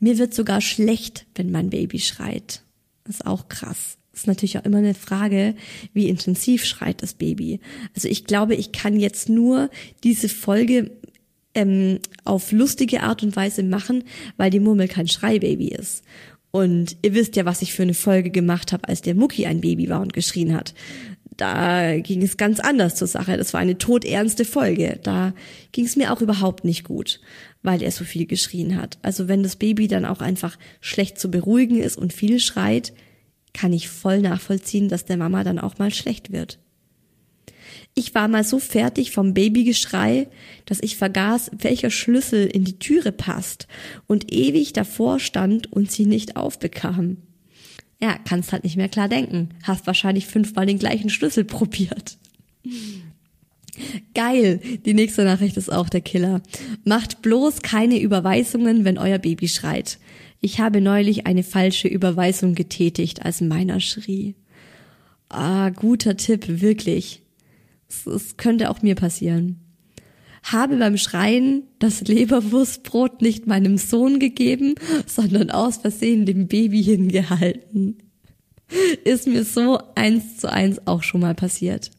Mir 0.00 0.18
wird 0.18 0.34
sogar 0.34 0.60
schlecht, 0.60 1.26
wenn 1.34 1.50
mein 1.50 1.70
Baby 1.70 2.00
schreit. 2.00 2.62
Das 3.04 3.16
ist 3.16 3.26
auch 3.26 3.48
krass. 3.48 3.98
Das 4.12 4.22
ist 4.22 4.26
natürlich 4.26 4.58
auch 4.58 4.64
immer 4.64 4.78
eine 4.78 4.94
Frage, 4.94 5.54
wie 5.92 6.08
intensiv 6.08 6.64
schreit 6.64 7.02
das 7.02 7.14
Baby. 7.14 7.60
Also 7.94 8.08
ich 8.08 8.24
glaube, 8.24 8.54
ich 8.54 8.72
kann 8.72 8.98
jetzt 9.00 9.28
nur 9.28 9.70
diese 10.02 10.28
Folge 10.28 10.92
ähm, 11.54 11.98
auf 12.24 12.52
lustige 12.52 13.02
Art 13.02 13.22
und 13.22 13.36
Weise 13.36 13.62
machen, 13.62 14.04
weil 14.36 14.50
die 14.50 14.60
Murmel 14.60 14.88
kein 14.88 15.08
Schreibaby 15.08 15.68
ist. 15.68 16.04
Und 16.50 16.96
ihr 17.02 17.14
wisst 17.14 17.36
ja, 17.36 17.44
was 17.44 17.62
ich 17.62 17.74
für 17.74 17.82
eine 17.82 17.94
Folge 17.94 18.30
gemacht 18.30 18.72
habe, 18.72 18.88
als 18.88 19.02
der 19.02 19.14
Mucki 19.14 19.46
ein 19.46 19.60
Baby 19.60 19.88
war 19.88 20.00
und 20.00 20.12
geschrien 20.12 20.54
hat. 20.54 20.74
Da 21.36 21.98
ging 21.98 22.22
es 22.22 22.36
ganz 22.36 22.60
anders 22.60 22.94
zur 22.94 23.08
Sache. 23.08 23.36
Das 23.36 23.52
war 23.52 23.60
eine 23.60 23.76
todernste 23.76 24.44
Folge. 24.44 25.00
Da 25.02 25.34
ging 25.72 25.84
es 25.84 25.96
mir 25.96 26.12
auch 26.12 26.20
überhaupt 26.20 26.64
nicht 26.64 26.84
gut 26.84 27.20
weil 27.64 27.82
er 27.82 27.90
so 27.90 28.04
viel 28.04 28.26
geschrien 28.26 28.80
hat. 28.80 28.98
Also 29.02 29.26
wenn 29.26 29.42
das 29.42 29.56
Baby 29.56 29.88
dann 29.88 30.04
auch 30.04 30.20
einfach 30.20 30.56
schlecht 30.80 31.18
zu 31.18 31.30
beruhigen 31.30 31.80
ist 31.80 31.96
und 31.96 32.12
viel 32.12 32.38
schreit, 32.38 32.92
kann 33.54 33.72
ich 33.72 33.88
voll 33.88 34.20
nachvollziehen, 34.20 34.88
dass 34.88 35.06
der 35.06 35.16
Mama 35.16 35.42
dann 35.42 35.58
auch 35.58 35.78
mal 35.78 35.92
schlecht 35.92 36.30
wird. 36.30 36.58
Ich 37.96 38.14
war 38.14 38.26
mal 38.26 38.42
so 38.42 38.58
fertig 38.58 39.12
vom 39.12 39.34
Babygeschrei, 39.34 40.26
dass 40.66 40.80
ich 40.82 40.96
vergaß, 40.96 41.52
welcher 41.58 41.90
Schlüssel 41.90 42.46
in 42.46 42.64
die 42.64 42.80
Türe 42.80 43.12
passt 43.12 43.68
und 44.08 44.32
ewig 44.32 44.72
davor 44.72 45.20
stand 45.20 45.72
und 45.72 45.92
sie 45.92 46.04
nicht 46.04 46.36
aufbekam. 46.36 47.18
Ja, 48.00 48.18
kannst 48.24 48.52
halt 48.52 48.64
nicht 48.64 48.76
mehr 48.76 48.88
klar 48.88 49.08
denken. 49.08 49.50
Hast 49.62 49.86
wahrscheinlich 49.86 50.26
fünfmal 50.26 50.66
den 50.66 50.80
gleichen 50.80 51.08
Schlüssel 51.08 51.44
probiert. 51.44 52.18
Geil. 54.14 54.60
Die 54.84 54.94
nächste 54.94 55.24
Nachricht 55.24 55.56
ist 55.56 55.72
auch 55.72 55.88
der 55.88 56.00
Killer. 56.00 56.42
Macht 56.84 57.22
bloß 57.22 57.62
keine 57.62 58.00
Überweisungen, 58.00 58.84
wenn 58.84 58.98
euer 58.98 59.18
Baby 59.18 59.48
schreit. 59.48 59.98
Ich 60.40 60.60
habe 60.60 60.80
neulich 60.80 61.26
eine 61.26 61.42
falsche 61.42 61.88
Überweisung 61.88 62.54
getätigt, 62.54 63.24
als 63.24 63.40
meiner 63.40 63.80
schrie. 63.80 64.34
Ah, 65.28 65.70
guter 65.70 66.16
Tipp, 66.16 66.60
wirklich. 66.60 67.23
Es 68.06 68.36
könnte 68.36 68.70
auch 68.70 68.82
mir 68.82 68.94
passieren. 68.94 69.60
Habe 70.42 70.76
beim 70.76 70.98
Schreien 70.98 71.62
das 71.78 72.02
Leberwurstbrot 72.02 73.22
nicht 73.22 73.46
meinem 73.46 73.78
Sohn 73.78 74.18
gegeben, 74.18 74.74
sondern 75.06 75.50
aus 75.50 75.78
Versehen 75.78 76.26
dem 76.26 76.48
Baby 76.48 76.82
hingehalten. 76.82 77.96
Ist 79.04 79.26
mir 79.26 79.44
so 79.44 79.78
eins 79.94 80.38
zu 80.38 80.50
eins 80.52 80.86
auch 80.86 81.02
schon 81.02 81.20
mal 81.22 81.34
passiert. 81.34 81.90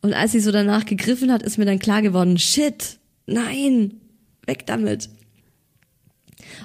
Und 0.00 0.14
als 0.14 0.32
sie 0.32 0.40
so 0.40 0.52
danach 0.52 0.84
gegriffen 0.84 1.32
hat, 1.32 1.42
ist 1.42 1.58
mir 1.58 1.64
dann 1.64 1.78
klar 1.78 2.02
geworden, 2.02 2.38
shit, 2.38 2.98
nein, 3.26 4.00
weg 4.46 4.66
damit. 4.66 5.08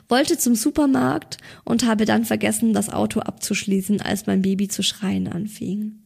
Wollte 0.08 0.38
zum 0.38 0.56
Supermarkt 0.56 1.38
und 1.66 1.86
habe 1.86 2.06
dann 2.06 2.26
vergessen, 2.26 2.74
das 2.74 2.90
Auto 2.90 3.20
abzuschließen, 3.20 4.02
als 4.02 4.28
mein 4.28 4.42
Baby 4.42 4.68
zu 4.68 4.84
schreien 4.84 5.28
anfing. 5.28 6.04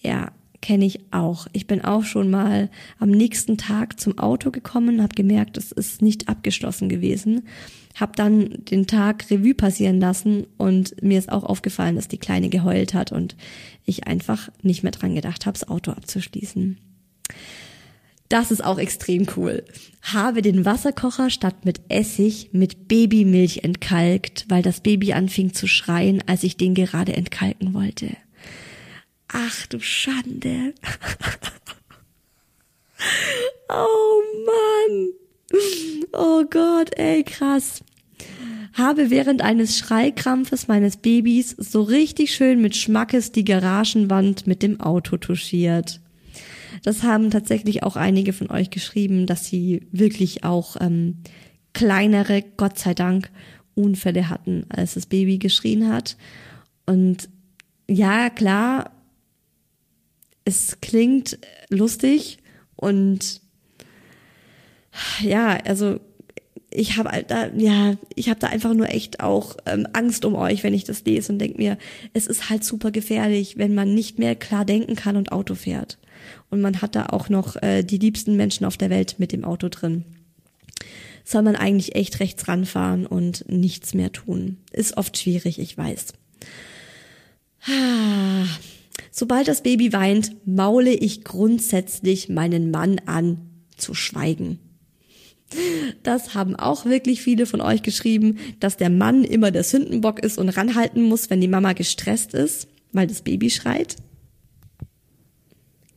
Ja, 0.00 0.32
kenne 0.60 0.86
ich 0.86 1.00
auch. 1.12 1.46
Ich 1.52 1.66
bin 1.66 1.84
auch 1.84 2.04
schon 2.04 2.30
mal 2.30 2.70
am 2.98 3.10
nächsten 3.10 3.58
Tag 3.58 4.00
zum 4.00 4.18
Auto 4.18 4.50
gekommen, 4.50 5.02
habe 5.02 5.14
gemerkt, 5.14 5.56
es 5.56 5.72
ist 5.72 6.02
nicht 6.02 6.28
abgeschlossen 6.28 6.88
gewesen, 6.88 7.46
habe 7.94 8.12
dann 8.16 8.64
den 8.70 8.86
Tag 8.86 9.30
Revue 9.30 9.54
passieren 9.54 10.00
lassen 10.00 10.46
und 10.56 11.02
mir 11.02 11.18
ist 11.18 11.30
auch 11.30 11.44
aufgefallen, 11.44 11.96
dass 11.96 12.08
die 12.08 12.18
Kleine 12.18 12.48
geheult 12.48 12.94
hat 12.94 13.12
und 13.12 13.36
ich 13.84 14.06
einfach 14.06 14.50
nicht 14.62 14.82
mehr 14.82 14.92
dran 14.92 15.14
gedacht 15.14 15.46
habe, 15.46 15.58
das 15.58 15.68
Auto 15.68 15.92
abzuschließen. 15.92 16.78
Das 18.28 18.50
ist 18.50 18.62
auch 18.62 18.78
extrem 18.78 19.26
cool. 19.36 19.64
Habe 20.02 20.42
den 20.42 20.66
Wasserkocher 20.66 21.30
statt 21.30 21.64
mit 21.64 21.80
Essig 21.88 22.50
mit 22.52 22.86
Babymilch 22.86 23.64
entkalkt, 23.64 24.44
weil 24.48 24.62
das 24.62 24.80
Baby 24.80 25.14
anfing 25.14 25.54
zu 25.54 25.66
schreien, 25.66 26.22
als 26.26 26.42
ich 26.42 26.58
den 26.58 26.74
gerade 26.74 27.14
entkalken 27.14 27.72
wollte. 27.72 28.16
Ach 29.28 29.66
du 29.66 29.80
Schande. 29.80 30.74
oh 33.68 34.22
Mann. 34.46 35.08
Oh 36.12 36.44
Gott, 36.48 36.96
ey, 36.96 37.24
krass. 37.24 37.82
Habe 38.74 39.10
während 39.10 39.42
eines 39.42 39.78
Schreikrampfes 39.78 40.68
meines 40.68 40.98
Babys 40.98 41.50
so 41.50 41.82
richtig 41.82 42.34
schön 42.34 42.60
mit 42.60 42.76
Schmackes 42.76 43.32
die 43.32 43.44
Garagenwand 43.44 44.46
mit 44.46 44.62
dem 44.62 44.80
Auto 44.80 45.16
touchiert. 45.16 46.00
Das 46.84 47.02
haben 47.02 47.30
tatsächlich 47.30 47.82
auch 47.82 47.96
einige 47.96 48.32
von 48.32 48.50
euch 48.50 48.70
geschrieben, 48.70 49.26
dass 49.26 49.46
sie 49.46 49.86
wirklich 49.90 50.44
auch 50.44 50.76
ähm, 50.80 51.16
kleinere, 51.72 52.44
Gott 52.56 52.78
sei 52.78 52.94
Dank, 52.94 53.30
Unfälle 53.74 54.28
hatten, 54.28 54.64
als 54.68 54.94
das 54.94 55.06
Baby 55.06 55.38
geschrien 55.38 55.88
hat. 55.88 56.16
Und 56.86 57.28
ja, 57.88 58.30
klar, 58.30 58.92
es 60.48 60.78
klingt 60.80 61.38
lustig 61.68 62.38
und 62.74 63.42
ja, 65.20 65.58
also 65.66 66.00
ich 66.70 66.96
habe 66.96 67.24
da 67.28 67.48
ja, 67.54 67.96
ich 68.14 68.30
habe 68.30 68.40
da 68.40 68.46
einfach 68.46 68.72
nur 68.72 68.88
echt 68.88 69.20
auch 69.20 69.56
ähm, 69.66 69.86
Angst 69.92 70.24
um 70.24 70.34
euch, 70.34 70.64
wenn 70.64 70.72
ich 70.72 70.84
das 70.84 71.04
lese 71.04 71.32
und 71.32 71.38
denke 71.38 71.58
mir, 71.58 71.76
es 72.14 72.26
ist 72.26 72.48
halt 72.48 72.64
super 72.64 72.90
gefährlich, 72.90 73.58
wenn 73.58 73.74
man 73.74 73.94
nicht 73.94 74.18
mehr 74.18 74.34
klar 74.34 74.64
denken 74.64 74.96
kann 74.96 75.16
und 75.16 75.32
Auto 75.32 75.54
fährt. 75.54 75.98
Und 76.50 76.62
man 76.62 76.80
hat 76.80 76.94
da 76.94 77.06
auch 77.06 77.28
noch 77.28 77.56
äh, 77.62 77.82
die 77.82 77.98
liebsten 77.98 78.36
Menschen 78.36 78.64
auf 78.64 78.78
der 78.78 78.90
Welt 78.90 79.16
mit 79.18 79.32
dem 79.32 79.44
Auto 79.44 79.68
drin. 79.68 80.04
Soll 81.24 81.42
man 81.42 81.56
eigentlich 81.56 81.94
echt 81.94 82.20
rechts 82.20 82.48
ranfahren 82.48 83.06
und 83.06 83.44
nichts 83.48 83.92
mehr 83.92 84.12
tun. 84.12 84.56
Ist 84.72 84.96
oft 84.96 85.18
schwierig, 85.18 85.58
ich 85.58 85.76
weiß. 85.76 86.14
Ah. 87.66 88.46
Sobald 89.18 89.48
das 89.48 89.64
Baby 89.64 89.92
weint, 89.92 90.36
maule 90.46 90.92
ich 90.92 91.24
grundsätzlich 91.24 92.28
meinen 92.28 92.70
Mann 92.70 93.00
an, 93.04 93.50
zu 93.76 93.92
schweigen. 93.92 94.60
Das 96.04 96.34
haben 96.34 96.54
auch 96.54 96.84
wirklich 96.84 97.20
viele 97.20 97.44
von 97.44 97.60
euch 97.60 97.82
geschrieben, 97.82 98.38
dass 98.60 98.76
der 98.76 98.90
Mann 98.90 99.24
immer 99.24 99.50
der 99.50 99.64
Sündenbock 99.64 100.20
ist 100.20 100.38
und 100.38 100.50
ranhalten 100.50 101.02
muss, 101.02 101.30
wenn 101.30 101.40
die 101.40 101.48
Mama 101.48 101.72
gestresst 101.72 102.32
ist, 102.32 102.68
weil 102.92 103.08
das 103.08 103.22
Baby 103.22 103.50
schreit. 103.50 103.96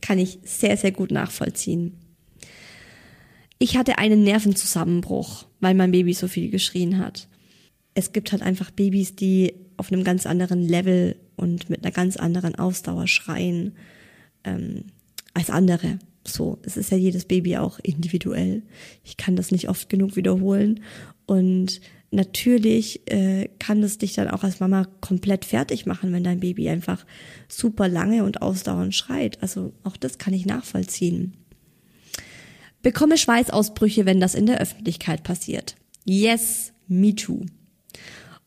Kann 0.00 0.18
ich 0.18 0.40
sehr, 0.42 0.76
sehr 0.76 0.90
gut 0.90 1.12
nachvollziehen. 1.12 1.96
Ich 3.60 3.76
hatte 3.76 3.98
einen 3.98 4.24
Nervenzusammenbruch, 4.24 5.46
weil 5.60 5.74
mein 5.74 5.92
Baby 5.92 6.12
so 6.12 6.26
viel 6.26 6.50
geschrien 6.50 6.98
hat. 6.98 7.28
Es 7.94 8.12
gibt 8.12 8.32
halt 8.32 8.42
einfach 8.42 8.72
Babys, 8.72 9.14
die 9.14 9.54
auf 9.76 9.92
einem 9.92 10.02
ganz 10.02 10.26
anderen 10.26 10.66
Level 10.66 11.14
und 11.42 11.68
mit 11.68 11.84
einer 11.84 11.92
ganz 11.92 12.16
anderen 12.16 12.54
Ausdauer 12.54 13.08
schreien 13.08 13.74
ähm, 14.44 14.84
als 15.34 15.50
andere. 15.50 15.98
So, 16.24 16.58
es 16.62 16.76
ist 16.76 16.92
ja 16.92 16.96
jedes 16.96 17.24
Baby 17.24 17.56
auch 17.56 17.80
individuell. 17.80 18.62
Ich 19.02 19.16
kann 19.16 19.34
das 19.34 19.50
nicht 19.50 19.68
oft 19.68 19.88
genug 19.88 20.14
wiederholen. 20.14 20.80
Und 21.26 21.80
natürlich 22.12 23.10
äh, 23.10 23.48
kann 23.58 23.82
es 23.82 23.98
dich 23.98 24.12
dann 24.12 24.28
auch 24.28 24.44
als 24.44 24.60
Mama 24.60 24.86
komplett 25.00 25.44
fertig 25.44 25.84
machen, 25.84 26.12
wenn 26.12 26.22
dein 26.22 26.38
Baby 26.38 26.68
einfach 26.68 27.04
super 27.48 27.88
lange 27.88 28.22
und 28.22 28.40
ausdauernd 28.40 28.94
schreit. 28.94 29.42
Also 29.42 29.72
auch 29.82 29.96
das 29.96 30.18
kann 30.18 30.34
ich 30.34 30.46
nachvollziehen. 30.46 31.34
Bekomme 32.82 33.18
Schweißausbrüche, 33.18 34.06
wenn 34.06 34.20
das 34.20 34.36
in 34.36 34.46
der 34.46 34.60
Öffentlichkeit 34.60 35.24
passiert. 35.24 35.74
Yes, 36.04 36.72
me 36.86 37.14
too. 37.16 37.46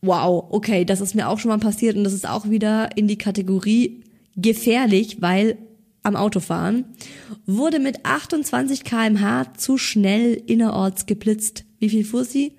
Wow, 0.06 0.46
okay, 0.50 0.84
das 0.84 1.00
ist 1.00 1.14
mir 1.14 1.28
auch 1.28 1.38
schon 1.38 1.48
mal 1.50 1.58
passiert 1.58 1.96
und 1.96 2.04
das 2.04 2.12
ist 2.12 2.28
auch 2.28 2.48
wieder 2.48 2.96
in 2.96 3.08
die 3.08 3.18
Kategorie 3.18 4.04
gefährlich, 4.36 5.20
weil 5.20 5.58
am 6.04 6.14
Autofahren 6.14 6.84
wurde 7.46 7.80
mit 7.80 8.04
28 8.04 8.84
kmh 8.84 9.54
zu 9.54 9.76
schnell 9.76 10.34
innerorts 10.46 11.06
geblitzt. 11.06 11.64
Wie 11.80 11.88
viel 11.88 12.04
fuhr 12.04 12.24
sie? 12.24 12.52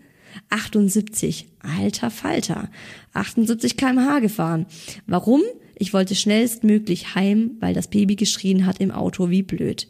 78. 0.49 1.47
Alter 1.59 2.11
Falter. 2.11 2.69
78 3.13 3.77
kmh 3.77 4.19
gefahren. 4.19 4.65
Warum? 5.05 5.41
Ich 5.75 5.93
wollte 5.93 6.15
schnellstmöglich 6.15 7.15
heim, 7.15 7.51
weil 7.61 7.73
das 7.73 7.87
Baby 7.87 8.17
geschrien 8.17 8.65
hat 8.65 8.79
im 8.79 8.91
Auto 8.91 9.29
wie 9.29 9.43
blöd. 9.43 9.87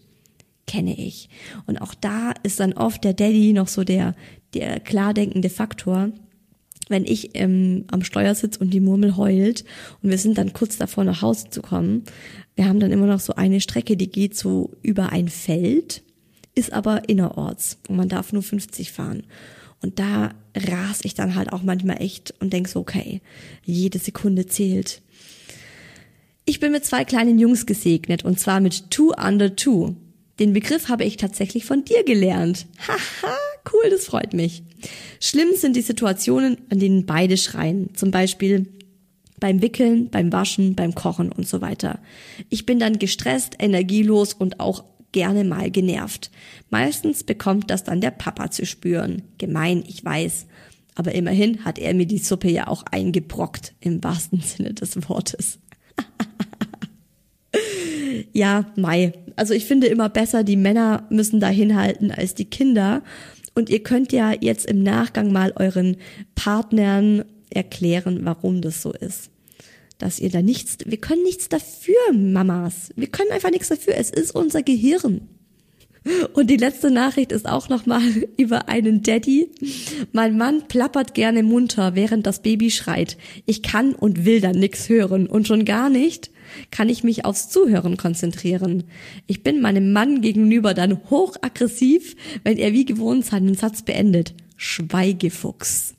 Kenne 0.67 0.95
ich. 0.95 1.29
Und 1.65 1.81
auch 1.81 1.95
da 1.95 2.33
ist 2.43 2.59
dann 2.59 2.73
oft 2.73 3.03
der 3.03 3.13
Daddy 3.13 3.53
noch 3.53 3.69
so 3.69 3.83
der, 3.83 4.15
der 4.53 4.79
klar 4.79 5.13
denkende 5.13 5.49
Faktor. 5.49 6.11
Wenn 6.89 7.05
ich 7.05 7.31
ähm, 7.33 7.85
am 7.91 8.03
Steuer 8.03 8.33
sitze 8.35 8.59
und 8.59 8.73
die 8.73 8.79
Murmel 8.79 9.17
heult 9.17 9.65
und 10.01 10.09
wir 10.09 10.17
sind 10.17 10.37
dann 10.37 10.53
kurz 10.53 10.77
davor 10.77 11.03
nach 11.03 11.21
Hause 11.21 11.49
zu 11.49 11.61
kommen, 11.61 12.03
wir 12.55 12.67
haben 12.67 12.79
dann 12.79 12.91
immer 12.91 13.07
noch 13.07 13.19
so 13.19 13.35
eine 13.35 13.61
Strecke, 13.61 13.97
die 13.97 14.09
geht 14.09 14.35
so 14.35 14.71
über 14.81 15.11
ein 15.11 15.29
Feld, 15.29 16.03
ist 16.55 16.73
aber 16.73 17.07
innerorts 17.09 17.77
und 17.87 17.97
man 17.97 18.09
darf 18.09 18.33
nur 18.33 18.43
50 18.43 18.91
fahren. 18.91 19.23
Und 19.81 19.99
da 19.99 20.33
ras 20.55 21.01
ich 21.03 21.13
dann 21.13 21.35
halt 21.35 21.53
auch 21.53 21.61
manchmal 21.61 22.01
echt 22.01 22.33
und 22.39 22.51
denk 22.51 22.67
so, 22.67 22.79
okay, 22.79 23.21
jede 23.63 23.99
Sekunde 23.99 24.47
zählt. 24.47 25.01
Ich 26.45 26.59
bin 26.59 26.71
mit 26.71 26.85
zwei 26.85 27.03
kleinen 27.03 27.37
Jungs 27.39 27.65
gesegnet 27.65 28.23
und 28.23 28.39
zwar 28.39 28.59
mit 28.59 28.89
Two 28.89 29.13
Under 29.13 29.55
Two. 29.55 29.95
Den 30.39 30.53
Begriff 30.53 30.89
habe 30.89 31.03
ich 31.03 31.17
tatsächlich 31.17 31.65
von 31.65 31.83
dir 31.83 32.03
gelernt. 32.03 32.67
Haha, 32.87 33.33
cool, 33.73 33.89
das 33.89 34.05
freut 34.05 34.33
mich. 34.33 34.63
Schlimm 35.19 35.49
sind 35.55 35.75
die 35.75 35.81
Situationen, 35.81 36.57
an 36.69 36.79
denen 36.79 37.05
beide 37.05 37.37
schreien. 37.37 37.95
Zum 37.95 38.11
Beispiel 38.11 38.67
beim 39.39 39.61
Wickeln, 39.61 40.09
beim 40.09 40.31
Waschen, 40.31 40.75
beim 40.75 40.95
Kochen 40.95 41.31
und 41.31 41.47
so 41.47 41.61
weiter. 41.61 41.99
Ich 42.49 42.65
bin 42.65 42.79
dann 42.79 42.99
gestresst, 42.99 43.55
energielos 43.59 44.33
und 44.33 44.59
auch 44.59 44.83
gerne 45.11 45.43
mal 45.43 45.71
genervt. 45.71 46.31
Meistens 46.69 47.23
bekommt 47.23 47.71
das 47.71 47.83
dann 47.83 48.01
der 48.01 48.11
Papa 48.11 48.51
zu 48.51 48.65
spüren. 48.65 49.23
Gemein, 49.37 49.83
ich 49.87 50.03
weiß. 50.03 50.47
Aber 50.95 51.13
immerhin 51.13 51.63
hat 51.63 51.79
er 51.79 51.93
mir 51.93 52.07
die 52.07 52.17
Suppe 52.17 52.49
ja 52.49 52.67
auch 52.67 52.83
eingebrockt, 52.91 53.73
im 53.79 54.03
wahrsten 54.03 54.41
Sinne 54.41 54.73
des 54.73 55.09
Wortes. 55.09 55.59
ja, 58.33 58.71
Mai. 58.75 59.13
Also 59.35 59.53
ich 59.53 59.65
finde 59.65 59.87
immer 59.87 60.09
besser, 60.09 60.43
die 60.43 60.55
Männer 60.55 61.05
müssen 61.09 61.39
da 61.39 61.47
hinhalten 61.47 62.11
als 62.11 62.35
die 62.35 62.45
Kinder. 62.45 63.03
Und 63.55 63.69
ihr 63.69 63.81
könnt 63.81 64.11
ja 64.11 64.33
jetzt 64.39 64.65
im 64.65 64.83
Nachgang 64.83 65.31
mal 65.31 65.53
euren 65.55 65.97
Partnern 66.35 67.25
erklären, 67.49 68.19
warum 68.23 68.61
das 68.61 68.81
so 68.81 68.91
ist 68.91 69.31
dass 69.97 70.19
ihr 70.19 70.29
da 70.29 70.41
nichts, 70.41 70.77
wir 70.85 70.97
können 70.97 71.23
nichts 71.23 71.49
dafür, 71.49 71.95
Mamas. 72.13 72.91
Wir 72.95 73.07
können 73.07 73.31
einfach 73.31 73.51
nichts 73.51 73.69
dafür. 73.69 73.95
Es 73.97 74.09
ist 74.11 74.33
unser 74.35 74.61
Gehirn. 74.61 75.27
Und 76.33 76.49
die 76.49 76.57
letzte 76.57 76.91
Nachricht 76.91 77.31
ist 77.31 77.47
auch 77.47 77.69
nochmal 77.69 78.03
über 78.37 78.69
einen 78.69 79.01
Daddy. 79.01 79.49
Mein 80.13 80.37
Mann 80.37 80.67
plappert 80.67 81.13
gerne 81.13 81.43
munter, 81.43 81.95
während 81.95 82.25
das 82.25 82.41
Baby 82.41 82.71
schreit. 82.71 83.17
Ich 83.45 83.63
kann 83.63 83.93
und 83.93 84.25
will 84.25 84.39
dann 84.39 84.57
nix 84.57 84.89
hören 84.89 85.27
und 85.27 85.47
schon 85.47 85.65
gar 85.65 85.89
nicht 85.89 86.31
kann 86.71 86.89
ich 86.89 87.03
mich 87.03 87.25
aufs 87.25 87.49
Zuhören 87.49 87.97
konzentrieren. 87.97 88.85
Ich 89.27 89.43
bin 89.43 89.61
meinem 89.61 89.91
Mann 89.91 90.21
gegenüber 90.21 90.73
dann 90.73 91.09
hochaggressiv, 91.09 92.15
wenn 92.43 92.57
er 92.57 92.73
wie 92.73 92.85
gewohnt 92.85 93.25
seinen 93.25 93.55
Satz 93.55 93.81
beendet. 93.81 94.33
Schweigefuchs. 94.55 95.95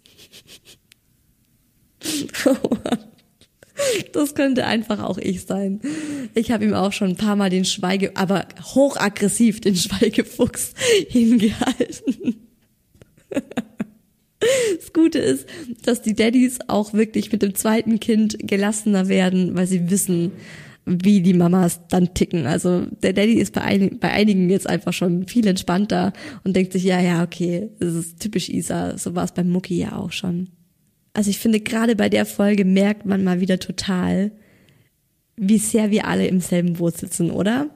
Das 4.12 4.34
könnte 4.34 4.66
einfach 4.66 5.02
auch 5.02 5.18
ich 5.18 5.42
sein. 5.42 5.80
Ich 6.34 6.50
habe 6.50 6.64
ihm 6.64 6.74
auch 6.74 6.92
schon 6.92 7.11
ein 7.11 7.16
paar 7.16 7.36
Mal 7.36 7.48
den 7.48 7.64
Schweige, 7.64 8.16
aber 8.16 8.48
hochaggressiv 8.74 9.61
den 9.61 9.76
Schweigefuchs 9.76 10.74
hingehalten. 11.09 12.48
Das 14.78 14.92
Gute 14.92 15.18
ist, 15.18 15.46
dass 15.84 16.03
die 16.03 16.14
Daddys 16.14 16.59
auch 16.68 16.92
wirklich 16.92 17.32
mit 17.32 17.42
dem 17.42 17.55
zweiten 17.55 18.01
Kind 18.01 18.36
gelassener 18.40 19.09
werden, 19.09 19.55
weil 19.55 19.66
sie 19.66 19.90
wissen, 19.90 20.32
wie 20.88 21.20
die 21.20 21.34
Mamas 21.34 21.80
dann 21.88 22.14
ticken. 22.14 22.46
Also 22.46 22.86
der 23.03 23.12
Daddy 23.12 23.34
ist 23.34 23.53
bei, 23.53 23.62
ein, 23.62 23.99
bei 23.99 24.11
einigen 24.11 24.49
jetzt 24.49 24.68
einfach 24.68 24.92
schon 24.92 25.26
viel 25.26 25.46
entspannter 25.46 26.12
und 26.44 26.57
denkt 26.57 26.72
sich, 26.72 26.84
ja, 26.84 27.01
ja, 27.01 27.22
okay, 27.22 27.68
das 27.78 27.94
ist 27.94 28.20
typisch 28.20 28.49
Isa. 28.49 28.96
So 28.96 29.14
war 29.14 29.24
es 29.24 29.32
beim 29.32 29.51
Mucki 29.51 29.78
ja 29.78 29.96
auch 29.96 30.12
schon. 30.12 30.49
Also 31.12 31.30
ich 31.30 31.38
finde, 31.38 31.61
gerade 31.61 31.96
bei 31.96 32.09
der 32.09 32.24
Folge 32.24 32.64
merkt 32.64 33.05
man 33.05 33.24
mal 33.24 33.40
wieder 33.40 33.59
total, 33.59 34.32
wie 35.36 35.59
sehr 35.59 35.90
wir 35.90 36.07
alle 36.07 36.26
im 36.26 36.40
selben 36.40 36.74
Boot 36.74 36.96
sitzen, 36.96 37.30
oder? 37.30 37.70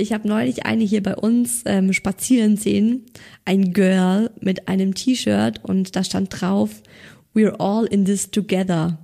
Ich 0.00 0.12
habe 0.12 0.26
neulich 0.26 0.64
eine 0.66 0.84
hier 0.84 1.02
bei 1.02 1.14
uns 1.14 1.62
ähm, 1.66 1.92
spazieren 1.92 2.56
sehen, 2.56 3.04
ein 3.44 3.72
Girl 3.72 4.30
mit 4.40 4.68
einem 4.68 4.94
T-Shirt 4.94 5.60
und 5.62 5.94
da 5.94 6.04
stand 6.04 6.40
drauf, 6.40 6.82
We're 7.34 7.60
all 7.60 7.86
in 7.86 8.04
this 8.04 8.30
together. 8.30 8.98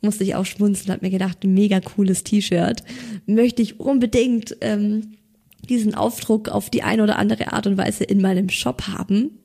Musste 0.00 0.24
ich 0.24 0.34
auch 0.34 0.46
schmunzeln, 0.46 0.94
hab 0.94 1.02
mir 1.02 1.10
gedacht, 1.10 1.44
mega 1.44 1.80
cooles 1.80 2.24
T-Shirt. 2.24 2.82
Möchte 3.26 3.60
ich 3.60 3.80
unbedingt 3.80 4.56
ähm, 4.62 5.16
diesen 5.68 5.94
Aufdruck 5.94 6.48
auf 6.48 6.70
die 6.70 6.82
eine 6.82 7.02
oder 7.02 7.18
andere 7.18 7.52
Art 7.52 7.66
und 7.66 7.76
Weise 7.76 8.04
in 8.04 8.22
meinem 8.22 8.48
Shop 8.48 8.88
haben 8.88 9.40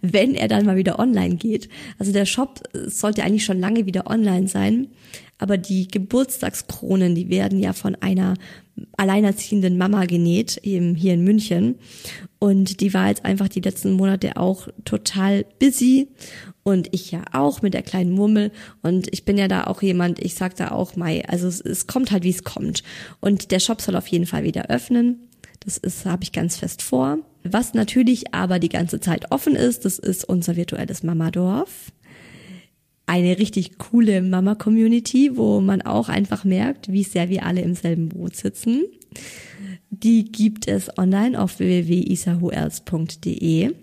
wenn 0.00 0.34
er 0.34 0.48
dann 0.48 0.66
mal 0.66 0.76
wieder 0.76 0.98
online 0.98 1.36
geht. 1.36 1.68
Also 1.98 2.12
der 2.12 2.26
Shop 2.26 2.62
sollte 2.86 3.22
eigentlich 3.22 3.44
schon 3.44 3.60
lange 3.60 3.86
wieder 3.86 4.08
online 4.08 4.48
sein, 4.48 4.88
aber 5.42 5.58
die 5.58 5.88
Geburtstagskronen, 5.88 7.16
die 7.16 7.28
werden 7.28 7.58
ja 7.58 7.72
von 7.72 7.96
einer 7.96 8.34
alleinerziehenden 8.96 9.76
Mama 9.76 10.04
genäht, 10.04 10.58
eben 10.62 10.94
hier 10.94 11.14
in 11.14 11.24
München. 11.24 11.74
Und 12.38 12.80
die 12.80 12.94
war 12.94 13.08
jetzt 13.08 13.24
einfach 13.24 13.48
die 13.48 13.60
letzten 13.60 13.92
Monate 13.92 14.36
auch 14.36 14.68
total 14.84 15.44
busy 15.58 16.08
und 16.62 16.88
ich 16.94 17.10
ja 17.10 17.24
auch 17.32 17.60
mit 17.60 17.74
der 17.74 17.82
kleinen 17.82 18.12
Murmel 18.12 18.52
und 18.82 19.12
ich 19.12 19.24
bin 19.24 19.36
ja 19.36 19.48
da 19.48 19.64
auch 19.64 19.82
jemand, 19.82 20.20
ich 20.20 20.34
sag 20.34 20.54
da 20.54 20.70
auch 20.70 20.94
Mai, 20.94 21.24
also 21.26 21.48
es, 21.48 21.60
es 21.60 21.88
kommt 21.88 22.12
halt 22.12 22.22
wie 22.22 22.30
es 22.30 22.44
kommt 22.44 22.84
und 23.20 23.50
der 23.50 23.58
Shop 23.58 23.80
soll 23.80 23.96
auf 23.96 24.06
jeden 24.06 24.26
Fall 24.26 24.44
wieder 24.44 24.70
öffnen. 24.70 25.28
Das 25.60 25.76
ist 25.76 26.06
habe 26.06 26.22
ich 26.22 26.32
ganz 26.32 26.56
fest 26.56 26.82
vor. 26.82 27.18
Was 27.44 27.74
natürlich 27.74 28.32
aber 28.32 28.60
die 28.60 28.68
ganze 28.68 29.00
Zeit 29.00 29.32
offen 29.32 29.56
ist, 29.56 29.84
das 29.84 29.98
ist 29.98 30.24
unser 30.24 30.54
virtuelles 30.54 31.02
Mamadorf. 31.02 31.90
Eine 33.12 33.38
richtig 33.38 33.76
coole 33.76 34.22
Mama-Community, 34.22 35.36
wo 35.36 35.60
man 35.60 35.82
auch 35.82 36.08
einfach 36.08 36.44
merkt, 36.44 36.90
wie 36.90 37.04
sehr 37.04 37.28
wir 37.28 37.44
alle 37.44 37.60
im 37.60 37.74
selben 37.74 38.08
Boot 38.08 38.34
sitzen. 38.34 38.84
Die 39.90 40.32
gibt 40.32 40.66
es 40.66 40.88
online 40.96 41.38
auf 41.38 41.58
www.isahuels.de. 41.58 43.74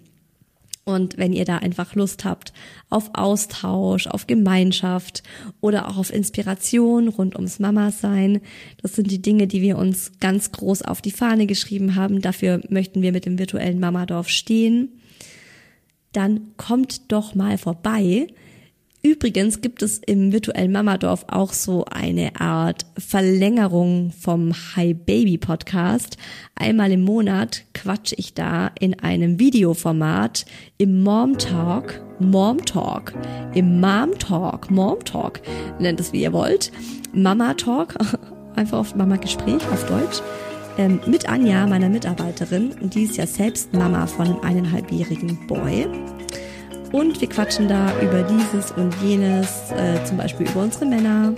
Und 0.84 1.20
wenn 1.20 1.34
ihr 1.34 1.46
da 1.46 1.60
einfach 1.60 1.94
Lust 1.94 2.26
habt 2.26 2.54
auf 2.90 3.12
Austausch, 3.14 4.08
auf 4.08 4.26
Gemeinschaft 4.26 5.22
oder 5.62 5.90
auch 5.90 5.98
auf 5.98 6.12
Inspiration 6.12 7.08
rund 7.08 7.36
ums 7.36 7.60
Mama-Sein, 7.60 8.42
das 8.82 8.96
sind 8.96 9.12
die 9.12 9.22
Dinge, 9.22 9.46
die 9.46 9.62
wir 9.62 9.78
uns 9.78 10.14
ganz 10.20 10.52
groß 10.52 10.82
auf 10.82 11.04
die 11.04 11.12
Fahne 11.12 11.46
geschrieben 11.46 11.94
haben. 11.94 12.22
Dafür 12.22 12.64
möchten 12.70 13.04
wir 13.04 13.12
mit 13.12 13.28
dem 13.28 13.38
virtuellen 13.38 13.80
Mamadorf 13.80 14.28
stehen. 14.28 14.90
Dann 16.14 16.58
kommt 16.58 17.12
doch 17.12 17.36
mal 17.36 17.60
vorbei. 17.60 18.26
Übrigens 19.02 19.62
gibt 19.62 19.82
es 19.82 20.00
im 20.00 20.34
virtuellen 20.34 20.74
Mamadorf 20.74 21.24
auch 21.30 21.54
so 21.54 21.86
eine 21.86 22.39
Art 22.41 22.86
Verlängerung 22.97 24.12
vom 24.12 24.52
Hi 24.76 24.93
Baby 24.93 25.38
Podcast. 25.38 26.18
Einmal 26.56 26.91
im 26.91 27.04
Monat 27.04 27.64
quatsch 27.74 28.14
ich 28.18 28.34
da 28.34 28.72
in 28.78 29.00
einem 29.00 29.39
Videoformat 29.39 30.45
im 30.78 31.02
Mom 31.02 31.38
Talk, 31.38 32.02
Mom 32.20 32.66
Talk, 32.66 33.14
im 33.54 33.80
Mom 33.80 34.20
Talk, 34.20 34.70
Mom 34.70 35.00
Talk, 35.06 35.39
nennt 35.80 36.02
es 36.02 36.12
wie 36.12 36.24
ihr 36.24 36.34
wollt, 36.34 36.74
Mama 37.14 37.54
Talk, 37.54 37.95
einfach 38.56 38.80
auf 38.80 38.95
Mama 38.95 39.16
Gespräch 39.16 39.66
auf 39.72 39.86
Deutsch, 39.86 40.22
ähm, 40.78 41.00
mit 41.08 41.30
Anja, 41.30 41.66
meiner 41.68 41.88
Mitarbeiterin, 41.88 42.76
die 42.82 43.04
ist 43.04 43.16
ja 43.16 43.26
selbst 43.26 43.74
Mama 43.74 44.08
von 44.08 44.28
einem 44.28 44.41
eineinhalbjährigen 44.41 45.47
Boy. 45.47 45.88
Und 46.92 47.22
wir 47.22 47.30
quatschen 47.30 47.68
da 47.68 47.92
über 48.02 48.24
dieses 48.24 48.72
und 48.72 48.94
jenes, 49.04 49.72
äh, 49.72 50.04
zum 50.06 50.18
Beispiel 50.18 50.50
über 50.50 50.62
unsere 50.62 50.86
Männer, 50.86 51.34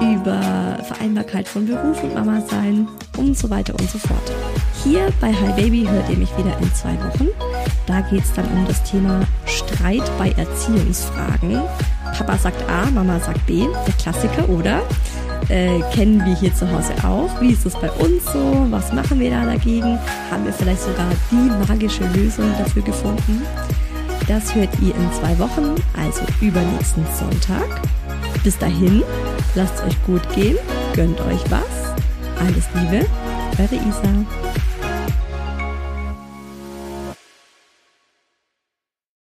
über 0.00 0.78
Vereinbarkeit 0.84 1.48
von 1.48 1.66
Beruf 1.66 2.02
und 2.02 2.14
Mama 2.14 2.40
sein 2.48 2.86
und 3.16 3.36
so 3.36 3.50
weiter 3.50 3.74
und 3.74 3.90
so 3.90 3.98
fort. 3.98 4.32
Hier 4.84 5.08
bei 5.20 5.32
Hi 5.32 5.52
Baby 5.60 5.86
hört 5.88 6.08
ihr 6.08 6.16
mich 6.16 6.36
wieder 6.38 6.56
in 6.60 6.72
zwei 6.74 6.94
Wochen. 7.04 7.28
Da 7.86 8.02
geht 8.02 8.22
es 8.22 8.32
dann 8.34 8.46
um 8.46 8.66
das 8.66 8.82
Thema 8.84 9.20
Streit 9.46 10.08
bei 10.16 10.30
Erziehungsfragen. 10.32 11.60
Papa 12.16 12.38
sagt 12.38 12.62
A, 12.70 12.88
Mama 12.90 13.18
sagt 13.18 13.44
B, 13.46 13.66
der 13.86 13.94
Klassiker, 13.94 14.48
oder? 14.48 14.82
Äh, 15.48 15.80
kennen 15.92 16.24
wir 16.24 16.36
hier 16.36 16.54
zu 16.54 16.70
Hause 16.70 16.92
auch. 17.02 17.40
Wie 17.40 17.52
ist 17.52 17.66
es 17.66 17.74
bei 17.74 17.90
uns 17.92 18.24
so? 18.32 18.66
Was 18.70 18.92
machen 18.92 19.18
wir 19.18 19.30
da 19.30 19.44
dagegen? 19.44 19.98
Haben 20.30 20.44
wir 20.44 20.52
vielleicht 20.52 20.82
sogar 20.82 21.08
die 21.30 21.68
magische 21.68 22.04
Lösung 22.14 22.52
dafür 22.58 22.82
gefunden? 22.82 23.42
Das 24.28 24.54
hört 24.54 24.68
ihr 24.82 24.94
in 24.94 25.12
zwei 25.12 25.38
Wochen, 25.38 25.74
also 25.96 26.20
übernächsten 26.42 27.02
Sonntag. 27.18 27.80
Bis 28.44 28.58
dahin, 28.58 29.02
lasst 29.54 29.76
es 29.76 29.84
euch 29.84 30.04
gut 30.04 30.22
gehen, 30.34 30.58
gönnt 30.94 31.18
euch 31.22 31.42
was. 31.50 31.94
Alles 32.38 32.68
Liebe, 32.74 33.06
eure 33.58 33.74
Isa. 33.88 34.67